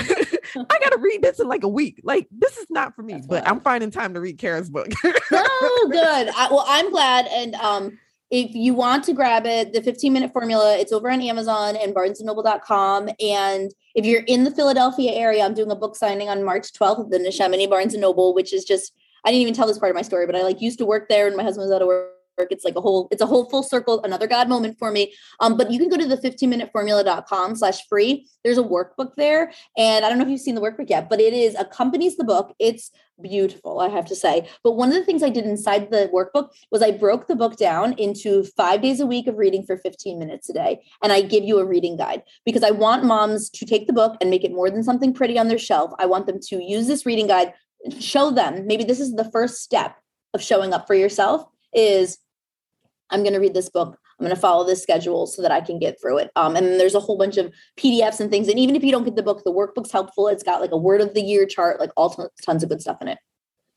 I 0.70 0.80
gotta 0.80 0.98
read 1.00 1.22
this 1.24 1.40
in 1.40 1.48
like 1.48 1.64
a 1.64 1.70
week. 1.70 2.02
Like, 2.04 2.28
this 2.30 2.58
is 2.58 2.68
not 2.70 2.96
for 2.96 3.02
me, 3.02 3.14
That's 3.14 3.28
but 3.28 3.48
I'm 3.48 3.62
finding 3.62 3.92
time 3.92 4.14
to 4.14 4.20
read 4.20 4.38
Cara's 4.38 4.70
book. 4.70 4.90
oh, 5.06 5.88
good. 5.92 6.30
I, 6.36 6.50
well, 6.52 6.66
I'm 6.68 6.92
glad, 6.92 7.28
and 7.28 7.56
um 7.56 7.98
if 8.32 8.56
you 8.56 8.74
want 8.74 9.04
to 9.04 9.14
grab 9.14 9.46
it, 9.46 9.74
the 9.74 9.84
15 9.84 10.12
minute 10.14 10.32
formula, 10.32 10.78
it's 10.78 10.94
over 10.94 11.12
on 11.12 11.22
Amazon 11.22 11.76
and 11.76 11.94
barnesandnoble.com. 11.94 13.10
And 13.20 13.72
if 13.94 14.06
you're 14.06 14.24
in 14.24 14.46
the 14.46 14.52
Philadelphia 14.52 15.12
area, 15.12 15.44
I'm 15.44 15.54
doing 15.54 15.70
a 15.70 15.76
book 15.76 15.98
signing 15.98 16.30
on 16.30 16.46
March 16.46 16.72
12th 16.72 17.02
at 17.02 17.10
the 17.10 17.20
Neshaminy 17.20 17.70
Barnes 17.70 17.94
and 17.94 18.02
Noble, 18.02 18.34
which 18.34 18.54
is 18.54 18.64
just, 18.64 18.94
I 19.26 19.32
didn't 19.32 19.42
even 19.42 19.54
tell 19.54 19.68
this 19.68 19.78
part 19.78 19.90
of 19.90 19.96
my 19.96 20.02
story, 20.02 20.26
but 20.26 20.38
I 20.38 20.44
like 20.44 20.62
used 20.62 20.80
to 20.80 20.86
work 20.86 21.10
there 21.10 21.28
and 21.28 21.36
my 21.36 21.44
husband 21.44 21.68
was 21.68 21.76
out 21.76 21.82
of 21.82 21.90
work 21.90 22.21
it's 22.50 22.66
like 22.66 22.76
a 22.76 22.82
whole, 22.82 23.08
it's 23.12 23.22
a 23.22 23.26
whole 23.26 23.50
full 23.50 23.64
circle, 23.64 24.02
another 24.04 24.28
God 24.28 24.50
moment 24.50 24.78
for 24.80 24.92
me. 24.92 25.14
Um, 25.40 25.58
but 25.58 25.72
you 25.72 25.78
can 25.78 25.90
go 25.90 25.98
to 25.98 26.08
the 26.08 26.18
15 26.18 26.50
minute 26.50 26.72
formula.com 26.72 27.56
slash 27.56 27.88
free. 27.88 28.28
There's 28.44 28.58
a 28.58 28.64
workbook 28.64 29.16
there. 29.16 29.52
And 29.78 30.06
I 30.06 30.10
don't 30.10 30.18
know 30.18 30.24
if 30.24 30.30
you've 30.30 30.42
seen 30.42 30.56
the 30.56 30.62
workbook 30.62 30.90
yet, 30.90 31.10
but 31.10 31.20
it 31.20 31.34
is 31.34 31.56
accompanies 31.56 32.18
the 32.18 32.24
book. 32.24 32.56
It's 32.60 32.92
beautiful, 33.22 33.80
I 33.80 33.90
have 33.90 34.06
to 34.08 34.16
say. 34.16 34.50
But 34.64 34.72
one 34.72 34.90
of 34.90 34.96
the 34.96 35.04
things 35.04 35.24
I 35.24 35.30
did 35.30 35.46
inside 35.46 35.92
the 35.92 36.10
workbook 36.14 36.50
was 36.72 36.82
I 36.82 36.92
broke 36.92 37.28
the 37.28 37.36
book 37.36 37.58
down 37.58 37.94
into 37.94 38.44
five 38.58 38.82
days 38.82 39.00
a 39.00 39.06
week 39.06 39.28
of 39.28 39.38
reading 39.38 39.64
for 39.64 39.78
15 39.78 40.18
minutes 40.18 40.50
a 40.50 40.54
day. 40.54 40.82
And 41.04 41.12
I 41.12 41.22
give 41.22 41.44
you 41.44 41.60
a 41.60 41.66
reading 41.66 41.98
guide 41.98 42.24
because 42.46 42.64
I 42.64 42.72
want 42.72 43.06
moms 43.06 43.50
to 43.52 43.66
take 43.66 43.88
the 43.88 43.94
book 43.94 44.18
and 44.22 44.30
make 44.30 44.44
it 44.44 44.52
more 44.52 44.70
than 44.70 44.84
something 44.84 45.14
pretty 45.14 45.38
on 45.38 45.48
their 45.48 45.60
shelf. 45.60 45.92
I 46.00 46.06
want 46.06 46.26
them 46.26 46.40
to 46.48 46.64
use 46.64 46.88
this 46.88 47.06
reading 47.06 47.28
guide, 47.28 47.54
show 48.00 48.32
them 48.32 48.68
maybe 48.68 48.84
this 48.84 49.00
is 49.00 49.16
the 49.16 49.30
first 49.32 49.62
step 49.62 49.96
of 50.34 50.42
showing 50.42 50.74
up 50.74 50.88
for 50.88 50.94
yourself 50.94 51.46
is 51.74 52.18
I'm 53.12 53.22
going 53.22 53.34
to 53.34 53.40
read 53.40 53.54
this 53.54 53.70
book. 53.70 53.98
I'm 54.20 54.26
going 54.26 54.36
to 54.36 54.42
follow 54.42 54.66
this 54.66 54.82
schedule 54.82 55.28
so 55.28 55.42
that 55.42 55.52
I 55.52 55.62
can 55.62 55.80
get 55.80 56.00
through 56.02 56.20
it. 56.20 56.32
Um, 56.36 56.56
and 56.56 56.80
there's 56.80 56.96
a 56.96 57.00
whole 57.00 57.18
bunch 57.18 57.38
of 57.38 57.52
PDFs 57.78 58.20
and 58.20 58.30
things. 58.30 58.48
And 58.48 58.60
even 58.60 58.76
if 58.76 58.84
you 58.84 58.92
don't 58.92 59.04
get 59.04 59.16
the 59.16 59.24
book, 59.24 59.44
the 59.44 59.52
workbook's 59.52 59.92
helpful. 59.92 60.28
It's 60.28 60.44
got 60.44 60.62
like 60.62 60.72
a 60.72 60.78
word 60.78 61.02
of 61.02 61.14
the 61.14 61.22
year 61.22 61.46
chart, 61.46 61.80
like 61.80 61.92
all 61.98 62.10
t- 62.10 62.24
tons 62.44 62.64
of 62.64 62.70
good 62.70 62.82
stuff 62.82 63.02
in 63.02 63.08
it. 63.08 63.18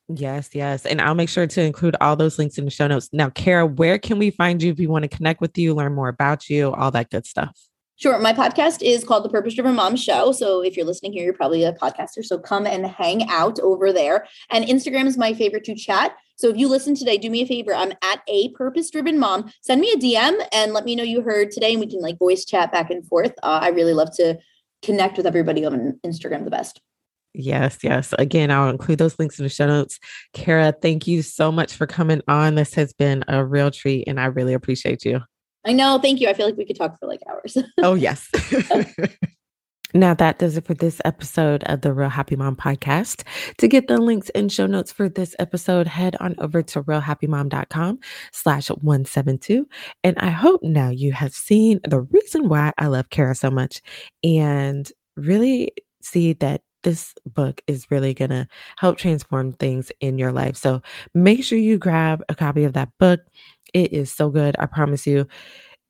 Yes, 0.08 0.50
yes. 0.52 0.84
And 0.84 1.00
I'll 1.00 1.14
make 1.14 1.30
sure 1.30 1.46
to 1.46 1.62
include 1.62 1.96
all 2.00 2.14
those 2.14 2.38
links 2.38 2.58
in 2.58 2.66
the 2.66 2.70
show 2.70 2.86
notes. 2.86 3.08
Now, 3.12 3.30
Cara, 3.30 3.66
where 3.66 3.98
can 3.98 4.18
we 4.18 4.30
find 4.30 4.62
you 4.62 4.72
if 4.72 4.78
we 4.78 4.86
want 4.86 5.04
to 5.04 5.08
connect 5.08 5.40
with 5.40 5.56
you, 5.56 5.74
learn 5.74 5.94
more 5.94 6.08
about 6.08 6.50
you, 6.50 6.72
all 6.74 6.90
that 6.90 7.10
good 7.10 7.26
stuff? 7.26 7.58
Sure. 7.96 8.18
My 8.18 8.32
podcast 8.32 8.82
is 8.82 9.04
called 9.04 9.24
The 9.24 9.28
Purpose 9.28 9.54
Driven 9.54 9.76
Mom 9.76 9.94
Show. 9.94 10.32
So 10.32 10.62
if 10.62 10.76
you're 10.76 10.84
listening 10.84 11.12
here, 11.12 11.22
you're 11.22 11.32
probably 11.32 11.62
a 11.62 11.72
podcaster. 11.72 12.24
So 12.24 12.38
come 12.38 12.66
and 12.66 12.84
hang 12.84 13.28
out 13.28 13.60
over 13.60 13.92
there. 13.92 14.26
And 14.50 14.64
Instagram 14.64 15.06
is 15.06 15.16
my 15.16 15.32
favorite 15.32 15.62
to 15.64 15.76
chat. 15.76 16.16
So 16.36 16.48
if 16.48 16.56
you 16.56 16.68
listen 16.68 16.96
today, 16.96 17.18
do 17.18 17.30
me 17.30 17.42
a 17.42 17.46
favor. 17.46 17.72
I'm 17.72 17.92
at 18.02 18.20
a 18.26 18.48
purpose 18.50 18.90
driven 18.90 19.20
mom. 19.20 19.52
Send 19.62 19.80
me 19.80 19.92
a 19.92 19.96
DM 19.96 20.44
and 20.52 20.72
let 20.72 20.84
me 20.84 20.96
know 20.96 21.04
you 21.04 21.22
heard 21.22 21.52
today 21.52 21.70
and 21.70 21.80
we 21.80 21.86
can 21.86 22.00
like 22.00 22.18
voice 22.18 22.44
chat 22.44 22.72
back 22.72 22.90
and 22.90 23.06
forth. 23.06 23.32
Uh, 23.44 23.60
I 23.62 23.68
really 23.68 23.94
love 23.94 24.14
to 24.16 24.38
connect 24.82 25.16
with 25.16 25.26
everybody 25.26 25.64
on 25.64 26.00
Instagram 26.04 26.42
the 26.44 26.50
best. 26.50 26.80
Yes, 27.32 27.78
yes. 27.82 28.12
Again, 28.18 28.50
I'll 28.50 28.70
include 28.70 28.98
those 28.98 29.18
links 29.18 29.38
in 29.38 29.44
the 29.44 29.48
show 29.48 29.66
notes. 29.66 29.98
Cara, 30.32 30.72
thank 30.72 31.06
you 31.06 31.22
so 31.22 31.52
much 31.52 31.74
for 31.74 31.86
coming 31.86 32.22
on. 32.26 32.56
This 32.56 32.74
has 32.74 32.92
been 32.92 33.24
a 33.28 33.44
real 33.44 33.70
treat 33.70 34.08
and 34.08 34.20
I 34.20 34.26
really 34.26 34.54
appreciate 34.54 35.04
you. 35.04 35.20
I 35.64 35.72
know. 35.72 35.98
Thank 35.98 36.20
you. 36.20 36.28
I 36.28 36.34
feel 36.34 36.46
like 36.46 36.56
we 36.56 36.64
could 36.64 36.76
talk 36.76 36.98
for 36.98 37.06
like 37.06 37.20
hours. 37.28 37.56
oh, 37.82 37.94
yes. 37.94 38.30
Now, 39.96 40.12
that 40.14 40.40
does 40.40 40.56
it 40.56 40.66
for 40.66 40.74
this 40.74 41.00
episode 41.04 41.62
of 41.64 41.82
the 41.82 41.92
Real 41.92 42.08
Happy 42.08 42.34
Mom 42.34 42.56
podcast. 42.56 43.22
To 43.58 43.68
get 43.68 43.86
the 43.86 43.98
links 43.98 44.28
and 44.30 44.50
show 44.50 44.66
notes 44.66 44.90
for 44.90 45.08
this 45.08 45.36
episode, 45.38 45.86
head 45.86 46.16
on 46.18 46.34
over 46.38 46.64
to 46.64 46.82
realhappymom.com 46.82 48.00
slash 48.32 48.70
172. 48.70 49.68
And 50.02 50.18
I 50.18 50.30
hope 50.30 50.64
now 50.64 50.90
you 50.90 51.12
have 51.12 51.32
seen 51.32 51.78
the 51.88 52.00
reason 52.00 52.48
why 52.48 52.72
I 52.76 52.88
love 52.88 53.10
Cara 53.10 53.36
so 53.36 53.52
much 53.52 53.82
and 54.24 54.90
really 55.16 55.70
see 56.02 56.32
that 56.34 56.62
this 56.82 57.14
book 57.24 57.60
is 57.68 57.90
really 57.90 58.14
going 58.14 58.30
to 58.30 58.48
help 58.78 58.98
transform 58.98 59.52
things 59.52 59.92
in 60.00 60.18
your 60.18 60.32
life. 60.32 60.56
So 60.56 60.82
make 61.14 61.44
sure 61.44 61.58
you 61.58 61.78
grab 61.78 62.22
a 62.28 62.34
copy 62.34 62.64
of 62.64 62.74
that 62.74 62.90
book. 62.98 63.20
It 63.74 63.92
is 63.92 64.10
so 64.10 64.30
good. 64.30 64.56
I 64.58 64.66
promise 64.66 65.06
you, 65.06 65.26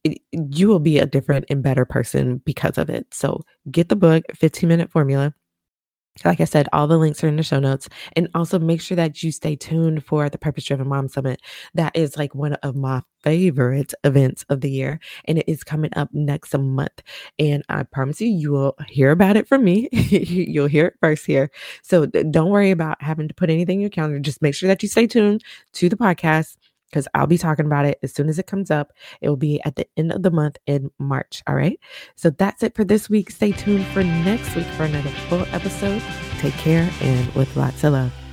it, 0.04 0.18
you 0.32 0.68
will 0.68 0.80
be 0.80 0.98
a 0.98 1.06
different 1.06 1.46
and 1.50 1.62
better 1.62 1.84
person 1.84 2.38
because 2.44 2.78
of 2.78 2.90
it. 2.90 3.06
So 3.12 3.42
get 3.70 3.88
the 3.88 3.96
book, 3.96 4.24
15 4.34 4.68
minute 4.68 4.90
formula. 4.90 5.34
Like 6.24 6.40
I 6.40 6.44
said, 6.44 6.68
all 6.72 6.86
the 6.86 6.96
links 6.96 7.24
are 7.24 7.28
in 7.28 7.34
the 7.34 7.42
show 7.42 7.58
notes. 7.58 7.88
And 8.14 8.28
also 8.36 8.60
make 8.60 8.80
sure 8.80 8.94
that 8.94 9.20
you 9.24 9.32
stay 9.32 9.56
tuned 9.56 10.06
for 10.06 10.28
the 10.30 10.38
Purpose 10.38 10.64
Driven 10.64 10.86
Mom 10.86 11.08
Summit. 11.08 11.42
That 11.74 11.96
is 11.96 12.16
like 12.16 12.36
one 12.36 12.52
of 12.52 12.76
my 12.76 13.02
favorite 13.24 13.92
events 14.04 14.44
of 14.48 14.60
the 14.60 14.70
year. 14.70 15.00
And 15.24 15.38
it 15.38 15.44
is 15.48 15.64
coming 15.64 15.90
up 15.96 16.08
next 16.12 16.56
month. 16.56 17.02
And 17.40 17.64
I 17.68 17.82
promise 17.82 18.20
you, 18.20 18.28
you 18.28 18.52
will 18.52 18.76
hear 18.88 19.10
about 19.10 19.36
it 19.36 19.48
from 19.48 19.64
me. 19.64 19.88
You'll 19.92 20.68
hear 20.68 20.86
it 20.86 20.94
first 21.00 21.26
here. 21.26 21.50
So 21.82 22.06
don't 22.06 22.50
worry 22.50 22.70
about 22.70 23.02
having 23.02 23.26
to 23.26 23.34
put 23.34 23.50
anything 23.50 23.78
in 23.78 23.80
your 23.80 23.90
calendar. 23.90 24.20
Just 24.20 24.40
make 24.40 24.54
sure 24.54 24.68
that 24.68 24.84
you 24.84 24.88
stay 24.88 25.08
tuned 25.08 25.42
to 25.72 25.88
the 25.88 25.96
podcast 25.96 26.56
because 26.94 27.08
I'll 27.12 27.26
be 27.26 27.38
talking 27.38 27.66
about 27.66 27.86
it 27.86 27.98
as 28.04 28.14
soon 28.14 28.28
as 28.28 28.38
it 28.38 28.46
comes 28.46 28.70
up. 28.70 28.92
It 29.20 29.28
will 29.28 29.36
be 29.36 29.60
at 29.64 29.74
the 29.74 29.84
end 29.96 30.12
of 30.12 30.22
the 30.22 30.30
month 30.30 30.58
in 30.66 30.92
March. 31.00 31.42
All 31.48 31.56
right. 31.56 31.78
So 32.14 32.30
that's 32.30 32.62
it 32.62 32.76
for 32.76 32.84
this 32.84 33.10
week. 33.10 33.32
Stay 33.32 33.50
tuned 33.50 33.84
for 33.86 34.04
next 34.04 34.54
week 34.54 34.66
for 34.76 34.84
another 34.84 35.10
full 35.28 35.44
episode. 35.50 36.00
Take 36.38 36.54
care 36.54 36.88
and 37.00 37.34
with 37.34 37.56
lots 37.56 37.82
of 37.82 37.94
love. 37.94 38.23